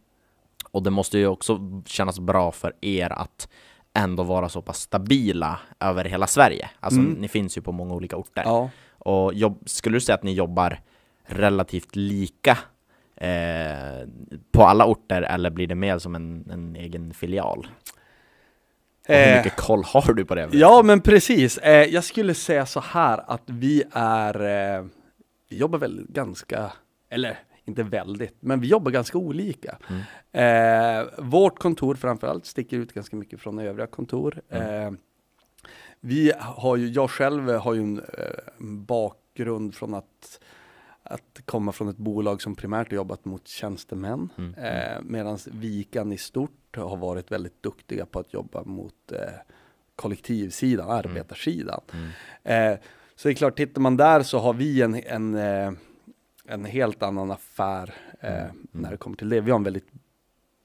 Och 0.72 0.82
det 0.82 0.90
måste 0.90 1.18
ju 1.18 1.26
också 1.26 1.58
kännas 1.86 2.18
bra 2.20 2.52
för 2.52 2.72
er 2.80 3.12
att 3.12 3.48
ändå 3.94 4.22
vara 4.22 4.48
så 4.48 4.62
pass 4.62 4.78
stabila 4.80 5.58
över 5.80 6.04
hela 6.04 6.26
Sverige. 6.26 6.70
Alltså 6.80 7.00
Mm. 7.00 7.12
ni 7.12 7.28
finns 7.28 7.58
ju 7.58 7.62
på 7.62 7.72
många 7.72 7.94
olika 7.94 8.16
orter. 8.16 8.42
Ja. 8.46 8.70
Och 9.00 9.34
jobb, 9.34 9.62
skulle 9.66 9.96
du 9.96 10.00
säga 10.00 10.14
att 10.14 10.22
ni 10.22 10.32
jobbar 10.32 10.80
relativt 11.26 11.96
lika 11.96 12.58
eh, 13.16 14.08
på 14.52 14.62
alla 14.62 14.86
orter 14.86 15.22
eller 15.22 15.50
blir 15.50 15.66
det 15.66 15.74
mer 15.74 15.98
som 15.98 16.14
en, 16.14 16.50
en 16.52 16.76
egen 16.76 17.14
filial? 17.14 17.66
Och 19.08 19.14
hur 19.14 19.28
Eh, 19.28 19.36
mycket 19.36 19.56
koll 19.56 19.84
har 19.84 20.12
du 20.12 20.24
på 20.24 20.34
det? 20.34 20.48
Ja, 20.52 20.82
men 20.82 21.00
precis. 21.00 21.58
Eh, 21.58 21.84
jag 21.84 22.04
skulle 22.04 22.34
säga 22.34 22.66
så 22.66 22.80
här 22.80 23.24
att 23.26 23.42
vi 23.46 23.82
är, 23.92 24.34
eh, 24.40 24.84
vi 25.48 25.56
jobbar 25.56 25.78
väl 25.78 26.06
ganska, 26.08 26.72
eller 27.10 27.38
inte 27.64 27.82
väldigt, 27.82 28.36
men 28.40 28.60
vi 28.60 28.68
jobbar 28.68 28.90
ganska 28.90 29.18
olika. 29.18 29.78
Mm. 29.88 31.06
Vårt 31.18 31.58
kontor 31.58 31.94
framförallt 31.94 32.46
sticker 32.46 32.76
ut 32.76 32.92
ganska 32.92 33.16
mycket 33.16 33.40
från 33.40 33.58
övriga 33.58 33.86
kontor. 33.86 34.40
Mm. 34.50 34.98
Vi 36.00 36.32
har 36.38 36.76
ju, 36.76 36.88
jag 36.88 37.10
själv 37.10 37.48
har 37.50 37.74
ju 37.74 37.80
en 37.80 37.98
eh, 37.98 38.64
bakgrund 38.68 39.74
från 39.74 39.94
att 39.94 40.40
att 41.02 41.40
komma 41.44 41.72
från 41.72 41.88
ett 41.88 41.96
bolag 41.96 42.42
som 42.42 42.54
primärt 42.56 42.90
har 42.90 42.96
jobbat 42.96 43.24
mot 43.24 43.48
tjänstemän. 43.48 44.28
Mm. 44.38 44.54
Eh, 44.54 45.02
Medan 45.02 45.38
Vikan 45.46 46.12
i 46.12 46.18
stort 46.18 46.76
har 46.76 46.96
varit 46.96 47.32
väldigt 47.32 47.62
duktiga 47.62 48.06
på 48.06 48.18
att 48.18 48.32
jobba 48.34 48.64
mot 48.64 49.12
eh, 49.12 49.18
kollektivsidan, 49.96 50.90
arbetarsidan. 50.90 51.80
Mm. 51.92 52.72
Eh, 52.72 52.78
så 53.16 53.28
det 53.28 53.32
är 53.32 53.34
klart, 53.36 53.56
tittar 53.56 53.80
man 53.80 53.96
där 53.96 54.22
så 54.22 54.38
har 54.38 54.52
vi 54.54 54.82
en, 54.82 54.94
en, 54.94 55.34
eh, 55.34 55.72
en 56.46 56.64
helt 56.64 57.02
annan 57.02 57.30
affär 57.30 57.94
eh, 58.20 58.44
Mm. 58.44 58.56
när 58.70 58.90
det 58.90 58.96
kommer 58.96 59.16
till 59.16 59.28
det. 59.28 59.40
Vi 59.40 59.50
har 59.50 59.58
en 59.58 59.64
väldigt 59.64 59.88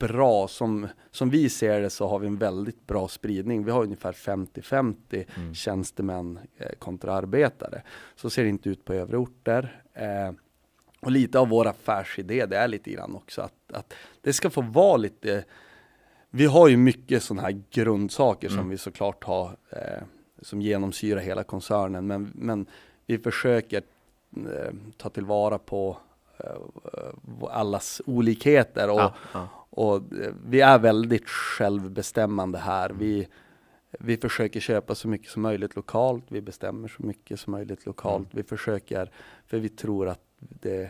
bra, 0.08 0.48
som, 0.48 0.88
som 1.12 1.30
vi 1.30 1.50
ser 1.50 1.82
det 1.82 1.90
så 1.90 2.08
har 2.08 2.20
vi 2.20 2.28
en 2.28 2.38
väldigt 2.38 2.88
bra 2.88 3.08
spridning. 3.08 3.66
Vi 3.66 3.72
har 3.72 3.84
ungefär 3.84 4.12
50-50 4.12 5.26
Mm. 5.38 5.54
tjänstemän 5.54 6.40
eh, 6.58 6.72
kontra 6.80 7.14
arbetare. 7.14 7.82
Så 8.16 8.30
ser 8.30 8.44
det 8.44 8.50
inte 8.50 8.70
ut 8.70 8.86
på 8.86 8.94
övriga 8.94 9.20
orter. 9.20 9.82
Eh, 9.94 10.32
och 11.00 11.12
lite 11.12 11.40
av 11.40 11.50
vår 11.50 11.68
affärsidé, 11.68 12.46
det 12.46 12.58
är 12.58 12.68
lite 12.68 12.92
grann 12.92 13.16
också 13.16 13.42
att, 13.42 13.72
att 13.74 13.94
det 14.22 14.34
ska 14.34 14.50
få 14.50 14.62
vara 14.62 14.98
lite 14.98 15.44
vi 16.30 16.46
har 16.46 16.68
ju 16.68 16.78
mycket 16.78 17.24
sådana 17.24 17.42
här 17.42 17.64
grundsaker 17.72 18.50
som 18.50 18.58
Mm. 18.58 18.70
vi 18.70 18.78
såklart 18.78 19.24
har 19.24 19.58
eh, 19.70 20.04
som 20.42 20.62
genomsyrar 20.62 21.20
hela 21.22 21.44
koncernen 21.44 22.08
men, 22.08 22.32
men 22.36 22.66
vi 23.06 23.18
försöker 23.18 23.82
eh, 24.38 24.74
ta 24.98 25.10
tillvara 25.10 25.58
på 25.58 25.98
allas 27.50 28.02
olikheter 28.06 28.90
och, 28.90 29.00
Ja, 29.00 29.14
ja. 29.34 29.48
och 29.70 29.96
eh, 29.96 30.34
vi 30.46 30.62
är 30.62 30.80
väldigt 30.80 31.30
självbestämmande 31.30 32.58
här. 32.58 32.90
Vi, 32.90 33.28
vi 34.00 34.18
försöker 34.18 34.60
köpa 34.60 34.96
så 34.96 35.08
mycket 35.08 35.30
som 35.32 35.42
möjligt 35.42 35.76
lokalt. 35.76 36.24
Vi 36.28 36.42
bestämmer 36.42 36.88
så 36.88 37.04
mycket 37.06 37.40
som 37.40 37.52
möjligt 37.52 37.86
lokalt. 37.86 38.28
Vi 38.32 38.44
försöker, 38.44 39.12
för 39.48 39.58
vi 39.58 39.70
tror 39.70 40.08
att 40.08 40.22
det, 40.40 40.90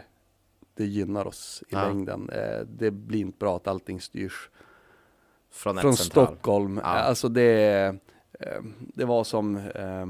det 0.73 0.85
gynnar 0.85 1.27
oss 1.27 1.63
i 1.67 1.73
Ja. 1.75 1.87
längden. 1.87 2.29
Eh, 2.29 2.59
det 2.67 2.91
blir 2.91 3.19
inte 3.19 3.37
bra 3.37 3.55
att 3.55 3.67
allting 3.67 4.01
styrs 4.01 4.49
Från, 5.51 5.77
från. 5.77 5.95
Stockholm. 5.95 6.79
Alltså 6.83 7.29
det, 7.29 7.85
eh, 8.39 8.61
det 8.79 9.05
var 9.05 9.23
som 9.23 9.55
eh, 9.57 10.07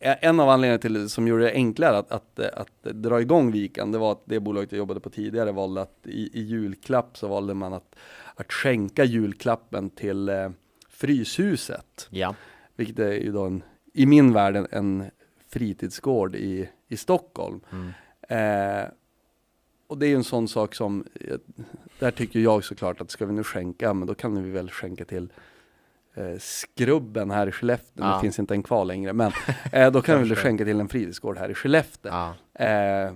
en 0.00 0.40
av 0.40 0.48
anledningarna 0.48 0.78
till 0.78 1.08
som 1.08 1.28
gjorde 1.28 1.44
det 1.44 1.52
enklare 1.52 1.98
att, 1.98 2.12
att, 2.12 2.38
att 2.38 2.82
dra 2.82 3.20
igång 3.20 3.52
Vikan, 3.52 3.92
det 3.92 3.98
var 3.98 4.12
att 4.12 4.22
det 4.24 4.40
bolaget 4.40 4.72
jag 4.72 4.78
jobbade 4.78 5.00
på 5.00 5.10
tidigare 5.10 5.52
valde 5.52 5.82
att 5.82 5.98
i, 6.06 6.40
i 6.40 6.42
julklapp 6.42 7.16
så 7.16 7.28
valde 7.28 7.54
man 7.54 7.72
att, 7.72 7.94
att 8.34 8.52
skänka 8.52 9.04
julklappen 9.04 9.90
till 9.90 10.28
eh, 10.28 10.50
Fryshuset. 10.88 12.08
Ja. 12.10 12.34
Vilket 12.76 12.98
är 12.98 13.12
ju 13.12 13.32
då 13.32 13.44
en, 13.44 13.62
i 13.92 14.06
min 14.06 14.32
värld 14.32 14.56
en, 14.56 14.66
en 14.70 15.10
fritidsgård 15.48 16.34
i, 16.36 16.68
i 16.88 16.96
Stockholm. 16.96 17.60
Mm. 17.70 17.92
Eh, 18.28 18.88
och 19.86 19.98
det 19.98 20.06
är 20.06 20.08
ju 20.08 20.16
en 20.16 20.24
sån 20.24 20.48
sak 20.48 20.74
som, 20.74 21.06
eh, 21.14 21.36
där 21.98 22.10
tycker 22.10 22.40
jag 22.40 22.64
såklart 22.64 23.00
att 23.00 23.10
ska 23.10 23.26
vi 23.26 23.32
nu 23.32 23.44
skänka, 23.44 23.94
men 23.94 24.08
då 24.08 24.14
kan 24.14 24.42
vi 24.42 24.50
väl 24.50 24.70
skänka 24.70 25.04
till 25.04 25.32
eh, 26.14 26.38
Skrubben 26.38 27.30
här 27.30 27.46
i 27.46 27.52
Skellefteå, 27.52 28.04
Ja. 28.04 28.14
det 28.14 28.20
finns 28.20 28.38
inte 28.38 28.54
en 28.54 28.62
kvar 28.62 28.84
längre, 28.84 29.12
men 29.12 29.32
eh, 29.72 29.90
då 29.90 30.02
kan 30.02 30.22
vi 30.22 30.28
väl 30.28 30.36
skänka 30.38 30.64
till 30.64 30.80
en 30.80 30.88
fritidsgård 30.88 31.38
här 31.38 31.48
i 31.48 31.54
Skellefteå. 31.54 32.12
Ja, 32.12 32.34
Eh, 32.64 33.12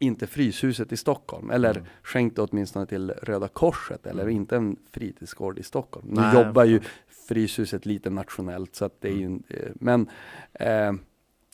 inte 0.00 0.26
Fryshuset 0.26 0.92
i 0.92 0.96
Stockholm, 0.96 1.50
eller 1.50 1.70
Mm. 1.70 1.84
skänk 2.02 2.36
det 2.36 2.42
åtminstone 2.42 2.86
till 2.86 3.10
Röda 3.10 3.48
Korset, 3.48 4.06
eller 4.06 4.22
Mm. 4.22 4.36
inte 4.36 4.56
en 4.56 4.76
fritidsgård 4.92 5.58
i 5.58 5.62
Stockholm. 5.62 6.06
Nu 6.08 6.20
Nej, 6.20 6.34
jobbar 6.34 6.64
ju. 6.64 6.80
Fryshuset 7.28 7.86
lite 7.86 8.10
nationellt, 8.10 8.74
så 8.76 8.84
att 8.84 9.00
det 9.00 9.08
är 9.08 9.12
ju, 9.12 9.24
Mm. 9.26 9.42
eh, 9.48 9.68
men 9.74 10.08
eh, 10.52 10.92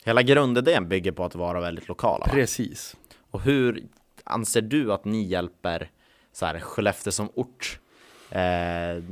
Hela 0.05 0.21
grundidén 0.21 0.87
bygger 0.89 1.11
på 1.11 1.25
att 1.25 1.35
vara 1.35 1.61
väldigt 1.61 1.87
lokala 1.87 2.25
va? 2.25 2.31
precis. 2.31 2.95
Och 3.31 3.41
hur 3.41 3.83
anser 4.23 4.61
du 4.61 4.93
att 4.93 5.05
ni 5.05 5.23
hjälper 5.23 5.89
så 6.31 6.45
här, 6.45 6.59
Skellefteå 6.59 7.11
som 7.11 7.29
ort 7.33 7.79
eh, 8.29 9.03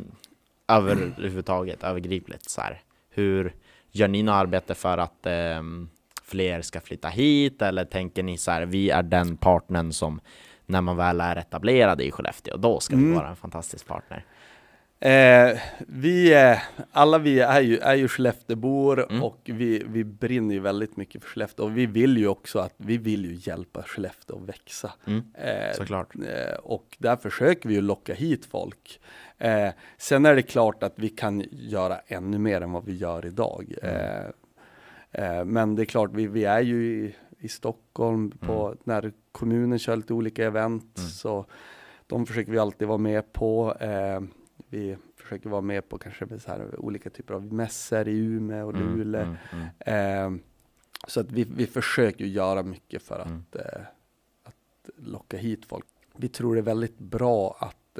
överhuvudtaget, 0.67 1.83
övergripligt 1.83 2.49
så 2.49 2.61
här. 2.61 2.81
Hur 3.09 3.53
gör 3.91 4.07
ni 4.07 4.23
något 4.23 4.33
arbete 4.33 4.75
för 4.75 4.97
att 4.97 5.25
ehm, 5.25 5.89
fler 6.23 6.61
ska 6.61 6.79
flytta 6.81 7.07
hit 7.07 7.61
eller 7.61 7.85
tänker 7.85 8.23
ni 8.23 8.37
så 8.37 8.51
här, 8.51 8.65
vi 8.65 8.89
är 8.89 9.03
den 9.03 9.37
partnern 9.37 9.93
som 9.93 10.21
när 10.65 10.81
man 10.81 10.97
väl 10.97 11.21
är 11.21 11.35
etablerad 11.35 12.01
i 12.01 12.11
Skellefteå, 12.11 12.57
då 12.57 12.79
ska 12.79 12.95
vi 12.95 13.03
Mm. 13.03 13.15
vara 13.15 13.29
en 13.29 13.35
fantastisk 13.35 13.87
partner. 13.87 14.25
Eh, 14.99 15.59
vi, 15.87 16.33
eh, 16.33 16.57
alla 16.91 17.17
vi 17.17 17.39
är 17.39 17.61
ju, 17.61 17.77
är 17.77 17.95
ju 17.95 18.07
Skelleftebor 18.07 19.09
Mm. 19.11 19.23
och 19.23 19.39
vi, 19.45 19.83
vi 19.87 20.03
brinner 20.03 20.53
ju 20.55 20.59
väldigt 20.61 20.97
mycket 20.97 21.21
för 21.23 21.29
Skellefteå 21.29 21.65
och 21.65 21.77
vi 21.77 21.85
vill 21.85 22.17
ju 22.17 22.27
också 22.27 22.59
att 22.59 22.73
vi 22.77 22.97
vill 22.97 23.25
ju 23.25 23.51
hjälpa 23.51 23.83
Skellefteå 23.83 24.35
att 24.37 24.49
växa. 24.49 24.91
Mm, 25.07 25.23
Eh, 25.33 25.73
såklart. 25.77 26.15
Eh, 26.15 26.55
och 26.63 26.95
där 26.99 27.15
försöker 27.15 27.69
vi 27.69 27.75
ju 27.75 27.81
locka 27.81 28.13
hit 28.13 28.45
folk. 28.45 28.99
Eh, 29.43 29.73
sen 29.97 30.25
är 30.25 30.35
det 30.35 30.41
klart 30.41 30.83
att 30.83 30.93
vi 30.99 31.09
kan 31.09 31.43
göra 31.51 31.99
ännu 32.07 32.37
mer 32.37 32.61
än 32.61 32.71
vad 32.71 32.85
vi 32.85 32.95
gör 32.95 33.25
idag. 33.25 33.73
Mm. 33.83 33.95
Eh, 35.11 35.37
eh, 35.39 35.45
men 35.45 35.75
det 35.75 35.83
är 35.83 35.85
klart, 35.85 36.09
vi, 36.13 36.27
vi 36.27 36.45
är 36.45 36.61
ju 36.61 36.85
i, 36.85 37.15
i 37.39 37.47
Stockholm 37.47 38.31
på, 38.31 38.75
när 38.83 39.11
kommunen 39.31 39.79
kör 39.79 39.95
lite 39.95 40.13
olika 40.13 40.45
event. 40.45 40.97
Mm. 40.97 41.09
Så 41.09 41.45
de 42.07 42.25
försöker 42.25 42.51
vi 42.51 42.57
alltid 42.59 42.87
vara 42.87 42.97
med 42.97 43.33
på. 43.33 43.75
Eh, 43.79 44.21
vi 44.69 44.97
försöker 45.17 45.49
vara 45.49 45.61
med 45.61 45.89
på 45.89 45.97
kanske 45.97 46.39
så 46.39 46.51
här 46.51 46.79
olika 46.79 47.09
typer 47.09 47.33
av 47.33 47.53
mässor 47.53 48.07
i 48.07 48.17
Umeå 48.17 48.67
och 48.67 48.75
Mm, 48.75 48.97
Luleå. 48.97 49.21
mm, 49.21 49.35
mm. 49.85 50.35
Eh, 50.35 50.41
så 51.07 51.19
att 51.19 51.31
vi, 51.31 51.43
vi 51.43 51.65
försöker 51.67 52.25
göra 52.25 52.63
mycket 52.63 53.01
för 53.03 53.19
att, 53.19 53.27
Mm. 53.27 53.43
eh, 53.53 53.81
att 54.43 54.89
locka 54.97 55.37
hit 55.37 55.65
folk. 55.65 55.85
Vi 56.17 56.27
tror 56.29 56.53
det 56.55 56.59
är 56.61 56.63
väldigt 56.63 56.99
bra 56.99 57.57
att, 57.59 57.99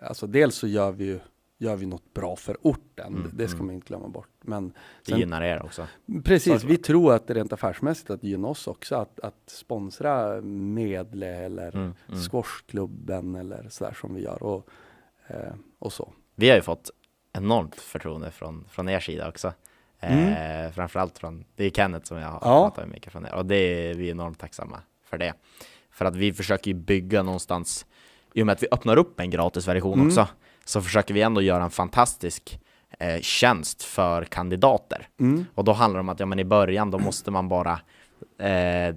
alltså 0.00 0.26
dels 0.26 0.54
så 0.54 0.66
gör 0.66 0.92
vi 0.92 1.04
ju 1.04 1.20
gör 1.60 1.76
vi 1.76 1.86
något 1.86 2.14
bra 2.14 2.36
för 2.36 2.56
orten, 2.62 3.06
Mm, 3.16 3.30
det 3.34 3.48
ska 3.48 3.54
mm. 3.56 3.66
man 3.66 3.74
inte 3.74 3.86
glömma 3.88 4.08
bort. 4.08 4.28
Men 4.40 4.68
Det 4.68 5.10
sen, 5.10 5.18
gynnar 5.18 5.42
er 5.42 5.62
också. 5.62 5.86
precis, 6.24 6.64
vi 6.64 6.76
tror 6.76 7.14
att 7.14 7.26
det 7.26 7.34
rent 7.34 7.52
affärsmässigt 7.52 8.10
att 8.10 8.20
det 8.20 8.28
gynnar 8.28 8.48
oss 8.48 8.66
också 8.66 8.96
att, 8.96 9.20
att 9.20 9.34
sponsra 9.46 10.40
Medle 10.42 11.26
eller 11.26 11.68
Mm, 11.76 11.94
mm. 12.08 12.20
squashklubben 12.20 13.34
eller 13.34 13.68
sådär 13.68 13.96
som 14.00 14.14
vi 14.14 14.22
gör 14.22 14.42
och, 14.42 14.68
eh, 15.26 15.52
och 15.78 15.92
så. 15.92 16.12
Vi 16.34 16.48
har 16.48 16.56
ju 16.56 16.62
fått 16.62 16.90
enormt 17.32 17.74
förtroende 17.80 18.30
från, 18.30 18.64
från 18.70 18.88
er 18.88 19.00
sida 19.00 19.28
också. 19.28 19.52
Eh, 20.00 20.70
framförallt 20.72 21.18
från, 21.18 21.44
det 21.56 21.64
är 21.64 21.70
Kenneth 21.70 22.06
som 22.06 22.16
jag 22.18 22.28
har 22.28 22.40
Mm. 22.40 22.54
Ja. 22.54 22.70
pratat 22.70 22.88
mycket 22.88 23.12
från 23.12 23.26
er 23.26 23.34
och 23.34 23.46
det 23.46 23.56
är 23.90 23.94
vi 23.94 24.08
enormt 24.10 24.38
tacksamma 24.38 24.80
för 25.04 25.18
det. 25.18 25.32
För 25.90 26.04
att 26.04 26.16
vi 26.16 26.32
försöker 26.32 26.70
ju 26.70 26.74
bygga 26.74 27.22
någonstans, 27.22 27.86
i 28.34 28.42
och 28.42 28.46
med 28.46 28.52
att 28.52 28.62
vi 28.62 28.66
öppnar 28.70 28.96
upp 28.96 29.20
en 29.20 29.30
gratisversion 29.30 29.94
Mm. 29.94 30.06
också, 30.06 30.26
så 30.64 30.82
försöker 30.82 31.14
vi 31.14 31.22
ändå 31.22 31.42
göra 31.42 31.64
en 31.64 31.70
fantastisk 31.70 32.60
eh, 32.98 33.20
tjänst 33.20 33.82
för 33.82 34.24
kandidater. 34.24 35.08
Mm. 35.20 35.44
Och 35.54 35.64
då 35.64 35.72
handlar 35.72 35.98
det 35.98 36.00
om 36.00 36.08
att 36.08 36.20
ja, 36.20 36.26
men 36.26 36.38
i 36.38 36.44
början 36.44 36.90
då 36.90 36.98
måste 36.98 37.30
man 37.30 37.48
bara 37.48 37.80
eh, 38.40 38.94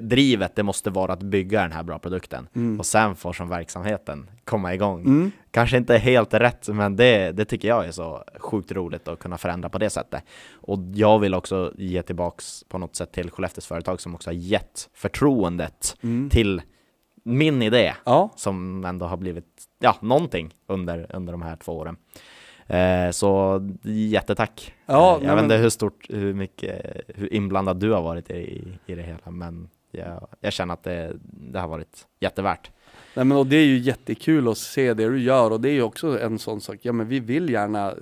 drivet, 0.00 0.56
det 0.56 0.62
måste 0.62 0.90
vara 0.90 1.12
att 1.12 1.22
bygga 1.22 1.62
den 1.62 1.72
här 1.72 1.82
bra 1.82 1.98
produkten. 1.98 2.48
Mm. 2.56 2.78
Och 2.78 2.86
sen 2.86 3.16
får 3.16 3.32
som 3.32 3.48
verksamheten 3.48 4.30
komma 4.44 4.74
igång. 4.74 5.00
Mm. 5.00 5.30
Kanske 5.50 5.76
inte 5.76 5.98
helt 5.98 6.34
rätt, 6.34 6.68
men 6.68 6.96
det, 6.96 7.32
det 7.32 7.44
tycker 7.44 7.68
jag 7.68 7.86
är 7.86 7.90
så 7.90 8.24
sjukt 8.38 8.72
roligt 8.72 9.08
att 9.08 9.18
kunna 9.18 9.38
förändra 9.38 9.68
på 9.68 9.78
det 9.78 9.90
sättet. 9.90 10.22
Och 10.52 10.78
jag 10.94 11.18
vill 11.18 11.34
också 11.34 11.72
ge 11.78 12.02
tillbaks 12.02 12.64
på 12.68 12.78
något 12.78 12.96
sätt 12.96 13.12
till 13.12 13.30
Skellefteås 13.30 13.66
företag 13.66 14.00
som 14.00 14.14
också 14.14 14.30
har 14.30 14.34
gett 14.34 14.88
förtroendet 14.94 15.96
Mm. 16.02 16.30
till 16.30 16.62
min 17.26 17.62
idé 17.62 17.94
Ja, 18.04 18.30
som 18.36 18.84
ändå 18.84 19.06
har 19.06 19.16
blivit, 19.16 19.64
ja, 19.78 19.96
någonting 20.00 20.54
under, 20.66 21.06
under 21.16 21.32
de 21.32 21.42
här 21.42 21.56
två 21.56 21.72
åren. 21.72 21.96
Eh, 22.66 23.10
så 23.10 23.60
jättetack! 23.82 24.74
Ja, 24.86 25.18
eh, 25.20 25.26
jag 25.26 25.34
vet 25.34 25.42
inte 25.42 25.54
men- 25.54 25.62
hur 25.62 25.68
stort, 25.70 26.06
hur 26.08 26.34
mycket, 26.34 27.00
hur 27.08 27.32
inblandad 27.34 27.76
du 27.76 27.92
har 27.92 28.02
varit 28.02 28.30
i, 28.30 28.68
i 28.86 28.94
det 28.94 29.02
hela, 29.02 29.30
men 29.30 29.68
jag, 29.90 30.28
jag 30.40 30.52
känner 30.52 30.74
att 30.74 30.82
det, 30.82 31.12
det 31.22 31.58
har 31.60 31.68
varit 31.68 32.06
jättevärt. 32.20 32.70
Nej, 33.14 33.24
men 33.24 33.38
och 33.38 33.46
det 33.46 33.56
är 33.56 33.64
ju 33.66 33.78
jättekul 33.78 34.48
att 34.48 34.58
se 34.58 34.94
det 34.94 35.08
du 35.08 35.18
gör 35.22 35.50
och 35.50 35.60
det 35.60 35.68
är 35.68 35.72
ju 35.72 35.82
också 35.82 36.20
en 36.20 36.38
sån 36.38 36.60
sak, 36.60 36.76
ja 36.82 36.92
men 36.92 37.08
vi 37.08 37.20
vill 37.20 37.50
gärna, 37.50 37.90
eh, 37.90 37.96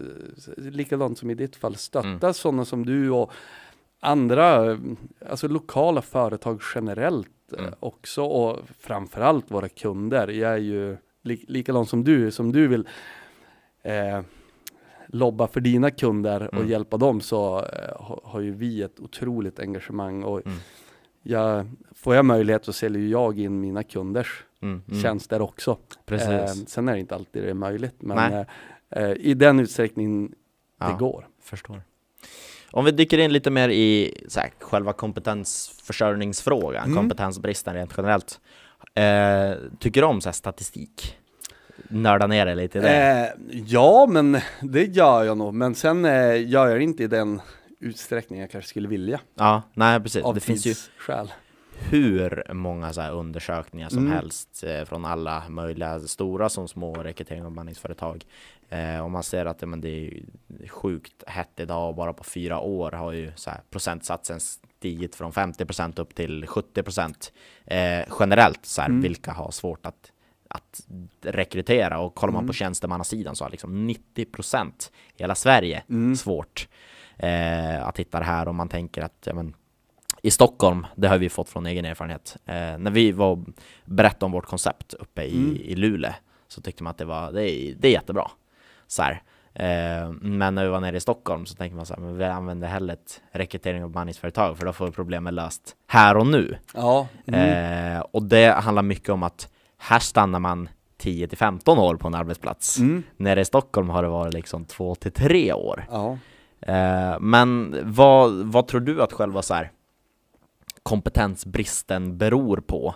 likadant 0.57 1.18
som 1.18 1.31
i 1.31 1.35
ditt 1.35 1.57
fall, 1.57 1.77
stötta 1.77 2.09
Mm. 2.09 2.35
sådana 2.35 2.64
som 2.64 2.87
du 2.87 3.11
och 3.11 3.33
andra, 4.01 4.70
eh, 4.72 4.79
alltså 5.31 5.49
lokala 5.49 6.03
företag 6.03 6.61
generellt 6.75 7.29
Mm. 7.59 7.74
också 7.80 8.22
och 8.24 8.59
framförallt 8.80 9.51
våra 9.51 9.68
kunder. 9.68 10.28
Jag 10.28 10.53
är 10.53 10.57
ju 10.59 10.97
li, 11.22 11.45
likadant 11.49 11.88
som 11.88 12.05
du, 12.05 12.30
som 12.30 12.53
du 12.53 12.68
vill 12.68 12.88
eh, 13.82 14.20
lobba 15.07 15.47
för 15.47 15.61
dina 15.61 15.90
kunder 15.90 16.42
och 16.49 16.55
Mm. 16.55 16.68
hjälpa 16.68 16.97
dem 16.97 17.20
så 17.20 17.59
eh, 17.59 18.18
har, 18.24 18.40
ju 18.40 18.53
vi 18.53 18.82
ett 18.82 19.01
otroligt 19.01 19.59
engagemang 19.61 20.22
och 20.22 20.47
Mm. 20.47 20.59
jag, 21.22 21.66
får 21.95 22.14
jag 22.14 22.24
möjlighet 22.24 22.64
så 22.64 22.72
säljer 22.72 23.09
jag 23.09 23.38
in 23.38 23.61
mina 23.61 23.82
kunders 23.82 24.45
Mm, 24.62 24.82
mm, 24.88 25.03
tjänster 25.03 25.42
också. 25.42 25.78
Precis. 26.07 26.28
Eh, 26.28 26.47
sen 26.66 26.88
är 26.88 26.92
det 26.95 27.01
inte 27.01 27.14
alltid 27.14 27.42
det 27.42 27.51
är 27.51 27.55
möjligt, 27.55 27.95
men 28.03 28.32
eh, 28.32 28.47
eh, 28.90 29.12
i 29.12 29.34
den 29.34 29.61
utsträckning 29.61 30.28
det 30.28 30.34
Ja. 30.78 30.97
går. 30.99 31.28
Förstår. 31.42 31.82
Om 32.77 32.85
vi 32.85 32.91
dyker 32.91 33.18
in 33.18 33.33
lite 33.33 33.51
mer 33.51 33.68
i 33.68 34.14
här, 34.37 34.51
själva 34.61 34.93
kompetensförsörjningsfrågan, 34.93 36.85
Mm. 36.85 36.97
kompetensbristen 36.97 37.75
rent 37.75 37.95
generellt. 37.97 38.41
Eh, 38.95 39.53
tycker 39.79 40.01
du 40.01 40.07
om 40.07 40.20
så 40.20 40.29
här, 40.29 40.33
statistik? 40.35 41.16
Nörda 41.89 42.27
ner 42.27 42.47
dig 42.47 42.57
lite 42.57 42.79
i 42.79 42.81
det? 42.81 42.89
Eh, 42.91 43.29
ja, 43.66 44.07
men 44.11 44.39
det 44.61 44.85
gör 44.85 45.25
jag 45.25 45.39
nog, 45.39 45.55
men 45.55 45.75
sen 45.75 46.05
eh, 46.05 46.49
gör 46.51 46.66
jag 46.68 46.79
det 46.79 46.85
inte 46.85 47.03
i 47.05 47.07
den 47.07 47.41
utsträckning 47.81 48.41
jag 48.41 48.51
kanske 48.51 48.68
skulle 48.68 48.89
vilja. 48.89 49.20
ja, 49.35 49.62
nej 49.75 50.01
precis. 50.01 50.25
Av 50.25 50.35
Det 50.35 50.41
finns 50.41 50.66
ju 50.66 50.75
tidsskäl. 50.75 51.33
hur 51.91 52.53
många 52.53 52.93
så 52.93 53.03
undersökningar 53.11 53.89
som 53.89 53.99
Mm. 53.99 54.12
helst 54.12 54.64
eh, 54.66 54.85
från 54.85 55.05
alla 55.05 55.43
möjliga 55.49 56.01
stora 56.01 56.49
som 56.49 56.68
små 56.68 56.95
rekrytering 56.95 57.45
och 57.45 57.53
bemanningsföretag. 57.53 58.25
Eh, 58.69 59.01
och 59.05 59.11
man 59.11 59.23
ser 59.23 59.47
att 59.47 59.61
men 59.69 59.81
det 59.81 59.89
är 59.89 60.01
ju 60.01 60.23
sjukt 60.69 61.25
hett 61.27 61.61
idag 61.61 61.89
och 61.89 61.95
bara 61.95 62.12
på 62.12 62.25
fyra 62.25 62.61
år 62.61 62.93
har 62.93 63.12
ju 63.12 63.33
så 63.37 63.51
här, 63.51 63.61
procentsatsen 63.71 64.41
stigit 64.41 65.15
från 65.15 65.33
50% 65.33 66.01
upp 66.01 66.15
till 66.15 66.45
70% 66.47 67.33
eh, 67.67 68.07
generellt 68.21 68.67
så 68.67 68.81
här, 68.83 68.89
Mm. 68.89 69.03
vilka 69.03 69.33
har 69.33 69.51
svårt 69.51 69.87
att 69.87 70.11
att 70.49 70.81
rekrytera 71.23 71.99
och 71.99 72.15
kollar 72.15 72.33
man 72.33 72.41
Mm. 72.41 72.47
på 72.47 72.53
tjänstemannasidan 72.53 73.37
så 73.37 73.45
har 73.45 73.51
liksom 73.51 73.87
90% 73.91 74.91
i 75.17 75.23
hela 75.23 75.35
Sverige 75.35 75.83
Mm. 75.91 76.17
svårt 76.17 76.69
eh, 77.17 77.87
att 77.87 77.99
hitta 77.99 78.19
det 78.19 78.25
här 78.25 78.49
och 78.49 78.55
man 78.55 78.69
tänker 78.69 79.03
att 79.03 79.23
ja, 79.27 79.35
men, 79.35 79.55
i 80.23 80.31
Stockholm, 80.31 80.87
det 80.97 81.09
har 81.09 81.19
vi 81.19 81.29
fått 81.29 81.49
från 81.49 81.67
egen 81.67 81.85
erfarenhet, 81.85 82.37
eh, 82.47 82.79
när 82.79 82.91
vi 82.91 83.12
var 83.12 83.45
berättade 83.85 84.25
om 84.25 84.33
vårt 84.33 84.47
koncept 84.47 84.95
uppe 84.95 85.23
i, 85.23 85.37
Mm. 85.37 85.57
i 85.57 85.75
Luleå 85.75 86.12
så 86.49 86.61
tyckte 86.61 86.83
man 86.83 86.91
att 86.91 86.99
det 86.99 87.05
var, 87.05 87.33
det 87.33 87.51
är, 87.51 87.75
det 87.75 87.89
är 87.89 87.93
jättebra. 87.93 88.31
Så 88.95 89.03
här. 89.03 89.22
Eh, 89.55 90.12
men 90.20 90.55
när 90.55 90.64
vi 90.64 90.70
var 90.70 90.80
nere 90.80 90.97
i 90.97 91.01
Stockholm 91.01 91.47
så 91.47 91.55
tänkte 91.55 91.76
man 91.76 91.86
så 91.86 91.95
här, 91.95 92.01
men 92.01 92.18
vi 92.18 92.24
använder 92.24 92.68
hellre 92.68 92.92
ett 92.92 93.20
rekrytering 93.32 93.84
och 93.84 93.90
bemanningsföretag 93.90 94.59
för 94.59 94.66
då 94.66 94.72
får 94.72 94.86
vi 94.86 94.92
problemet 94.92 95.34
löst 95.34 95.76
här 95.86 96.16
och 96.16 96.26
nu. 96.26 96.57
Ja, 96.74 97.09
mm. 97.26 97.97
Eh, 97.97 98.01
och 98.01 98.22
det 98.22 98.53
handlar 98.53 98.82
mycket 98.82 99.09
om 99.09 99.22
att 99.22 99.49
här 99.78 99.99
stannar 99.99 100.38
man 100.38 100.68
10 100.97 101.28
till 101.28 101.38
15 101.38 101.78
år 101.78 101.97
på 101.97 102.09
en 102.09 102.14
arbetsplats. 102.14 102.78
Mm. 102.78 103.03
Nere 103.16 103.40
i 103.40 103.45
Stockholm 103.45 103.88
har 103.88 104.03
det 104.03 104.09
varit 104.09 104.34
liksom 104.34 104.64
2 104.64 104.95
till 104.95 105.12
3 105.12 105.53
år. 105.53 105.86
ja. 105.90 106.18
Eh, 106.61 107.20
men 107.20 107.76
vad, 107.82 108.32
vad 108.32 108.66
tror 108.66 108.80
du 108.80 109.03
att 109.03 109.12
själva 109.12 109.42
så 109.42 109.55
här, 109.55 109.70
kompetensbristen 110.82 112.18
beror 112.18 112.57
på? 112.57 112.95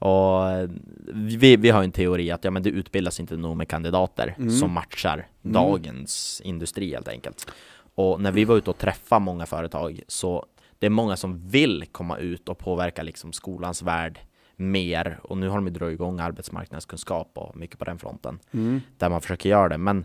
Och 0.00 0.50
eh, 0.50 0.68
vi, 1.14 1.56
vi 1.56 1.70
har 1.70 1.82
en 1.82 1.92
teori 1.92 2.30
att 2.30 2.44
ja, 2.44 2.50
men 2.50 2.62
det 2.62 2.70
utbildas 2.70 3.20
inte 3.20 3.36
nog 3.36 3.56
med 3.56 3.68
kandidater 3.68 4.34
Mm. 4.38 4.50
som 4.50 4.70
matchar 4.72 5.26
Mm. 5.44 5.52
dagens 5.52 6.40
industri 6.44 6.92
helt 6.94 7.08
enkelt. 7.08 7.50
Och 7.94 8.20
när 8.20 8.32
vi 8.32 8.44
var 8.44 8.56
ute 8.56 8.70
och 8.70 8.78
träffade 8.78 9.20
många 9.24 9.46
företag 9.46 10.00
så 10.08 10.46
det 10.78 10.86
är 10.86 10.90
många 10.90 11.16
som 11.16 11.48
vill 11.48 11.84
komma 11.92 12.16
ut 12.18 12.48
och 12.48 12.58
påverka 12.58 13.02
liksom 13.02 13.32
skolans 13.32 13.82
värld 13.82 14.18
mer 14.56 15.18
och 15.22 15.36
nu 15.38 15.48
har 15.48 15.56
de 15.56 15.66
ju 15.66 15.72
dragit 15.72 15.94
igång 15.94 16.20
arbetsmarknadskunskap 16.20 17.30
och 17.34 17.56
mycket 17.56 17.78
på 17.78 17.84
den 17.84 17.98
fronten 17.98 18.38
Mm. 18.54 18.80
där 18.98 19.08
man 19.08 19.20
försöker 19.20 19.48
göra 19.50 19.68
det. 19.68 19.78
Men 19.78 20.04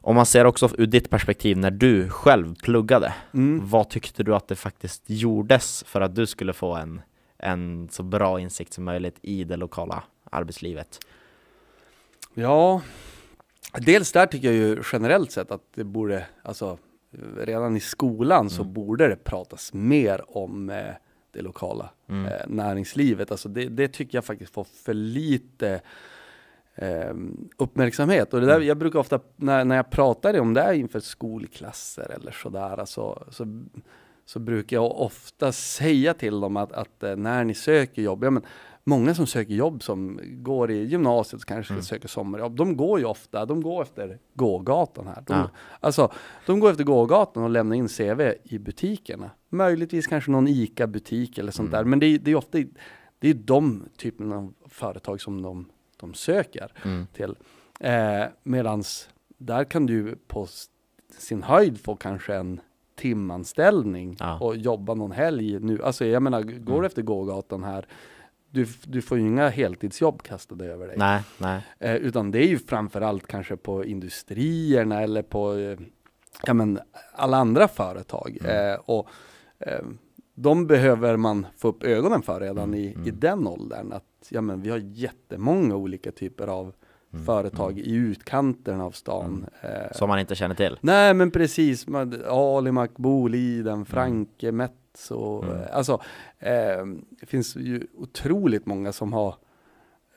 om 0.00 0.16
man 0.16 0.26
ser 0.26 0.44
också 0.44 0.68
ur 0.78 0.86
ditt 0.86 1.10
perspektiv 1.10 1.56
när 1.58 1.70
du 1.70 2.08
själv 2.08 2.54
pluggade, 2.62 3.14
Mm. 3.34 3.60
vad 3.68 3.88
tyckte 3.90 4.22
du 4.22 4.34
att 4.34 4.48
det 4.48 4.56
faktiskt 4.56 5.02
gjordes 5.06 5.84
för 5.86 6.00
att 6.00 6.14
du 6.14 6.26
skulle 6.26 6.52
få 6.52 6.74
en, 6.74 7.00
en 7.38 7.88
så 7.90 8.02
bra 8.02 8.40
insikt 8.40 8.72
som 8.72 8.84
möjligt 8.84 9.18
i 9.22 9.44
det 9.44 9.56
lokala 9.56 10.02
arbetslivet? 10.30 11.00
Ja, 12.34 12.82
dels 13.72 14.12
där 14.12 14.26
tycker 14.26 14.48
jag 14.52 14.54
ju 14.56 14.82
generellt 14.92 15.32
sett 15.32 15.50
att 15.50 15.62
det 15.74 15.84
borde, 15.84 16.26
alltså 16.42 16.78
redan 17.36 17.76
i 17.76 17.80
skolan 17.80 18.50
så 18.50 18.62
Mm. 18.62 18.74
borde 18.74 19.08
det 19.08 19.16
pratas 19.24 19.72
mer 19.72 20.36
om 20.36 20.70
eh, 20.70 20.94
det 21.32 21.42
lokala 21.42 21.90
Mm. 22.08 22.26
eh, 22.26 22.46
näringslivet. 22.46 23.30
Alltså 23.30 23.48
det, 23.48 23.68
det 23.68 23.88
tycker 23.88 24.18
jag 24.18 24.24
faktiskt 24.24 24.52
får 24.54 24.64
för 24.64 24.94
lite 24.94 25.80
eh, 26.74 27.14
uppmärksamhet. 27.56 28.34
Och 28.34 28.40
det 28.40 28.46
där, 28.46 28.54
Mm. 28.56 28.68
jag 28.68 28.76
brukar 28.76 28.98
ofta, 28.98 29.20
när, 29.36 29.64
när 29.64 29.76
jag 29.76 29.90
pratar 29.90 30.40
om 30.40 30.54
det 30.54 30.62
här 30.62 30.72
inför 30.72 31.00
skolklasser 31.00 32.10
eller 32.10 32.32
sådär, 32.32 32.80
alltså, 32.80 33.24
så, 33.30 33.62
så 34.28 34.38
brukar 34.38 34.76
jag 34.76 35.00
ofta 35.00 35.52
säga 35.52 36.14
till 36.14 36.40
dem 36.40 36.56
att, 36.56 36.72
att 36.72 37.02
eh, 37.02 37.16
när 37.16 37.44
ni 37.44 37.54
söker 37.54 38.02
jobb, 38.02 38.24
ja, 38.24 38.30
men 38.30 38.42
många 38.84 39.14
som 39.14 39.26
söker 39.26 39.54
jobb 39.54 39.82
som 39.82 40.20
går 40.24 40.70
i 40.70 40.84
gymnasiet 40.84 41.44
kanske 41.44 41.72
Mm. 41.74 41.82
söka 41.82 42.08
sommarjobb, 42.08 42.56
de 42.56 42.76
går 42.76 42.98
ju 42.98 43.04
ofta, 43.04 43.46
de 43.46 43.62
går 43.62 43.82
efter 43.82 44.18
gågatan 44.34 45.06
här. 45.06 45.22
De, 45.26 45.32
Ja. 45.36 45.50
Alltså, 45.80 46.12
de 46.46 46.60
går 46.60 46.70
efter 46.70 46.84
gågatan 46.84 47.42
och 47.42 47.50
lämnar 47.50 47.76
in 47.76 47.88
CV 47.88 48.20
i 48.44 48.58
butikerna. 48.58 49.30
Möjligtvis 49.48 50.06
kanske 50.06 50.30
någon 50.30 50.48
ICA-butik 50.48 51.38
eller 51.38 51.52
sånt 51.52 51.68
Mm. 51.68 51.78
där, 51.78 51.84
men 51.84 51.98
det 51.98 52.06
är, 52.06 52.18
det 52.18 52.30
är 52.30 52.34
ofta 52.34 52.58
det 53.18 53.28
är 53.28 53.34
de 53.34 53.84
typen 53.96 54.32
av 54.32 54.54
företag 54.68 55.20
som 55.20 55.42
de, 55.42 55.68
de 55.96 56.14
söker 56.14 56.72
Mm. 56.84 57.06
till. 57.12 57.34
Eh, 57.80 58.24
medans 58.42 59.08
där 59.38 59.64
kan 59.64 59.86
du 59.86 60.16
på 60.26 60.46
sin 61.18 61.42
höjd 61.42 61.80
få 61.80 61.96
kanske 61.96 62.34
en 62.34 62.60
timanställning 62.98 64.16
Ja. 64.20 64.38
och 64.40 64.56
jobba 64.56 64.94
någon 64.94 65.12
helg 65.12 65.60
nu. 65.60 65.82
Alltså 65.82 66.04
jag 66.06 66.22
menar, 66.22 66.42
går 66.42 66.74
Mm. 66.74 66.84
efter 66.84 67.02
gågatan 67.02 67.64
här, 67.64 67.86
du, 68.50 68.66
du 68.84 69.02
får 69.02 69.18
ju 69.18 69.26
inga 69.26 69.48
heltidsjobb 69.48 70.22
kastade 70.22 70.64
över 70.66 70.86
dig. 70.86 70.96
Nej, 70.98 71.22
nej. 71.38 71.60
Eh, 71.78 71.94
utan 71.96 72.30
det 72.30 72.38
är 72.38 72.48
ju 72.48 72.58
framförallt 72.58 73.26
kanske 73.26 73.56
på 73.56 73.84
industrierna 73.84 75.02
eller 75.02 75.22
på 75.22 75.54
eh, 75.54 75.78
ja, 76.46 76.54
men, 76.54 76.78
alla 77.12 77.36
andra 77.36 77.68
företag. 77.68 78.38
Mm. 78.40 78.72
Eh, 78.72 78.78
och 78.84 79.08
eh, 79.58 79.84
de 80.34 80.66
behöver 80.66 81.16
man 81.16 81.46
få 81.56 81.68
upp 81.68 81.82
ögonen 81.82 82.22
för 82.22 82.40
redan 82.40 82.74
i, 82.74 82.86
Mm, 82.86 83.04
i 83.06 83.08
mm. 83.08 83.20
den 83.20 83.46
åldern. 83.46 83.92
Att 83.92 84.04
ja, 84.30 84.40
men, 84.40 84.62
vi 84.62 84.70
har 84.70 84.78
jättemånga 84.78 85.76
olika 85.76 86.12
typer 86.12 86.46
av 86.46 86.72
Mm, 87.12 87.24
företag 87.26 87.72
mm. 87.72 87.84
i 87.84 87.92
utkanten 87.92 88.80
av 88.80 88.90
stan. 88.90 89.46
Eh, 89.60 89.92
Som 89.92 90.08
man 90.08 90.18
inte 90.18 90.34
känner 90.34 90.54
till. 90.54 90.78
Nej 90.80 91.14
men 91.14 91.30
precis, 91.30 91.86
man- 91.86 92.22
Alimak, 92.28 92.90
Boliden, 92.96 93.84
Franke, 93.84 94.52
Metso. 94.52 95.42
Mm. 95.42 95.56
eh, 95.56 95.76
Alltså, 95.76 95.92
eh, 96.38 96.84
det 97.20 97.26
finns 97.26 97.56
ju 97.56 97.86
otroligt 97.96 98.66
många 98.66 98.92
som 98.92 99.12
har 99.12 99.34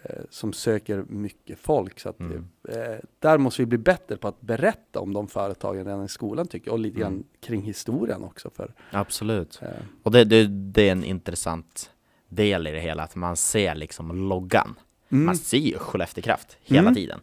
eh, 0.03 0.15
som 0.29 0.53
söker 0.53 1.03
mycket 1.07 1.59
folk. 1.59 1.99
Så 1.99 2.13
Mm. 2.19 2.47
eh, 2.69 2.75
där 3.19 3.37
måste 3.37 3.61
vi 3.61 3.65
bli 3.65 3.77
bättre 3.77 4.17
på 4.17 4.27
att 4.27 4.41
berätta 4.41 4.99
om 4.99 5.13
de 5.13 5.27
företagen 5.27 5.85
redan 5.85 6.05
i 6.05 6.07
skolan 6.09 6.47
tycker 6.47 6.67
jag. 6.67 6.73
Och 6.73 6.79
lite 6.79 6.99
grann 6.99 7.13
Mm. 7.13 7.23
kring 7.39 7.61
historien 7.61 8.23
också. 8.23 8.49
För, 8.49 8.73
Absolut. 8.91 9.59
eh, 9.61 9.67
Och 10.03 10.11
det, 10.11 10.23
det, 10.23 10.47
det 10.47 10.87
är 10.87 10.91
en 10.91 11.03
intressant 11.03 11.91
del 12.29 12.67
i 12.67 12.71
det 12.71 12.79
hela, 12.79 13.03
att 13.03 13.15
man 13.15 13.35
ser 13.37 13.75
liksom 13.75 14.29
loggan. 14.29 14.75
Mm, 15.11 15.25
Man 15.25 15.35
ser 15.37 15.57
ju 15.57 15.77
Skellefteå 15.77 16.21
Kraft 16.23 16.57
hela 16.63 16.81
Mm. 16.81 16.95
tiden. 16.95 17.19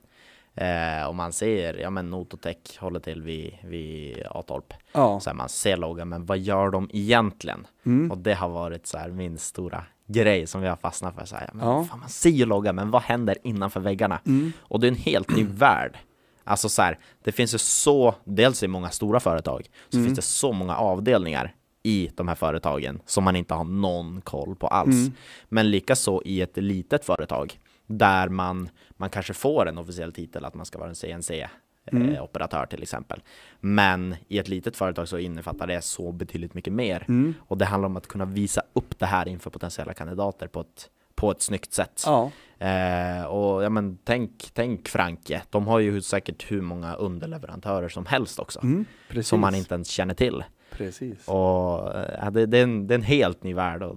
Eh, 0.54 1.06
och 1.08 1.14
man 1.14 1.32
ser, 1.32 1.74
ja 1.74 1.90
men 1.90 2.10
Nototech 2.10 2.78
håller 2.78 3.00
till 3.00 3.22
vid, 3.22 3.52
vid 3.64 4.22
Atorp. 4.30 4.74
ja, 4.92 5.20
Så 5.20 5.30
här, 5.30 5.34
man 5.36 5.48
ser 5.48 5.76
loggan, 5.76 6.08
men 6.08 6.26
vad 6.26 6.38
gör 6.38 6.70
de 6.70 6.90
egentligen? 6.92 7.66
mm, 7.86 8.10
Och 8.10 8.18
det 8.18 8.34
har 8.34 8.48
varit 8.48 8.86
så 8.86 8.98
här 8.98 9.10
min 9.10 9.38
stora 9.38 9.84
grej 10.06 10.46
som 10.46 10.60
vi 10.60 10.68
har 10.68 10.76
fastnat 10.76 11.14
för. 11.14 11.24
Så 11.24 11.36
här, 11.36 11.50
men 11.54 11.66
Ja. 11.68 11.84
fan, 11.84 12.00
man 12.00 12.08
ser 12.08 12.30
ju 12.30 12.44
loggan, 12.44 12.74
men 12.74 12.90
vad 12.90 13.02
händer 13.02 13.36
innanför 13.44 13.80
väggarna? 13.80 14.20
mm, 14.26 14.52
Och 14.60 14.80
det 14.80 14.86
är 14.86 14.88
en 14.88 14.96
helt 14.96 15.30
ny 15.36 15.44
värld. 15.50 15.98
Alltså 16.44 16.68
så 16.68 16.82
här, 16.82 16.98
det 17.24 17.32
finns 17.32 17.54
ju 17.54 17.58
så, 17.58 18.14
dels 18.24 18.62
i 18.62 18.68
många 18.68 18.90
stora 18.90 19.20
företag, 19.20 19.66
så 19.88 19.96
Mm. 19.96 20.06
finns 20.06 20.16
det 20.16 20.22
så 20.22 20.52
många 20.52 20.76
avdelningar 20.76 21.54
i 21.82 22.10
de 22.14 22.28
här 22.28 22.34
företagen 22.34 23.00
som 23.06 23.24
man 23.24 23.36
inte 23.36 23.54
har 23.54 23.64
någon 23.64 24.20
koll 24.20 24.56
på 24.56 24.66
alls. 24.66 24.94
Mm. 24.94 25.12
Men 25.48 25.70
likaså 25.70 26.22
i 26.24 26.40
ett 26.40 26.56
litet 26.56 27.04
företag 27.04 27.58
där 27.90 28.28
man, 28.28 28.68
man 28.90 29.10
kanske 29.10 29.34
får 29.34 29.68
en 29.68 29.78
officiell 29.78 30.12
titel 30.12 30.44
att 30.44 30.54
man 30.54 30.66
ska 30.66 30.78
vara 30.78 30.88
en 30.88 30.94
CNC-operatör 30.94 32.56
Mm. 32.58 32.68
till 32.68 32.82
exempel. 32.82 33.22
Men 33.60 34.16
i 34.28 34.38
ett 34.38 34.48
litet 34.48 34.76
företag 34.76 35.08
så 35.08 35.18
innefattar 35.18 35.66
det 35.66 35.82
så 35.84 36.12
betydligt 36.12 36.54
mycket 36.54 36.72
mer. 36.72 37.04
mm, 37.08 37.34
Och 37.40 37.58
det 37.58 37.64
handlar 37.64 37.86
om 37.86 37.96
att 37.96 38.06
kunna 38.06 38.24
visa 38.24 38.62
upp 38.72 38.98
det 38.98 39.06
här 39.06 39.28
inför 39.28 39.50
potentiella 39.50 39.94
kandidater 39.94 40.46
på 40.48 40.60
ett, 40.60 40.90
på 41.14 41.30
ett 41.30 41.42
snyggt 41.42 41.72
sätt. 41.72 42.02
ja, 42.06 42.30
Eh, 42.60 43.24
och 43.24 43.64
ja 43.64 43.68
men 43.70 43.98
tänk, 44.04 44.50
tänk 44.54 44.88
Franke, 44.88 45.42
de 45.50 45.66
har 45.66 45.78
ju 45.78 46.00
säkert 46.02 46.50
hur 46.52 46.60
många 46.60 46.94
underleverantörer 46.94 47.88
som 47.88 48.06
helst 48.06 48.38
också. 48.38 48.60
mm. 48.62 48.84
Som 49.22 49.40
man 49.40 49.54
inte 49.54 49.74
ens 49.74 49.88
känner 49.88 50.14
till. 50.14 50.44
Precis. 50.70 51.28
Och 51.28 51.94
eh, 51.96 52.30
det, 52.30 52.46
det, 52.46 52.58
är 52.58 52.62
en, 52.62 52.86
det 52.86 52.94
är 52.94 52.98
en 52.98 53.02
helt 53.04 53.42
ny 53.42 53.54
värld 53.54 53.82
och 53.82 53.96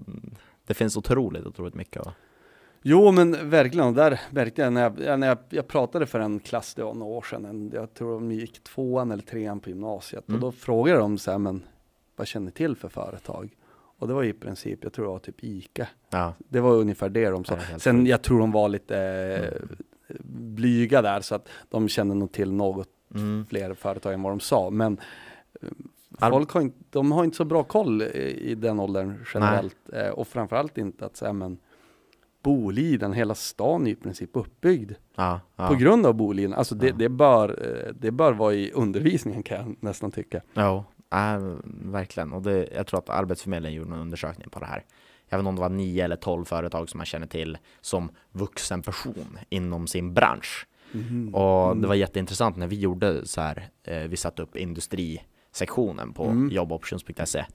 det 0.68 0.74
finns 0.74 0.98
otroligt, 0.98 1.46
otroligt 1.46 1.74
mycket. 1.76 2.02
att- 2.08 2.14
Jo 2.82 3.12
men 3.12 3.50
verkligen, 3.50 3.88
och 3.88 3.94
där 3.94 4.22
märkte 4.32 4.62
jag 4.62 4.74
när 4.74 4.82
jag, 4.82 5.00
ja, 5.00 5.18
när 5.18 5.28
jag, 5.28 5.38
jag 5.50 5.68
pratade 5.68 6.06
för 6.06 6.20
en 6.20 6.40
klass 6.40 6.74
det 6.76 6.84
var 6.84 6.94
några 6.94 7.12
år 7.14 7.22
sedan, 7.22 7.72
jag 7.74 7.94
tror 7.94 8.14
de 8.14 8.32
gick 8.32 8.64
tvåan 8.64 9.12
eller 9.12 9.24
trean 9.24 9.60
på 9.60 9.70
gymnasiet 9.70 10.30
Mm. 10.30 10.36
och 10.36 10.42
då 10.48 10.52
frågade 10.52 11.00
de 11.00 11.18
så 11.18 11.32
här, 11.32 11.38
men 11.38 11.64
vad 12.16 12.28
känner 12.28 12.52
till 12.52 12.76
för 12.76 12.90
företag? 12.90 13.56
Och 13.98 14.08
det 14.08 14.14
var 14.14 14.24
i 14.24 14.34
princip, 14.34 14.80
jag 14.84 14.94
tror 14.94 15.06
det 15.06 15.12
var 15.12 15.20
typ 15.20 15.44
ICA. 15.44 15.88
Ja, 16.10 16.34
Det 16.40 16.60
var 16.60 16.74
ungefär 16.76 17.10
det 17.10 17.30
de 17.30 17.46
sa. 17.46 17.56
helt 17.56 17.82
Sen 17.84 18.06
jag 18.06 18.22
tror 18.22 18.40
de 18.40 18.52
var 18.52 18.70
lite 18.70 18.98
eh, 18.98 19.62
Mm. 20.26 20.56
blyga 20.56 21.02
där 21.02 21.22
så 21.22 21.36
att 21.36 21.48
de 21.70 21.88
kände 21.90 22.16
nog 22.16 22.32
till 22.32 22.52
något 22.52 22.90
mm. 23.16 23.46
fler 23.50 23.74
företag 23.74 24.14
än 24.14 24.22
vad 24.22 24.32
de 24.32 24.40
sa. 24.40 24.70
Men 24.70 24.98
eh, 25.62 26.30
folk 26.30 26.52
har 26.52 26.62
inte, 26.62 26.78
de 26.90 27.12
har 27.12 27.24
inte 27.24 27.38
så 27.38 27.46
bra 27.46 27.64
koll 27.64 28.02
i, 28.02 28.50
i 28.52 28.56
den 28.56 28.80
åldern 28.80 29.26
generellt. 29.34 29.78
Eh, 29.94 30.08
och 30.10 30.28
framförallt 30.28 30.78
inte 30.78 31.06
att 31.06 31.18
säga 31.18 31.34
men 31.34 31.58
Boliden, 32.44 33.14
hela 33.14 33.36
stan 33.36 33.88
är 33.88 33.92
i 33.92 33.96
princip 33.96 34.30
uppbyggd 34.34 34.92
ja, 35.16 35.40
ja. 35.56 35.68
på 35.68 35.76
grund 35.76 36.06
av 36.06 36.14
Boliden. 36.14 36.54
Alltså 36.54 36.76
det, 36.76 36.88
Ja. 36.88 36.94
det, 36.98 37.10
bör, 37.10 37.50
eh, 37.68 37.94
det 38.00 38.12
bör 38.12 38.34
vara 38.34 38.54
i 38.54 38.72
undervisningen 38.72 39.44
kan 39.44 39.58
jag 39.58 39.76
nästan 39.80 40.12
tycka. 40.12 40.42
Ja, 40.54 40.86
äh, 41.14 41.56
verkligen. 41.84 42.34
Och 42.34 42.42
det, 42.42 42.68
jag 42.76 42.88
tror 42.88 43.00
att 43.00 43.10
Arbetsförmedlingen 43.10 43.78
gjorde 43.82 43.94
en 43.96 44.02
undersökning 44.02 44.50
på 44.50 44.60
det 44.60 44.66
här. 44.66 44.84
Jag 45.30 45.38
vet 45.38 45.42
inte 45.42 45.50
om 45.50 45.56
det 45.56 45.62
var 45.62 45.70
nio 45.70 46.06
eller 46.06 46.16
tolv 46.16 46.46
företag 46.46 46.90
som 46.90 46.98
man 46.98 47.06
känner 47.06 47.28
till 47.28 47.58
som 47.82 48.10
vuxen 48.32 48.82
person 48.82 49.38
inom 49.50 49.88
sin 49.88 50.14
bransch. 50.14 50.68
Och 51.34 51.78
det 51.78 51.88
var 51.88 51.96
jätteintressant 51.96 52.58
när 52.58 52.68
vi 52.68 52.80
gjorde 52.80 53.26
så 53.28 53.42
här, 53.42 53.70
eh, 53.84 53.98
vi 53.98 54.18
satte 54.18 54.42
upp 54.42 54.56
industrisektionen 54.58 56.14
på 56.14 56.24
Mm. 56.26 56.50
jobboptions.se. 56.50 57.46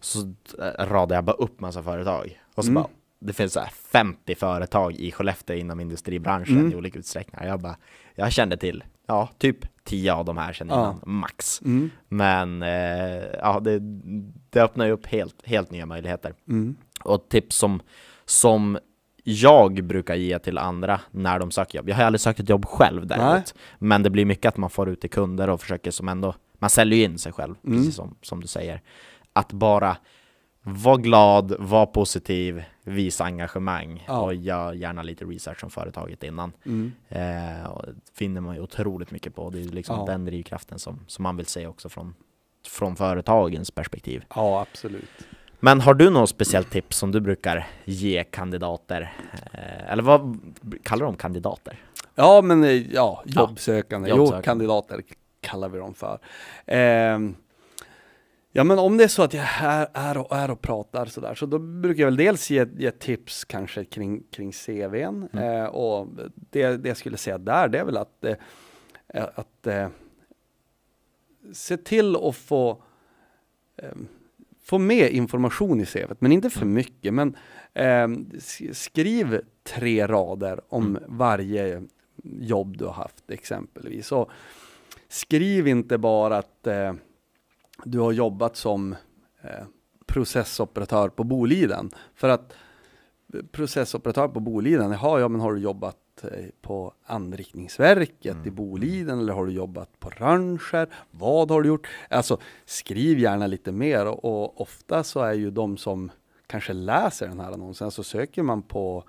Så 0.00 0.18
eh, 0.58 0.86
radade 0.86 1.14
jag 1.14 1.24
bara 1.24 1.36
upp 1.36 1.60
massa 1.60 1.82
företag. 1.82 2.40
Och 2.54 2.64
så 2.64 2.70
Mm. 2.70 2.82
bara, 2.82 2.90
det 3.20 3.32
finns 3.32 3.52
så 3.52 3.60
här 3.60 3.68
50 3.92 4.34
företag 4.34 4.94
i 4.94 5.12
Skellefteå 5.12 5.56
inom 5.56 5.80
industribranschen 5.80 6.58
Mm. 6.58 6.72
i 6.72 6.76
olika 6.76 6.98
utsträckningar. 6.98 7.46
Jag 7.46 7.60
bara, 7.60 7.76
jag 8.14 8.32
kände 8.32 8.56
till, 8.56 8.84
ja, 9.06 9.28
typ 9.38 9.56
10 9.84 10.12
av 10.14 10.24
de 10.24 10.36
här 10.38 10.52
sedan 10.52 10.68
Ja. 10.70 10.74
innan, 10.80 11.00
max. 11.04 11.62
Mm. 11.64 11.90
Men 12.08 12.62
eh, 12.62 13.24
ja, 13.38 13.60
det, 13.60 13.78
det 14.50 14.60
öppnar 14.62 14.86
ju 14.86 14.92
upp 14.92 15.06
helt, 15.06 15.46
helt 15.46 15.70
nya 15.70 15.86
möjligheter. 15.86 16.34
Mm. 16.48 16.76
Och 17.04 17.28
tips 17.28 17.56
som, 17.56 17.82
som 18.24 18.78
jag 19.24 19.84
brukar 19.84 20.14
ge 20.14 20.38
till 20.38 20.58
andra 20.58 21.00
när 21.10 21.38
de 21.38 21.50
söker 21.50 21.78
jobb. 21.78 21.88
Jag 21.88 21.96
har 21.96 22.04
aldrig 22.04 22.20
sökt 22.20 22.40
ett 22.40 22.48
jobb 22.48 22.64
själv 22.66 23.06
däremot. 23.06 23.54
Men 23.78 24.02
det 24.02 24.10
blir 24.10 24.24
mycket 24.24 24.46
att 24.48 24.56
man 24.56 24.70
får 24.70 24.88
ut 24.88 25.00
till 25.00 25.10
kunder 25.10 25.50
och 25.50 25.60
försöker 25.60 25.90
som 25.90 26.08
ändå, 26.08 26.34
man 26.58 26.70
säljer 26.70 26.98
ju 26.98 27.04
in 27.04 27.18
sig 27.18 27.32
själv, 27.32 27.54
Mm. 27.66 27.78
precis 27.78 27.94
som, 27.94 28.16
som 28.22 28.40
du 28.40 28.46
säger. 28.46 28.80
Att 29.32 29.52
bara 29.52 29.96
vara 30.62 30.96
glad, 30.96 31.54
vara 31.58 31.86
positiv, 31.86 32.62
visa 32.90 33.24
engagemang 33.24 34.04
Ja. 34.08 34.20
och 34.20 34.34
gör 34.34 34.72
gärna 34.72 35.02
lite 35.02 35.24
research 35.24 35.64
om 35.64 35.70
företaget 35.70 36.22
innan. 36.22 36.52
Mm. 36.66 36.92
Eh, 37.08 37.70
finner 38.14 38.40
man 38.40 38.54
ju 38.54 38.60
otroligt 38.62 39.10
mycket 39.10 39.34
på. 39.34 39.50
Det 39.50 39.60
är 39.60 39.64
liksom 39.64 39.96
Ja. 39.98 40.04
den 40.06 40.24
drivkraften 40.24 40.78
som, 40.78 41.00
som 41.06 41.22
man 41.22 41.36
vill 41.36 41.46
se 41.46 41.66
också 41.66 41.88
från, 41.88 42.14
från 42.68 42.96
företagens 42.96 43.70
perspektiv. 43.70 44.24
Ja, 44.34 44.60
absolut. 44.70 45.10
Men 45.62 45.80
har 45.80 45.94
du 45.94 46.10
något 46.10 46.30
speciellt 46.30 46.70
tips 46.70 46.96
som 46.96 47.12
du 47.12 47.20
brukar 47.20 47.66
ge 47.84 48.24
kandidater? 48.24 49.12
Eh, 49.52 49.92
eller 49.92 50.02
vad 50.02 50.38
kallar 50.82 51.06
de 51.06 51.16
kandidater? 51.16 51.78
Ja, 52.14 52.42
men 52.42 52.64
eh, 52.64 52.70
ja, 52.70 53.22
jobbsökande. 53.26 54.08
jobbsökande. 54.08 54.36
Jo, 54.38 54.42
kandidater 54.42 55.02
kallar 55.40 55.68
vi 55.68 55.78
dem 55.78 55.94
för. 55.94 56.18
Ehm, 56.66 57.34
Ja 58.52 58.64
men 58.64 58.78
om 58.78 58.96
det 58.96 59.04
är 59.04 59.08
så 59.08 59.22
att 59.22 59.34
jag 59.34 59.46
är, 59.60 59.88
är, 59.94 60.16
och, 60.18 60.36
är 60.36 60.50
och 60.50 60.60
pratar 60.62 61.06
sådär, 61.06 61.34
så 61.34 61.46
då 61.46 61.58
brukar 61.58 62.00
jag 62.02 62.06
väl 62.06 62.16
dels 62.16 62.50
ge, 62.50 62.66
ge 62.78 62.90
tips 62.90 63.44
kanske 63.44 63.84
kring, 63.84 64.22
kring 64.30 64.52
CVn. 64.52 65.28
Eh, 65.32 65.64
och 65.64 66.08
det, 66.34 66.76
det 66.76 66.88
jag 66.88 66.96
skulle 66.96 67.16
säga 67.16 67.38
där, 67.38 67.68
det 67.68 67.78
är 67.78 67.84
väl 67.84 67.96
att, 67.96 68.24
eh, 68.24 68.34
att 69.34 69.66
eh, 69.66 69.88
se 71.52 71.76
till 71.76 72.16
att 72.16 72.36
få, 72.36 72.82
eh, 73.76 73.88
få 74.62 74.78
med 74.78 75.10
information 75.12 75.80
i 75.80 75.86
CVt, 75.86 76.20
men 76.20 76.32
inte 76.32 76.50
för 76.50 76.66
mycket. 76.66 77.14
Men 77.14 77.36
eh, 77.74 78.08
s- 78.36 78.78
skriv 78.82 79.40
tre 79.62 80.06
rader 80.06 80.60
om 80.68 80.98
varje 81.06 81.82
jobb 82.24 82.76
du 82.76 82.84
har 82.84 82.92
haft 82.92 83.30
exempelvis. 83.30 84.12
Och 84.12 84.30
skriv 85.08 85.68
inte 85.68 85.98
bara 85.98 86.38
att 86.38 86.66
eh, 86.66 86.92
du 87.84 87.98
har 87.98 88.12
jobbat 88.12 88.56
som 88.56 88.92
eh, 89.42 89.64
processoperatör 90.06 91.08
på 91.08 91.24
Boliden. 91.24 91.90
För 92.14 92.28
att 92.28 92.52
eh, 93.34 93.40
processoperatör 93.52 94.28
på 94.28 94.40
Boliden, 94.40 94.90
jaha, 94.90 95.20
ja 95.20 95.28
men 95.28 95.40
har 95.40 95.54
du 95.54 95.60
jobbat 95.60 95.96
eh, 96.22 96.46
på 96.62 96.94
anrikningsverket 97.06 98.36
i 98.46 98.50
Boliden 98.50 99.18
eller 99.18 99.32
har 99.32 99.46
du 99.46 99.52
jobbat 99.52 100.00
på 100.00 100.10
Rönnskär? 100.10 100.88
Vad 101.10 101.50
har 101.50 101.62
du 101.62 101.68
gjort? 101.68 101.88
Alltså 102.10 102.38
skriv 102.64 103.18
gärna 103.18 103.46
lite 103.46 103.72
mer 103.72 104.06
och, 104.06 104.24
och 104.24 104.60
ofta 104.60 105.04
så 105.04 105.20
är 105.20 105.32
ju 105.32 105.50
de 105.50 105.76
som 105.76 106.10
kanske 106.46 106.72
läser 106.72 107.28
den 107.28 107.40
här 107.40 107.52
annonsen, 107.52 107.90
så 107.90 108.02
söker 108.02 108.42
man 108.42 108.62
på 108.62 109.04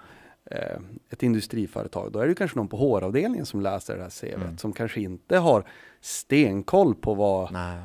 eh, 0.52 0.80
ett 1.10 1.24
industriföretag, 1.24 2.12
då 2.12 2.20
är 2.20 2.28
det 2.28 2.36
kanske 2.36 2.58
någon 2.58 2.68
på 2.68 2.78
HR-avdelningen 2.78 3.46
som 3.46 3.62
läser 3.62 3.98
det 3.98 4.04
här 4.04 4.10
CVt 4.10 4.60
som 4.60 4.74
kanske 4.74 5.02
inte 5.02 5.38
har 5.38 5.64
stenkoll 6.02 6.96
på 6.96 7.14
vad, 7.14 7.52
Nej, 7.52 7.80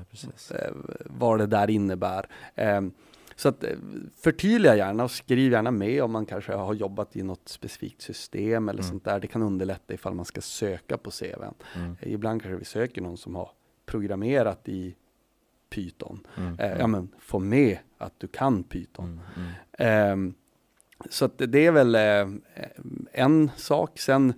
eh, 0.50 0.70
vad 1.04 1.38
det 1.38 1.46
där 1.46 1.70
innebär. 1.70 2.28
Eh, 2.54 2.80
så 3.36 3.48
att 3.48 3.64
eh, 3.64 3.70
förtydliga 4.16 4.76
gärna 4.76 5.04
och 5.04 5.10
skriv 5.10 5.52
gärna 5.52 5.70
med 5.70 6.02
om 6.02 6.12
man 6.12 6.26
kanske 6.26 6.52
har 6.52 6.74
jobbat 6.74 7.16
i 7.16 7.22
något 7.22 7.48
specifikt 7.48 8.02
system 8.02 8.68
eller 8.68 8.82
sånt 8.82 9.04
där. 9.04 9.20
Det 9.20 9.26
kan 9.26 9.42
underlätta 9.42 9.94
ifall 9.94 10.14
man 10.14 10.24
ska 10.24 10.40
söka 10.40 10.98
på 10.98 11.10
CVn. 11.10 11.54
Mm. 11.74 11.96
Eh, 12.00 12.12
Ibland 12.12 12.42
kanske 12.42 12.58
vi 12.58 12.64
söker 12.64 13.02
någon 13.02 13.16
som 13.16 13.34
har 13.34 13.50
programmerat 13.86 14.68
i 14.68 14.96
Python. 15.70 16.26
Mm. 16.36 16.58
Eh, 16.58 16.78
ja 16.78 16.86
men 16.86 17.08
få 17.18 17.38
med 17.38 17.78
att 17.98 18.20
du 18.20 18.26
kan 18.26 18.62
Python. 18.62 19.20
Mm. 19.78 20.34
Så 21.10 21.26
det 21.36 21.66
är 21.66 21.72
väl 21.72 21.94
eh, 21.94 22.28
en 23.12 23.50
sak. 23.56 23.98
Sen 23.98 24.32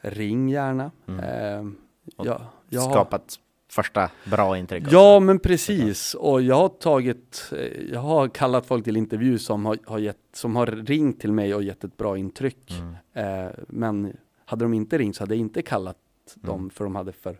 ring 0.00 0.48
gärna. 0.48 0.90
Mm. 1.08 1.76
Ja, 2.16 2.40
jag 2.68 2.80
har- 2.80 2.90
Skapat 2.92 3.38
första 3.70 4.10
bra 4.24 4.58
intryck. 4.58 4.84
Ja, 4.90 5.20
men 5.20 5.38
precis. 5.38 6.14
Och 6.14 6.42
jag 6.42 6.56
har 6.56 6.68
tagit, 6.68 7.52
eh, 7.52 7.58
jag 7.92 8.00
har 8.00 8.28
kallat 8.28 8.66
folk 8.66 8.84
till 8.84 8.96
intervju 8.96 9.38
som 9.38 9.66
har, 9.66 9.78
har, 9.86 9.98
gett, 9.98 10.18
som 10.32 10.56
har 10.56 10.66
ringt 10.66 11.20
till 11.20 11.32
mig 11.32 11.54
och 11.54 11.62
gett 11.62 11.84
ett 11.84 11.96
bra 11.96 12.18
intryck. 12.18 12.72
Mm. 13.12 13.44
Eh, 13.46 13.50
men 13.68 14.16
hade 14.44 14.64
de 14.64 14.74
inte 14.74 14.98
ringt 14.98 15.16
så 15.16 15.22
hade 15.22 15.34
jag 15.34 15.40
inte 15.40 15.62
kallat 15.62 15.96
Mm. 16.36 16.46
dem 16.48 16.70
för 16.70 16.84
de 16.84 16.94
hade 16.94 17.12
för, 17.12 17.36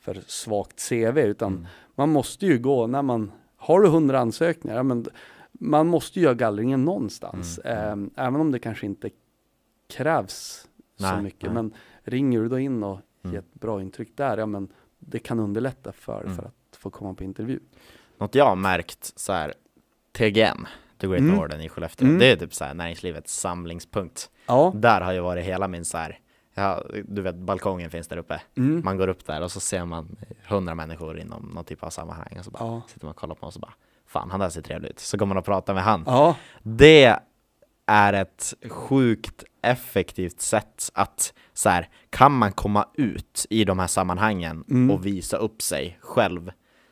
för 0.00 0.22
svagt 0.26 0.88
CV. 0.88 1.18
Utan 1.18 1.52
Mm. 1.52 1.66
man 1.94 2.08
måste 2.12 2.46
ju 2.46 2.58
gå, 2.58 2.86
när 2.86 3.02
man 3.02 3.32
har 3.56 3.80
du 3.80 3.88
hundra 3.88 4.20
ansökningar, 4.20 4.76
ja, 4.76 4.82
men 4.82 5.06
man 5.52 5.86
måste 5.86 6.20
göra 6.20 6.34
gallringen 6.34 6.84
någonstans. 6.84 7.58
Mm, 7.64 8.10
Eh, 8.16 8.26
även 8.26 8.40
om 8.40 8.52
det 8.52 8.58
kanske 8.58 8.86
inte 8.86 9.10
krävs 9.88 10.68
så 10.98 11.06
Nej, 11.12 11.22
mycket. 11.22 11.42
nej. 11.42 11.52
Men 11.52 11.74
ringer 12.02 12.40
du 12.40 12.48
då 12.48 12.58
in 12.58 12.82
och 12.82 12.98
Mm. 13.24 13.34
ger 13.34 13.38
ett 13.40 13.54
bra 13.54 13.80
intryck 13.82 14.16
där, 14.16 14.38
ja 14.38 14.46
men 14.46 14.68
det 14.98 15.18
kan 15.18 15.40
underlätta 15.40 15.92
för, 15.92 16.20
Mm. 16.24 16.36
för 16.36 16.42
att 16.42 16.76
få 16.76 16.90
komma 16.90 17.14
på 17.14 17.24
intervju. 17.24 17.60
Något 18.18 18.34
jag 18.34 18.44
har 18.46 18.56
märkt 18.56 19.12
så 19.16 19.32
här, 19.32 19.54
TGN, 20.12 20.66
The 20.98 21.06
Great 21.06 21.20
Mm. 21.20 21.36
Northern 21.36 21.60
i 21.60 21.68
Skellefteå, 21.68 22.06
Mm. 22.06 22.18
det 22.18 22.26
är 22.32 22.36
typ 22.36 22.54
så 22.54 22.64
här 22.64 22.74
näringslivets 22.74 23.40
samlingspunkt. 23.40 24.30
Ja. 24.46 24.72
Där 24.76 25.00
har 25.00 25.12
ju 25.12 25.20
varit 25.20 25.44
hela 25.44 25.68
min 25.68 25.84
så 25.84 25.98
här, 25.98 26.18
ja, 26.54 26.84
du 27.08 27.22
vet 27.22 27.36
balkongen 27.36 27.90
finns 27.90 28.08
där 28.08 28.16
uppe. 28.16 28.42
Mm. 28.56 28.82
Man 28.84 28.96
går 28.96 29.08
upp 29.08 29.26
där 29.26 29.42
och 29.42 29.52
så 29.52 29.60
ser 29.60 29.84
man 29.84 30.16
hundra 30.48 30.74
människor 30.74 31.18
inom 31.18 31.42
någon 31.54 31.64
typ 31.64 31.82
av 31.82 31.90
sammanhang 31.90 32.36
och 32.38 32.44
så 32.44 32.50
bara 32.50 32.64
Ja. 32.64 32.82
sitter 32.88 33.06
man 33.06 33.10
och 33.10 33.16
kollar 33.16 33.34
på 33.34 33.46
och 33.46 33.52
så 33.52 33.58
bara 33.60 33.74
Fan 34.12 34.30
han 34.30 34.40
där 34.40 34.48
ser 34.48 34.62
trevlig 34.62 34.90
ut. 34.90 34.98
Så 35.00 35.16
går 35.16 35.26
man 35.26 35.36
och 35.36 35.44
pratar 35.44 35.74
med 35.74 35.82
han. 35.82 36.02
Ja. 36.06 36.36
Det 36.62 37.16
är 37.86 38.12
ett 38.12 38.54
sjukt 38.70 39.44
effektivt 39.62 40.40
sätt 40.40 40.90
att 40.94 41.32
så 41.52 41.68
här, 41.68 41.88
kan 42.10 42.32
man 42.32 42.52
komma 42.52 42.88
ut 42.94 43.46
i 43.50 43.64
de 43.64 43.78
här 43.78 43.86
sammanhangen 43.86 44.64
Mm. 44.70 44.90
och 44.90 45.06
visa 45.06 45.36
upp 45.36 45.62
sig 45.62 45.98
själv 46.00 46.50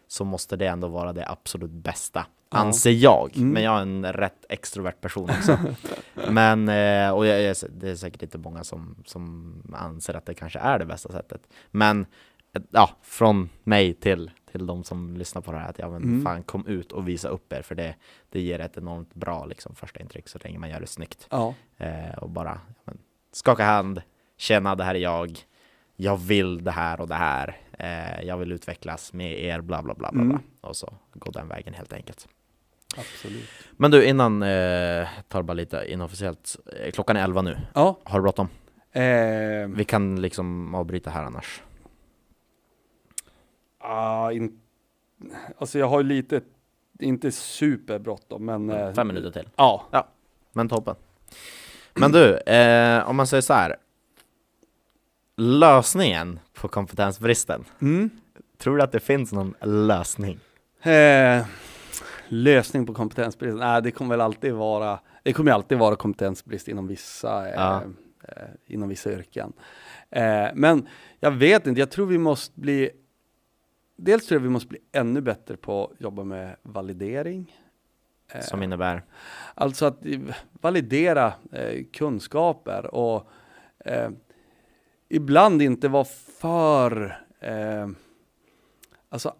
så 0.08 0.24
måste 0.24 0.56
det 0.56 0.66
ändå 0.66 0.88
vara 0.88 1.12
det 1.12 1.28
absolut 1.28 1.70
bästa. 1.70 2.26
Ja. 2.50 2.58
Anser 2.58 2.90
jag, 2.90 3.30
Mm. 3.36 3.48
men 3.50 3.62
jag 3.62 3.76
är 3.78 3.82
en 3.82 4.12
rätt 4.12 4.44
extrovert 4.48 5.00
person 5.00 5.30
också. 5.30 5.58
men, 6.30 6.68
eh, 6.68 7.10
och 7.10 7.26
jag, 7.26 7.42
jag, 7.42 7.56
det 7.70 7.90
är 7.90 7.94
säkert 7.96 8.22
inte 8.22 8.38
många 8.38 8.64
som, 8.64 8.96
som 9.06 9.54
anser 9.78 10.14
att 10.14 10.26
det 10.26 10.34
kanske 10.34 10.58
är 10.58 10.78
det 10.78 10.86
bästa 10.86 11.12
sättet. 11.12 11.40
Men 11.70 12.06
eh, 12.56 12.62
ja, 12.70 12.90
från 13.02 13.48
mig 13.64 13.94
till, 13.94 14.30
till 14.52 14.66
de 14.66 14.84
som 14.84 15.16
lyssnar 15.16 15.42
på 15.42 15.52
det 15.52 15.58
här, 15.58 15.68
att 15.70 15.78
ja 15.78 15.88
men 15.90 16.02
Mm. 16.02 16.24
fan 16.24 16.42
kom 16.42 16.66
ut 16.66 16.92
och 16.92 17.08
visa 17.08 17.28
upp 17.28 17.52
er, 17.52 17.62
för 17.62 17.74
det, 17.74 17.94
det 18.30 18.40
ger 18.40 18.58
ett 18.58 18.76
enormt 18.76 19.14
bra 19.14 19.44
liksom, 19.44 19.74
första 19.74 20.00
intryck 20.00 20.28
så 20.28 20.38
länge 20.44 20.58
man 20.58 20.70
gör 20.70 20.80
det 20.80 20.86
snyggt. 20.86 21.26
Ja. 21.30 21.54
Eh, 21.78 22.14
och 22.18 22.30
bara 22.30 22.60
ja, 22.66 22.74
men, 22.84 22.98
skaka 23.32 23.64
hand, 23.64 24.02
känna 24.36 24.74
det 24.74 24.84
här 24.84 24.94
är 24.94 24.98
jag, 24.98 25.38
jag 25.96 26.16
vill 26.16 26.64
det 26.64 26.70
här 26.70 27.00
och 27.00 27.08
det 27.08 27.14
här, 27.14 27.56
eh, 27.78 28.22
jag 28.26 28.36
vill 28.36 28.52
utvecklas 28.52 29.12
med 29.12 29.40
er, 29.40 29.60
bla 29.60 29.82
bla 29.82 29.94
bla 29.94 30.10
bla, 30.12 30.22
Mm. 30.22 30.28
bla. 30.28 30.68
och 30.68 30.76
så 30.76 30.94
gå 31.14 31.30
den 31.30 31.48
vägen 31.48 31.74
helt 31.74 31.92
enkelt. 31.92 32.28
Absolut. 32.98 33.48
Men 33.76 33.90
du, 33.90 34.04
innan, 34.04 34.42
eh, 34.42 35.08
tar 35.28 35.42
bara 35.42 35.54
lite 35.54 35.84
inofficiellt, 35.92 36.56
eh, 36.80 36.90
klockan 36.90 37.16
är 37.16 37.24
11 37.24 37.42
nu, 37.42 37.58
Ja. 37.74 37.98
har 38.04 38.18
du 38.18 38.22
bråttom? 38.22 38.48
Eh, 38.92 39.02
Vi 39.68 39.84
kan 39.88 40.20
liksom 40.22 40.74
avbryta 40.74 41.10
här 41.10 41.22
annars. 41.24 41.62
Ah, 43.80 44.30
in, 44.32 44.60
alltså 45.58 45.78
jag 45.78 45.86
har 45.88 46.00
ju 46.00 46.06
lite, 46.08 46.40
inte 46.98 47.32
superbråttom, 47.32 48.44
men... 48.44 48.70
eh, 48.70 48.92
Fem 48.92 49.06
minuter 49.08 49.30
till. 49.30 49.48
Ja. 49.56 49.86
Men 50.52 50.68
toppen. 50.68 50.96
Men 51.94 52.12
du, 52.12 52.36
eh, 52.36 53.08
om 53.08 53.16
man 53.16 53.26
säger 53.26 53.40
så 53.40 53.52
här. 53.52 53.76
Lösningen 55.36 56.40
på 56.54 56.68
kompetensbristen. 56.68 57.64
Mm. 57.80 58.10
Tror 58.58 58.76
du 58.76 58.82
att 58.82 58.92
det 58.92 59.00
finns 59.00 59.32
någon 59.32 59.54
lösning? 59.62 60.38
Eh, 60.82 61.46
lösning 62.28 62.86
på 62.86 62.94
kompetensbrist? 62.94 63.56
Nej, 63.58 63.82
det 63.82 63.90
kommer 63.90 64.10
väl 64.10 64.20
alltid 64.20 64.52
vara, 64.52 65.00
det 65.22 65.32
kommer 65.32 65.50
ju 65.50 65.54
alltid 65.54 65.78
vara 65.78 65.96
kompetensbrist 65.96 66.68
inom 66.68 66.86
vissa, 66.86 67.48
eh, 67.48 67.54
Ja. 67.54 67.82
eh, 68.28 68.32
inom 68.66 68.88
vissa 68.88 69.12
yrken. 69.12 69.52
Eh, 70.10 70.46
men 70.54 70.88
jag 71.20 71.30
vet 71.30 71.66
inte, 71.66 71.80
jag 71.80 71.90
tror 71.90 72.06
vi 72.06 72.18
måste 72.18 72.60
bli, 72.60 72.90
dels 74.00 74.26
tror 74.26 74.40
jag 74.40 74.42
vi 74.42 74.48
måste 74.48 74.68
bli 74.68 74.78
ännu 74.92 75.20
bättre 75.20 75.56
på 75.56 75.84
att 75.84 76.00
jobba 76.00 76.24
med 76.24 76.56
validering. 76.62 77.56
Eh, 78.32 78.40
Som 78.40 78.62
innebär? 78.62 79.02
Alltså 79.54 79.86
att 79.86 79.98
validera 80.52 81.32
eh, 81.52 81.84
kunskaper 81.92 82.94
och 82.94 83.30
eh, 83.84 84.10
ibland 85.08 85.62
inte 85.62 85.88
vara 85.88 86.04
för, 86.38 87.20
eh, 87.40 87.88
alltså 89.08 89.34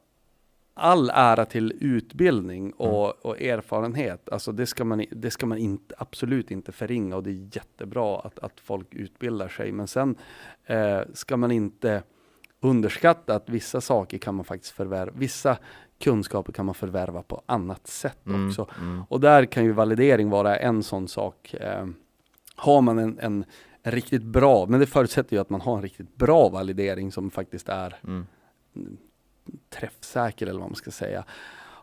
all 0.74 1.10
ära 1.14 1.44
till 1.44 1.78
utbildning 1.80 2.72
och, 2.72 3.26
och 3.26 3.40
erfarenhet, 3.40 4.28
alltså 4.28 4.52
det 4.52 4.66
ska, 4.66 4.84
man, 4.84 5.04
det 5.10 5.30
ska 5.30 5.46
man 5.46 5.58
inte, 5.58 5.94
absolut 5.98 6.50
inte 6.50 6.72
förringa 6.72 7.16
och 7.16 7.22
det 7.22 7.30
är 7.30 7.56
jättebra 7.56 8.20
att, 8.20 8.38
att 8.38 8.60
folk 8.60 8.94
utbildar 8.94 9.48
sig. 9.48 9.72
Men 9.72 9.88
sen 9.88 10.16
eh, 10.64 11.00
ska 11.14 11.36
man 11.36 11.50
inte 11.50 12.02
underskatta 12.60 13.34
att 13.34 13.48
vissa 13.48 13.80
saker 13.80 14.18
kan 14.18 14.34
man 14.34 14.44
faktiskt 14.44 14.72
förvärva, 14.72 15.12
vissa 15.14 15.58
kunskaper 15.98 16.52
kan 16.52 16.66
man 16.66 16.74
förvärva 16.74 17.22
på 17.22 17.42
annat 17.46 17.86
sätt 17.86 18.26
Mm, 18.26 18.48
också. 18.48 18.66
mm, 18.80 19.02
Och 19.08 19.20
där 19.20 19.44
kan 19.44 19.64
ju 19.64 19.72
validering 19.72 20.30
vara 20.30 20.56
en 20.56 20.82
sån 20.82 21.08
sak. 21.08 21.54
Eh, 21.54 21.86
har 22.56 22.80
man 22.80 22.98
en, 22.98 23.18
en, 23.18 23.44
en 23.82 23.92
riktigt 23.92 24.22
bra, 24.22 24.66
men 24.66 24.80
det 24.80 24.86
förutsätter 24.86 25.36
ju 25.36 25.40
att 25.40 25.50
man 25.50 25.60
har 25.60 25.76
en 25.76 25.82
riktigt 25.82 26.16
bra 26.16 26.48
validering 26.48 27.12
som 27.12 27.30
faktiskt 27.30 27.68
är 27.68 27.96
mm, 28.04 28.26
träffsäker 29.70 30.46
eller 30.46 30.60
vad 30.60 30.68
man 30.70 30.76
ska 30.76 30.90
säga. 30.90 31.24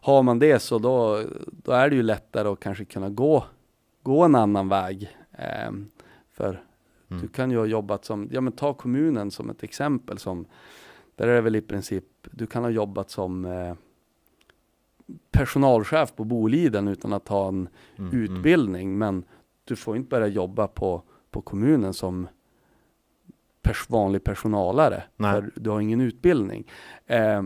Har 0.02 0.24
man 0.24 0.40
det 0.40 0.60
så 0.60 0.80
då, 0.80 1.24
då 1.64 1.72
är 1.72 1.90
det 1.90 1.96
ju 1.96 2.04
lättare 2.04 2.48
att 2.48 2.60
kanske 2.60 2.86
kunna 2.86 3.10
gå, 3.10 3.44
gå 4.04 4.24
en 4.24 4.36
annan 4.36 4.70
väg. 4.70 5.18
Eh, 5.32 5.72
för 6.32 6.64
Mm. 7.10 7.22
du 7.22 7.28
kan 7.28 7.51
ju 7.51 7.58
ha 7.58 7.66
jobbat 7.66 8.05
som, 8.05 8.30
ja 8.32 8.41
men 8.41 8.53
ta 8.53 8.74
kommunen 8.74 9.32
som 9.32 9.49
ett 9.49 9.64
exempel 9.64 10.18
som, 10.18 10.45
där 11.16 11.28
är 11.28 11.36
det 11.36 11.41
väl 11.41 11.55
i 11.55 11.62
princip, 11.62 12.05
du 12.32 12.47
kan 12.47 12.64
ha 12.64 12.70
jobbat 12.70 13.10
som 13.10 13.45
eh, 13.45 13.74
personalchef 15.32 16.16
på 16.16 16.24
Boliden 16.24 16.88
utan 16.88 17.14
att 17.14 17.28
ha 17.28 17.47
en 17.47 17.70
mm, 17.97 18.12
mm. 18.12 18.24
utbildning, 18.24 18.97
men 18.97 19.24
du 19.64 19.76
får 19.76 19.97
inte 19.97 20.10
börja 20.10 20.28
jobba 20.28 20.68
på, 20.68 21.03
på 21.30 21.41
kommunen 21.41 21.93
som 21.93 22.28
pers 23.62 23.89
vanlig 23.89 24.24
personalare, 24.24 25.03
Nej. 25.16 25.32
för 25.32 25.51
du 25.55 25.70
har 25.70 25.80
ingen 25.80 26.01
utbildning. 26.01 26.72
Eh, 27.05 27.43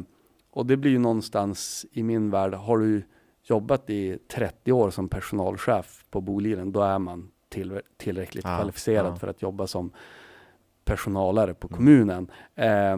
och 0.51 0.65
det 0.65 0.77
blir 0.77 0.91
ju 0.91 0.99
någonstans 0.99 1.85
i 1.91 2.03
min 2.03 2.29
värld, 2.29 2.53
har 2.53 2.77
du 2.77 3.03
jobbat 3.43 3.89
i 3.89 4.17
30 4.17 4.71
år 4.71 4.89
som 4.89 5.09
personalchef 5.09 6.05
på 6.09 6.21
Boliden, 6.21 6.71
då 6.71 6.81
är 6.81 6.99
man 6.99 7.31
till, 7.51 7.81
tillräckligt 7.97 8.45
Ja, 8.45 8.55
kvalificerad 8.57 9.05
ja. 9.11 9.15
för 9.15 9.27
att 9.27 9.41
jobba 9.41 9.67
som 9.67 9.91
personalare 10.85 11.53
på 11.53 11.67
Mm. 11.67 11.77
kommunen. 11.77 12.31
Eh, 12.55 12.97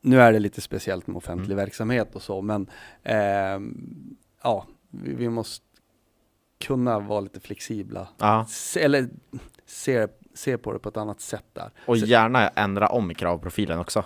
nu 0.00 0.20
är 0.20 0.32
det 0.32 0.38
lite 0.38 0.60
speciellt 0.60 1.06
med 1.06 1.16
offentlig 1.16 1.52
Mm. 1.52 1.56
verksamhet 1.56 2.14
och 2.14 2.22
så, 2.22 2.42
men 2.42 2.70
eh, 3.02 3.60
ja, 4.42 4.66
vi, 4.90 5.14
vi 5.14 5.28
måste 5.28 5.64
kunna 6.60 6.98
vara 6.98 7.20
lite 7.20 7.40
flexibla. 7.40 8.08
Ja, 8.18 8.46
Se, 8.48 8.80
eller 8.82 9.08
se, 9.66 10.08
se 10.34 10.58
på 10.58 10.72
det 10.72 10.78
på 10.78 10.88
ett 10.88 10.96
annat 10.96 11.20
sätt 11.20 11.44
där. 11.52 11.70
och 11.86 11.96
gärna 11.96 12.48
ändra 12.48 12.88
om 12.88 13.14
kravprofilen 13.14 13.78
också. 13.78 14.04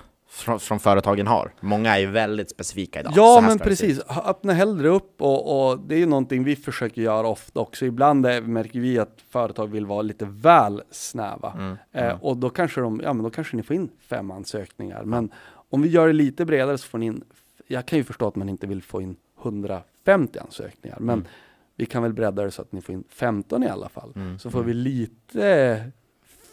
Från 0.59 0.81
företagen 0.81 1.27
har. 1.27 1.53
Många 1.61 1.95
är 1.97 2.01
ju 2.01 2.07
väldigt 2.07 2.51
specifika 2.51 3.01
idag. 3.01 3.12
Ja, 3.16 3.41
men 3.47 3.59
precis. 3.59 4.01
Öppna 4.24 4.53
hellre 4.53 4.89
upp 4.89 5.22
och, 5.22 5.70
och 5.70 5.79
det 5.81 5.95
är 5.95 5.99
ju 5.99 6.07
någonting 6.07 6.45
vi 6.45 6.57
försöker 6.57 7.03
göra 7.03 7.29
ofta 7.29 7.61
också. 7.61 7.87
Ibland 7.87 8.27
är, 8.27 8.41
märker 8.43 8.81
vi 8.81 8.99
att 8.99 9.20
företag 9.31 9.66
vill 9.66 9.87
vara 9.87 10.03
lite 10.03 10.24
väl 10.24 10.83
snäva. 10.91 11.53
Mm, 11.53 11.77
Eh, 11.93 12.05
mm. 12.05 12.16
och 12.20 12.37
då 12.37 12.51
kanske, 12.51 12.81
de, 12.81 13.01
ja, 13.05 13.12
men 13.12 13.22
då 13.24 13.31
kanske 13.31 13.57
ni 13.57 13.62
får 13.62 13.77
in 13.77 13.89
fem 14.01 14.31
ansökningar. 14.31 15.03
Men 15.05 15.31
om 15.70 15.83
vi 15.83 15.89
gör 15.89 16.07
det 16.07 16.12
lite 16.12 16.45
bredare 16.45 16.79
så 16.79 16.87
får 16.89 16.99
ni 16.99 17.07
in, 17.07 17.24
jag 17.66 17.87
kan 17.87 17.99
ju 17.99 18.05
förstå 18.05 18.29
att 18.29 18.37
man 18.37 18.49
inte 18.49 18.66
vill 18.66 18.83
få 18.83 19.03
in 19.03 19.16
150 19.43 20.39
ansökningar, 20.39 20.97
men 21.01 21.18
Mm. 21.18 21.29
vi 21.77 21.87
kan 21.87 22.03
väl 22.03 22.12
bredda 22.12 22.43
det 22.43 22.51
så 22.51 22.62
att 22.62 22.72
ni 22.72 22.81
får 22.81 22.95
in 22.95 23.05
15 23.09 23.62
i 23.64 23.68
alla 23.68 23.89
fall. 23.89 24.12
Mm, 24.16 24.39
Så 24.39 24.51
får 24.51 24.59
mm, 24.59 24.66
vi 24.68 24.74
lite 24.74 25.91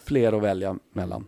fler 0.06 0.34
att 0.34 0.44
välja 0.44 0.76
mellan. 0.94 1.26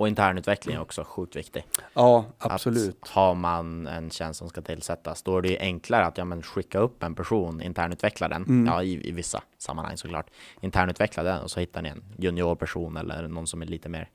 Och 0.00 0.08
internutveckling 0.08 0.76
är 0.76 0.80
också 0.80 1.04
sjukt 1.04 1.36
viktig. 1.36 1.64
Ja, 1.94 2.24
absolut. 2.38 2.98
Att 3.02 3.08
har 3.08 3.34
man 3.34 3.86
en 3.86 4.10
tjänst 4.10 4.38
som 4.38 4.48
ska 4.48 4.60
tillsättas, 4.62 5.22
då 5.22 5.38
är 5.38 5.42
det 5.42 5.48
ju 5.48 5.58
enklare 5.58 6.06
att 6.06 6.18
ja, 6.18 6.24
men 6.24 6.42
skicka 6.42 6.78
upp 6.78 7.02
en 7.02 7.14
person, 7.14 7.62
internutveckla 7.62 8.28
den, 8.28 8.42
Mm. 8.42 8.66
ja 8.66 8.82
i, 8.82 9.08
i 9.08 9.12
vissa 9.12 9.42
sammanhang 9.58 9.96
såklart, 9.96 10.26
internutveckla 10.60 11.22
den 11.22 11.42
och 11.42 11.50
så 11.50 11.60
hittar 11.60 11.82
ni 11.82 11.88
en 11.88 12.04
juniorperson 12.18 12.96
eller 12.96 13.28
någon 13.28 13.46
som 13.46 13.62
är 13.62 13.66
lite 13.66 13.88
mer 13.88 14.08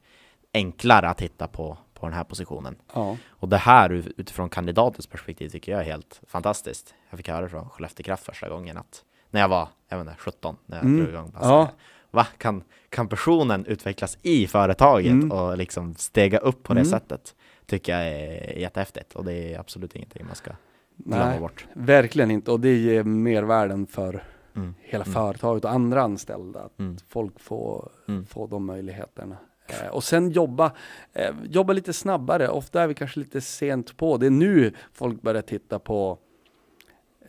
enklare 0.54 1.10
att 1.10 1.22
hitta 1.22 1.48
på, 1.48 1.78
på 1.94 2.06
den 2.06 2.16
här 2.16 2.24
positionen. 2.24 2.76
Ja. 2.94 3.18
Och 3.30 3.50
det 3.50 3.58
här 3.58 3.90
ut- 3.90 4.14
utifrån 4.18 4.50
kandidatens 4.50 5.08
perspektiv 5.08 5.50
tycker 5.50 5.72
jag 5.72 5.82
är 5.82 5.86
helt 5.86 6.22
fantastiskt. 6.28 6.94
Jag 7.10 7.18
fick 7.18 7.30
höra 7.30 7.50
från 7.50 7.70
Skellefteå 7.70 8.04
Kraft 8.04 8.26
första 8.26 8.50
gången 8.50 8.78
att 8.78 9.04
när 9.30 9.42
jag 9.42 9.48
var, 9.50 9.68
jag 9.90 9.98
vet 9.98 10.08
inte, 10.08 10.20
17, 10.20 10.56
när 10.66 10.78
jag 10.78 10.86
Mm. 10.86 10.98
drog 11.00 11.10
igång 11.14 11.32
Ja. 11.34 11.40
ja. 11.42 11.70
Va? 12.12 12.28
Kan, 12.38 12.64
kan 12.96 13.08
personen 13.08 13.66
utvecklas 13.66 14.18
i 14.22 14.48
företaget 14.48 15.12
Mm. 15.12 15.32
och 15.32 15.58
liksom 15.58 15.96
stega 15.96 16.38
upp 16.38 16.64
på 16.64 16.74
det 16.74 16.80
Mm. 16.80 16.90
sättet? 16.92 17.36
Tycker 17.66 17.94
jag 17.98 18.08
är 18.08 18.58
jättehäftigt 18.60 19.14
och 19.16 19.26
det 19.26 19.34
är 19.54 19.60
absolut 19.60 19.96
ingenting 19.96 20.26
man 20.26 20.36
ska 20.36 20.52
glömma 20.98 21.26
Nej, 21.30 21.40
bort. 21.40 21.68
verkligen 21.74 22.32
inte. 22.32 22.52
Och 22.52 22.60
det 22.60 22.74
ger 22.78 23.04
mervärden 23.04 23.88
för 23.88 24.24
Mm. 24.56 24.74
hela 24.82 25.04
Mm. 25.04 25.14
företaget 25.14 25.66
och 25.66 25.72
andra 25.72 26.02
anställda. 26.02 26.60
Att 26.60 26.80
Mm. 26.80 26.98
folk 27.08 27.40
får, 27.40 27.92
Mm. 28.08 28.26
får 28.26 28.48
de 28.48 28.66
möjligheterna. 28.66 29.38
Eh, 29.68 29.88
och 29.88 30.04
sen 30.04 30.32
jobba, 30.32 30.72
eh, 31.14 31.36
jobba 31.50 31.74
lite 31.74 31.94
snabbare. 31.94 32.50
Ofta 32.50 32.82
är 32.82 32.88
vi 32.88 32.94
kanske 32.94 33.20
lite 33.20 33.42
sent 33.42 33.98
på. 33.98 34.18
Det 34.18 34.26
är 34.26 34.30
nu 34.30 34.74
folk 34.94 35.22
börjar 35.22 35.42
titta 35.42 35.80
på 35.80 36.18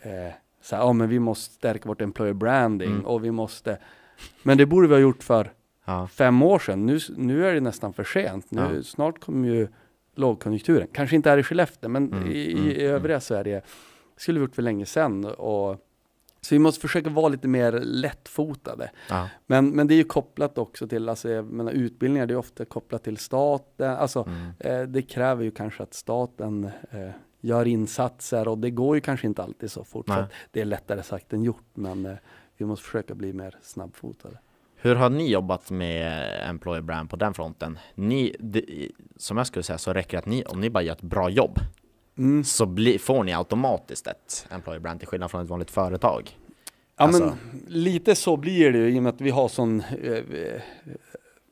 eh, 0.03 0.33
så 0.63 0.77
här, 0.77 0.83
ja, 0.83 0.93
men 0.93 1.09
vi 1.09 1.19
måste 1.19 1.55
stärka 1.55 1.89
vårt 1.89 2.01
employer 2.03 2.33
branding 2.35 3.05
och 3.05 3.25
vi 3.25 3.31
måste 3.31 3.79
Men 4.43 4.59
det 4.59 4.67
borde 4.67 4.89
vi 4.89 4.95
ha 4.95 5.01
gjort 5.01 5.23
för 5.23 5.53
Ja. 5.85 6.07
fem 6.07 6.43
år 6.43 6.59
sedan. 6.59 6.87
Nu, 6.87 6.99
nu 7.17 7.47
är 7.47 7.55
det 7.55 7.61
nästan 7.61 7.93
för 7.93 8.05
sent. 8.05 8.51
Nu, 8.51 8.61
Ja. 8.77 8.83
Snart 8.83 9.21
kommer 9.21 9.49
ju 9.49 9.69
lågkonjunkturen. 10.15 10.89
Kanske 10.93 11.17
inte 11.17 11.31
här 11.31 11.39
i 11.39 11.43
Skellefteå, 11.43 11.89
men 11.91 12.13
Mm, 12.13 12.31
i, 12.33 12.53
mm, 12.53 12.65
i 12.71 12.83
övriga 12.83 13.21
Sverige 13.21 13.63
skulle 14.17 14.39
vi 14.41 14.45
gjort 14.47 14.55
för 14.55 14.63
länge 14.63 14.87
sedan. 14.87 15.25
Och, 15.25 15.83
så 16.41 16.55
vi 16.55 16.59
måste 16.59 16.81
försöka 16.81 17.11
vara 17.11 17.29
lite 17.29 17.49
mer 17.49 17.73
lättfotade. 17.73 18.91
Ja. 19.11 19.29
Men, 19.47 19.71
men 19.71 19.87
det 19.87 19.95
är 19.95 19.97
ju 19.97 20.05
kopplat 20.05 20.59
också 20.59 20.89
till, 20.89 21.09
alltså 21.09 21.31
jag 21.31 21.45
menar, 21.45 21.73
utbildningar, 21.73 22.27
det 22.27 22.35
är 22.35 22.39
ofta 22.39 22.65
kopplat 22.65 23.05
till 23.05 23.17
staten. 23.17 23.91
Alltså, 23.97 24.29
Mm. 24.29 24.81
eh, 24.83 24.89
det 24.89 25.03
kräver 25.03 25.45
ju 25.45 25.51
kanske 25.51 25.83
att 25.83 25.95
staten 25.95 26.65
eh, 26.91 27.11
gör 27.41 27.67
insatser 27.67 28.49
och 28.49 28.59
det 28.59 28.71
går 28.71 28.95
ju 28.97 29.01
kanske 29.01 29.27
inte 29.27 29.43
alltid 29.43 29.71
så 29.71 29.85
fort. 29.85 30.09
Så 30.09 30.25
det 30.51 30.61
är 30.61 30.65
lättare 30.65 31.03
sagt 31.03 31.33
än 31.33 31.43
gjort, 31.43 31.67
men 31.75 32.07
eh, 32.07 32.17
vi 32.59 32.65
måste 32.65 32.85
försöka 32.85 33.15
bli 33.15 33.33
mer 33.33 33.57
snabbfotade. 33.63 34.39
Hur 34.77 34.95
har 34.95 35.11
ni 35.11 35.31
jobbat 35.31 35.71
med 35.71 36.31
Employer 36.49 36.81
Brand 36.83 37.11
på 37.11 37.17
den 37.17 37.35
fronten? 37.35 37.79
Ni, 37.95 38.37
det, 38.41 38.65
som 39.17 39.37
jag 39.37 39.47
skulle 39.47 39.63
säga 39.63 39.79
så 39.79 39.93
räcker 39.93 40.13
det 40.13 40.19
att 40.19 40.27
ni, 40.27 40.45
om 40.45 40.61
ni 40.61 40.71
bara 40.71 40.83
gör 40.83 40.93
ett 40.93 41.03
bra 41.03 41.31
jobb, 41.31 41.59
Mm. 42.19 42.45
så 42.45 42.67
bli, 42.67 42.99
får 42.99 43.25
ni 43.25 43.35
automatiskt 43.35 44.07
ett 44.07 44.47
Employer 44.51 44.81
Brand 44.81 45.01
till 45.01 45.09
skillnad 45.09 45.31
från 45.31 45.43
ett 45.43 45.49
vanligt 45.51 45.71
företag. 45.71 46.39
Ja 46.97 47.05
Alltså- 47.05 47.25
men 47.25 47.63
lite 47.69 48.15
så 48.15 48.37
blir 48.37 48.73
det 48.73 48.79
ju 48.79 48.89
i 48.97 48.99
och 48.99 49.03
med 49.03 49.15
att 49.15 49.21
vi 49.21 49.31
har 49.31 49.49
sån, 49.49 49.81
eh, 49.81 50.23
vi- 50.31 50.61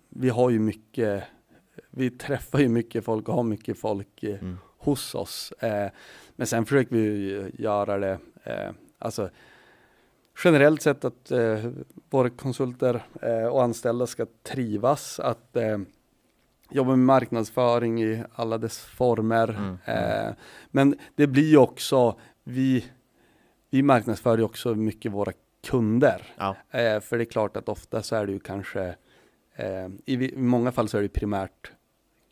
vi 0.09 0.29
har 0.29 0.51
ju 0.51 0.59
mycket, 0.59 1.23
vi 1.91 2.11
träffar 2.11 2.59
ju 2.59 2.69
mycket 2.69 3.05
folk 3.05 3.29
och 3.29 3.35
har 3.35 3.43
mycket 3.43 3.79
folk 3.79 4.23
eh, 4.23 4.39
Mm. 4.41 4.59
hos 4.79 5.15
oss. 5.15 5.53
Eh, 5.59 5.91
men 6.37 6.47
sen 6.47 6.67
försöker 6.67 6.97
vi 6.97 7.51
göra 7.59 7.99
det, 7.99 8.19
alltså 8.99 9.31
generellt 10.45 10.83
sett 10.83 11.05
att 11.05 11.31
eh, 11.31 11.65
våra 12.11 12.31
konsulter 12.31 13.07
eh, 13.23 13.47
och 13.47 13.63
anställda 13.63 14.07
ska 14.07 14.27
trivas, 14.43 15.21
att 15.21 15.57
eh, 15.57 15.79
jobba 16.71 16.91
med 16.91 16.99
marknadsföring 16.99 18.03
i 18.03 18.25
alla 18.35 18.59
dess 18.59 18.79
former. 18.79 19.49
Mm, 19.49 19.77
Eh, 19.85 20.35
men 20.71 20.99
det 21.15 21.27
blir 21.27 21.49
ju 21.51 21.57
också, 21.57 22.19
vi, 22.45 22.85
vi 23.71 23.83
marknadsför 23.83 24.39
ju 24.39 24.45
också 24.45 24.75
mycket 24.75 25.13
våra 25.13 25.33
kunder. 25.67 26.23
Ja. 26.37 26.57
Eh, 26.71 27.01
för 27.01 27.19
det 27.19 27.23
är 27.23 27.31
klart 27.31 27.57
att 27.57 27.69
ofta 27.69 28.03
så 28.03 28.17
är 28.17 28.27
det 28.27 28.33
ju 28.33 28.41
kanske, 28.41 28.95
eh, 29.57 29.87
i, 30.05 30.15
i 30.15 30.37
många 30.37 30.73
fall 30.73 30.89
så 30.89 30.99
är 30.99 31.03
det 31.03 31.09
primärt 31.09 31.73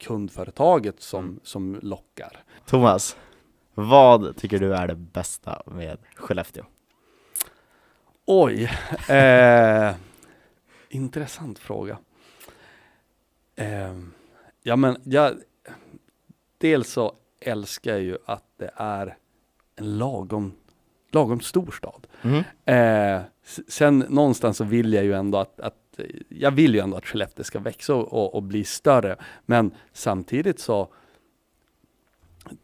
kundföretaget 0.00 1.00
som, 1.00 1.24
Mm. 1.24 1.40
som 1.42 1.78
lockar. 1.82 2.42
Thomas, 2.66 3.16
vad 3.74 4.36
tycker 4.36 4.58
du 4.58 4.74
är 4.74 4.86
det 4.86 4.94
bästa 4.94 5.62
med 5.66 5.98
Skellefteå? 6.16 6.64
Oj, 8.34 8.70
eh, 9.08 9.94
intressant 10.88 11.58
fråga. 11.58 11.98
Eh, 13.56 13.96
ja 14.62 14.76
men 14.76 14.96
jag, 15.04 15.34
dels 16.58 16.92
så 16.92 17.14
älskar 17.40 17.92
jag 17.92 18.02
ju 18.02 18.18
att 18.26 18.44
det 18.56 18.70
är 18.76 19.16
en 19.76 19.98
lagom, 19.98 20.52
lagom 21.10 21.40
stor 21.40 21.70
stad. 21.70 22.06
Mm. 22.22 22.44
Eh, 22.64 23.22
sen 23.68 23.98
någonstans 23.98 24.56
så 24.56 24.64
vill 24.64 24.92
jag 24.92 25.04
ju 25.04 25.12
ändå 25.12 25.38
att, 25.38 25.60
att 25.60 26.00
jag 26.28 26.50
vill 26.50 26.74
ju 26.74 26.80
ändå 26.80 26.96
att 26.96 27.06
Skellefteå 27.06 27.44
ska 27.44 27.58
växa 27.58 27.94
och, 27.94 28.34
och 28.34 28.42
bli 28.42 28.64
större. 28.64 29.16
Men 29.46 29.74
samtidigt 29.92 30.60
så 30.60 30.88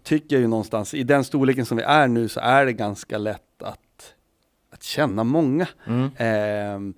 tycker 0.02 0.36
jag 0.36 0.40
ju 0.40 0.48
någonstans, 0.48 0.94
i 0.94 1.02
den 1.02 1.24
storleken 1.24 1.66
som 1.66 1.76
vi 1.76 1.82
är 1.82 2.08
nu 2.08 2.28
så 2.28 2.40
är 2.40 2.66
det 2.66 2.72
ganska 2.72 3.18
lätt 3.18 3.62
att, 3.62 3.80
att 4.78 4.82
känna 4.82 5.24
många. 5.24 5.68
Mm. 5.86 6.10
Ehm, 6.16 6.94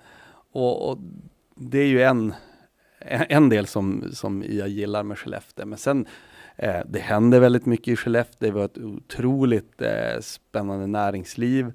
och, 0.53 0.91
och 0.91 0.99
det 1.57 1.79
är 1.79 1.87
ju 1.87 2.03
en, 2.03 2.35
en 3.29 3.49
del 3.49 3.67
som, 3.67 4.05
som 4.13 4.45
jag 4.49 4.69
gillar 4.69 5.03
med 5.03 5.19
Skellefteå. 5.19 5.67
Men 5.67 5.79
sen, 5.79 6.07
eh, 6.57 6.81
det 6.89 6.99
händer 6.99 7.41
väldigt 7.41 7.67
mycket 7.67 7.89
i 7.89 7.97
Skellefteå. 7.97 8.53
Vi 8.53 8.59
har 8.59 8.65
ett 8.65 8.79
otroligt 8.79 9.83
eh, 9.83 10.21
spännande 10.21 10.87
näringsliv. 10.87 11.67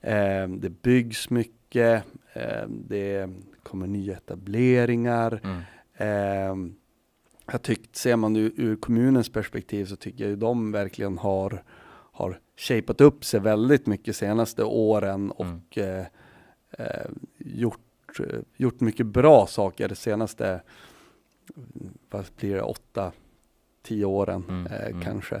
Eh, 0.00 0.48
det 0.48 0.82
byggs 0.82 1.30
mycket. 1.30 2.04
Eh, 2.32 2.68
det 2.68 3.30
kommer 3.62 3.86
nya 3.86 4.16
etableringar. 4.16 5.40
Mm. 5.44 5.60
Eh, 5.96 6.72
jag 7.52 7.62
tyckt, 7.62 7.96
ser 7.96 8.16
man 8.16 8.36
ur, 8.36 8.52
ur 8.56 8.76
kommunens 8.76 9.32
perspektiv 9.32 9.84
så 9.84 9.96
tycker 9.96 10.24
jag 10.24 10.30
ju 10.30 10.36
de 10.36 10.72
verkligen 10.72 11.18
har, 11.18 11.62
har 12.18 12.38
shapat 12.56 13.00
upp 13.00 13.24
sig 13.24 13.40
väldigt 13.40 13.86
mycket 13.86 14.16
senaste 14.16 14.64
åren 14.64 15.30
och 15.30 15.78
eh, 15.78 16.06
eh, 16.78 17.06
gjort, 17.38 18.20
eh, 18.20 18.38
gjort 18.56 18.80
mycket 18.80 19.06
bra 19.06 19.46
saker 19.46 19.88
de 19.88 19.94
senaste, 19.94 20.60
vad 22.10 22.24
blir 22.36 22.54
det, 22.54 22.62
åtta, 22.62 23.12
tio 23.82 24.04
åren 24.04 24.44
Mm, 24.48 24.66
eh, 24.66 24.86
mm. 24.86 25.02
kanske. 25.02 25.36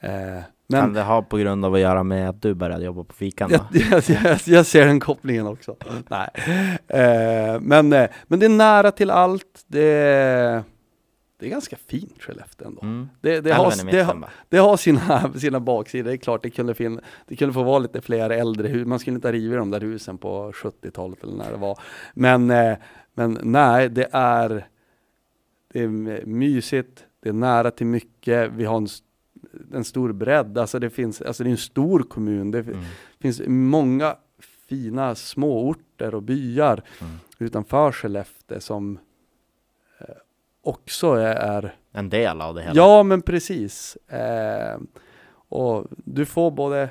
Eh, 0.00 0.10
Kan 0.10 0.44
men 0.66 0.92
det 0.92 1.02
ha 1.02 1.22
på 1.22 1.36
grund 1.36 1.64
av 1.64 1.74
att 1.74 1.80
göra 1.80 2.02
med 2.02 2.28
att 2.28 2.42
du 2.42 2.54
började 2.54 2.84
jobba 2.84 3.04
på 3.04 3.14
fikan 3.14 3.50
jag, 3.50 3.66
jag, 3.90 4.02
jag, 4.08 4.38
jag 4.46 4.66
ser 4.66 4.86
den 4.86 5.00
kopplingen 5.00 5.46
också. 5.46 5.76
Nej. 6.08 6.28
Eh, 6.88 7.60
men, 7.60 7.92
eh, 7.92 8.10
men 8.26 8.38
det 8.38 8.46
är 8.46 8.50
nära 8.50 8.90
till 8.90 9.10
allt. 9.10 9.64
Det 9.66 9.86
är, 9.86 10.62
det 11.42 11.48
är 11.48 11.50
ganska 11.50 11.76
fint 11.76 12.22
Skellefteå 12.22 12.66
ändå. 12.68 12.82
Mm. 12.82 13.08
Det, 13.20 13.40
det, 13.40 13.52
har, 13.52 13.90
det, 13.90 14.02
har, 14.02 14.28
det 14.48 14.58
har 14.58 14.76
sina, 14.76 15.32
sina 15.38 15.60
baksidor. 15.60 16.10
Det 16.10 16.14
är 16.16 16.16
klart 16.16 16.42
det 16.42 16.50
kunde, 16.50 16.74
fin, 16.74 17.00
det 17.26 17.36
kunde 17.36 17.52
få 17.54 17.62
vara 17.62 17.78
lite 17.78 18.00
fler 18.00 18.30
äldre 18.30 18.68
hus. 18.68 18.86
Man 18.86 18.98
skulle 18.98 19.14
inte 19.14 19.28
ha 19.28 19.32
rivit 19.32 19.58
de 19.58 19.70
där 19.70 19.80
husen 19.80 20.18
på 20.18 20.52
70-talet 20.52 21.22
eller 21.22 21.36
när 21.36 21.50
det 21.50 21.56
var. 21.56 21.78
Men, 22.14 22.50
eh, 22.50 22.76
men 23.14 23.38
nej, 23.42 23.88
det 23.88 24.08
är, 24.12 24.66
det 25.72 25.80
är 25.82 26.26
mysigt. 26.26 27.04
Det 27.22 27.28
är 27.28 27.32
nära 27.32 27.70
till 27.70 27.86
mycket. 27.86 28.52
Vi 28.52 28.64
har 28.64 28.76
en 28.76 28.88
en 29.72 29.84
stor 29.84 30.12
bredd. 30.12 30.58
Alltså 30.58 30.78
det 30.78 30.90
finns, 30.90 31.22
alltså 31.22 31.44
det 31.44 31.48
är 31.48 31.52
en 31.52 31.56
stor 31.56 32.02
kommun. 32.02 32.50
Det 32.50 32.58
Mm. 32.58 32.78
finns 33.20 33.42
många 33.46 34.16
fina 34.68 35.14
småorter 35.14 36.14
och 36.14 36.22
byar 36.22 36.82
Mm. 37.00 37.12
utanför 37.38 37.92
Skellefteå 37.92 38.60
som 38.60 38.98
också 40.62 41.12
är, 41.14 41.74
En 41.92 42.08
del 42.08 42.40
av 42.40 42.54
det 42.54 42.62
hela. 42.62 42.74
Ja, 42.74 43.02
men 43.02 43.22
precis. 43.22 43.96
Eh, 43.96 44.78
och 45.48 45.86
du 45.90 46.26
får 46.26 46.50
både 46.50 46.88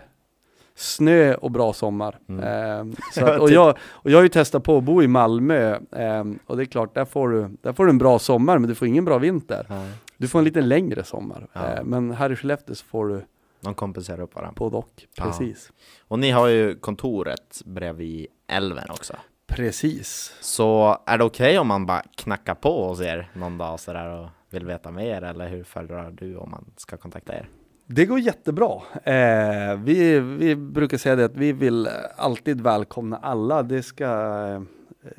snö 0.76 1.36
och 1.36 1.52
bra 1.52 1.74
sommar. 1.74 2.20
Mm. 2.30 2.44
Eh, 2.44 2.96
så 3.14 3.26
att, 3.26 3.40
och, 3.40 3.52
jag, 3.52 3.78
och 3.82 4.12
jag 4.12 4.18
har 4.18 4.24
ju 4.24 4.30
testat 4.30 4.64
på 4.64 4.78
att 4.78 4.84
bo 4.84 5.04
i 5.04 5.08
Malmö 5.08 5.76
eh, 5.92 6.24
och 6.46 6.58
det 6.58 6.64
är 6.64 6.66
klart, 6.66 6.96
där 6.96 7.06
får, 7.06 7.30
du, 7.30 7.58
där 7.62 7.74
får 7.74 7.86
du 7.86 7.90
en 7.90 7.98
bra 7.98 8.20
sommar, 8.20 8.58
men 8.58 8.70
du 8.70 8.76
får 8.76 8.88
ingen 8.88 9.06
bra 9.06 9.18
vinter. 9.18 9.66
Nej. 9.70 9.92
Du 10.18 10.28
får 10.28 10.40
en 10.40 10.46
lite 10.46 10.62
längre 10.62 11.04
sommar. 11.04 11.48
Ja. 11.54 11.74
Eh, 11.74 11.84
men 11.84 12.12
här 12.12 12.32
i 12.32 12.36
Skellefteå 12.36 12.76
så 12.76 12.86
får 12.86 13.08
du 13.08 13.26
De 13.62 13.74
kompenserar 13.74 14.22
upp 14.22 14.36
varandra. 14.36 14.54
både 14.58 14.78
och. 14.78 15.04
Ja. 15.16 15.24
Precis. 15.24 15.72
Och 16.08 16.20
ni 16.20 16.32
har 16.32 16.48
ju 16.48 16.76
kontoret 16.76 17.62
bredvid 17.66 18.28
älven 18.48 18.90
också. 18.90 19.14
Precis. 19.56 20.34
Så 20.42 20.98
är 21.06 21.18
det 21.18 21.24
okej 21.24 21.60
om 21.60 21.68
man 21.68 21.86
bara 21.86 22.04
knackar 22.16 22.56
på 22.56 22.88
hos 22.88 23.02
er 23.02 23.30
någon 23.34 23.58
dag 23.58 23.80
sådär 23.80 24.20
och 24.20 24.30
vill 24.50 24.66
veta 24.66 24.92
mer 24.92 25.22
eller 25.22 25.48
hur 25.50 25.64
föredrar 25.64 26.12
du 26.12 26.38
om 26.38 26.52
man 26.52 26.66
ska 26.78 26.98
kontakta 26.98 27.34
er? 27.34 27.50
Det 27.86 28.06
går 28.06 28.20
jättebra. 28.20 28.82
Eh, 29.04 29.76
vi, 29.84 30.20
vi 30.20 30.56
brukar 30.56 30.98
säga 30.98 31.16
det 31.16 31.26
att 31.26 31.38
vi 31.38 31.54
vill 31.54 31.90
alltid 32.16 32.62
välkomna 32.62 33.18
alla. 33.18 33.64
Det 33.64 33.84
ska, 33.84 34.06
eh, 34.06 34.62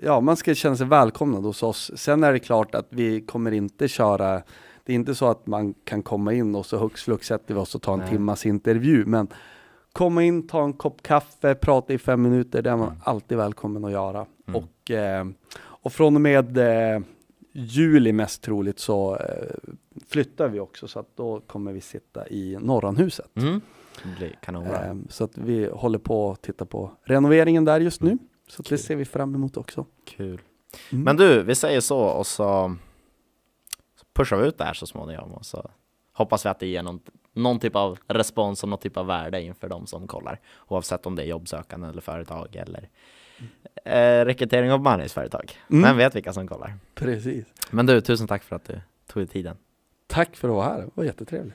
ja, 0.02 0.20
man 0.20 0.36
ska 0.36 0.54
känna 0.54 0.76
sig 0.76 0.86
välkomnad 0.86 1.44
hos 1.44 1.62
oss. 1.62 1.90
Sen 1.94 2.24
är 2.24 2.32
det 2.32 2.38
klart 2.38 2.74
att 2.74 2.86
vi 2.88 3.20
kommer 3.20 3.52
inte 3.52 3.88
köra, 3.88 4.42
det 4.84 4.92
är 4.92 4.94
inte 4.94 5.14
så 5.14 5.30
att 5.30 5.46
man 5.46 5.74
kan 5.84 6.02
komma 6.02 6.32
in 6.32 6.54
och 6.54 6.66
så 6.66 6.76
hux 6.76 7.02
flux 7.02 7.26
sätter 7.26 7.54
vi 7.54 7.60
oss 7.60 7.74
och 7.74 7.82
tar 7.82 7.92
en 7.92 7.98
Nej. 7.98 8.08
timmas 8.08 8.46
intervju. 8.46 9.04
Men 9.06 9.28
komma 9.92 10.22
in, 10.22 10.46
ta 10.48 10.64
en 10.64 10.72
kopp 10.72 11.02
kaffe, 11.02 11.54
prata 11.54 11.92
i 11.92 11.98
fem 11.98 12.22
minuter, 12.22 12.62
det 12.62 12.70
är 12.70 12.76
man 12.76 12.88
Mm. 12.88 13.00
alltid 13.04 13.38
välkommen 13.38 13.84
att 13.84 13.92
göra. 13.92 14.26
Mm. 14.46 14.62
Och, 14.62 14.90
eh, 14.90 15.26
och 15.58 15.92
från 15.92 16.14
och 16.14 16.20
med 16.20 16.58
eh, 16.58 17.00
juli 17.52 18.12
mest 18.12 18.42
troligt 18.42 18.78
så 18.78 19.16
eh, 19.16 19.54
flyttar 20.08 20.48
vi 20.48 20.60
också 20.60 20.88
så 20.88 20.98
att 20.98 21.16
då 21.16 21.40
kommer 21.40 21.72
vi 21.72 21.80
sitta 21.80 22.28
i 22.28 22.58
Norranhuset. 22.60 23.30
Mm. 23.36 23.60
Ehm, 24.74 25.06
så 25.10 25.24
att 25.24 25.38
vi 25.38 25.66
håller 25.72 25.98
på 25.98 26.30
att 26.30 26.42
titta 26.42 26.64
på 26.66 26.90
renoveringen 27.02 27.64
där 27.64 27.80
just 27.80 28.02
nu. 28.02 28.10
Mm. 28.10 28.18
Så 28.48 28.62
det 28.62 28.78
ser 28.78 28.96
vi 28.96 29.04
fram 29.04 29.34
emot 29.34 29.56
också. 29.56 29.86
Kul. 30.04 30.40
Mm. 30.92 31.04
Men 31.04 31.16
du, 31.16 31.42
vi 31.42 31.54
säger 31.54 31.80
så 31.80 31.98
och 31.98 32.26
så 32.26 32.76
så 33.96 34.04
pushar 34.12 34.36
vi 34.36 34.46
ut 34.48 34.58
det 34.58 34.64
här 34.64 34.74
så 34.74 34.86
småningom 34.86 35.32
och 35.32 35.46
så 35.46 35.70
hoppas 36.12 36.46
vi 36.46 36.50
att 36.50 36.58
det 36.60 36.66
ger 36.66 36.82
någon, 36.82 37.00
någon 37.32 37.58
typ 37.58 37.76
av 37.76 37.98
respons 38.08 38.62
och 38.62 38.68
någon 38.68 38.78
typ 38.78 38.96
av 38.96 39.06
värde 39.06 39.42
inför 39.42 39.68
de 39.68 39.86
som 39.86 40.06
kollar. 40.06 40.40
Oavsett 40.68 41.06
om 41.06 41.16
det 41.16 41.22
är 41.22 41.26
jobbsökande 41.26 41.88
eller 41.88 42.00
företag 42.00 42.56
eller 42.56 42.88
eh, 43.84 44.24
rekrytering 44.24 44.72
av 44.72 44.78
bemanningsföretag. 44.78 45.52
Mm. 45.70 45.82
Vem 45.82 45.96
vet 45.96 46.16
vilka 46.16 46.32
som 46.32 46.48
kollar. 46.48 46.74
Precis. 46.94 47.44
Men 47.70 47.86
du, 47.86 48.00
tusen 48.00 48.26
tack 48.26 48.42
för 48.42 48.56
att 48.56 48.64
du 48.64 48.80
tog 49.06 49.20
dig 49.22 49.26
tiden. 49.26 49.56
Tack 50.06 50.36
för 50.36 50.48
att 50.48 50.54
vara 50.54 50.66
här, 50.66 50.80
det 50.80 50.90
var 50.94 51.04
jättetrevligt. 51.04 51.54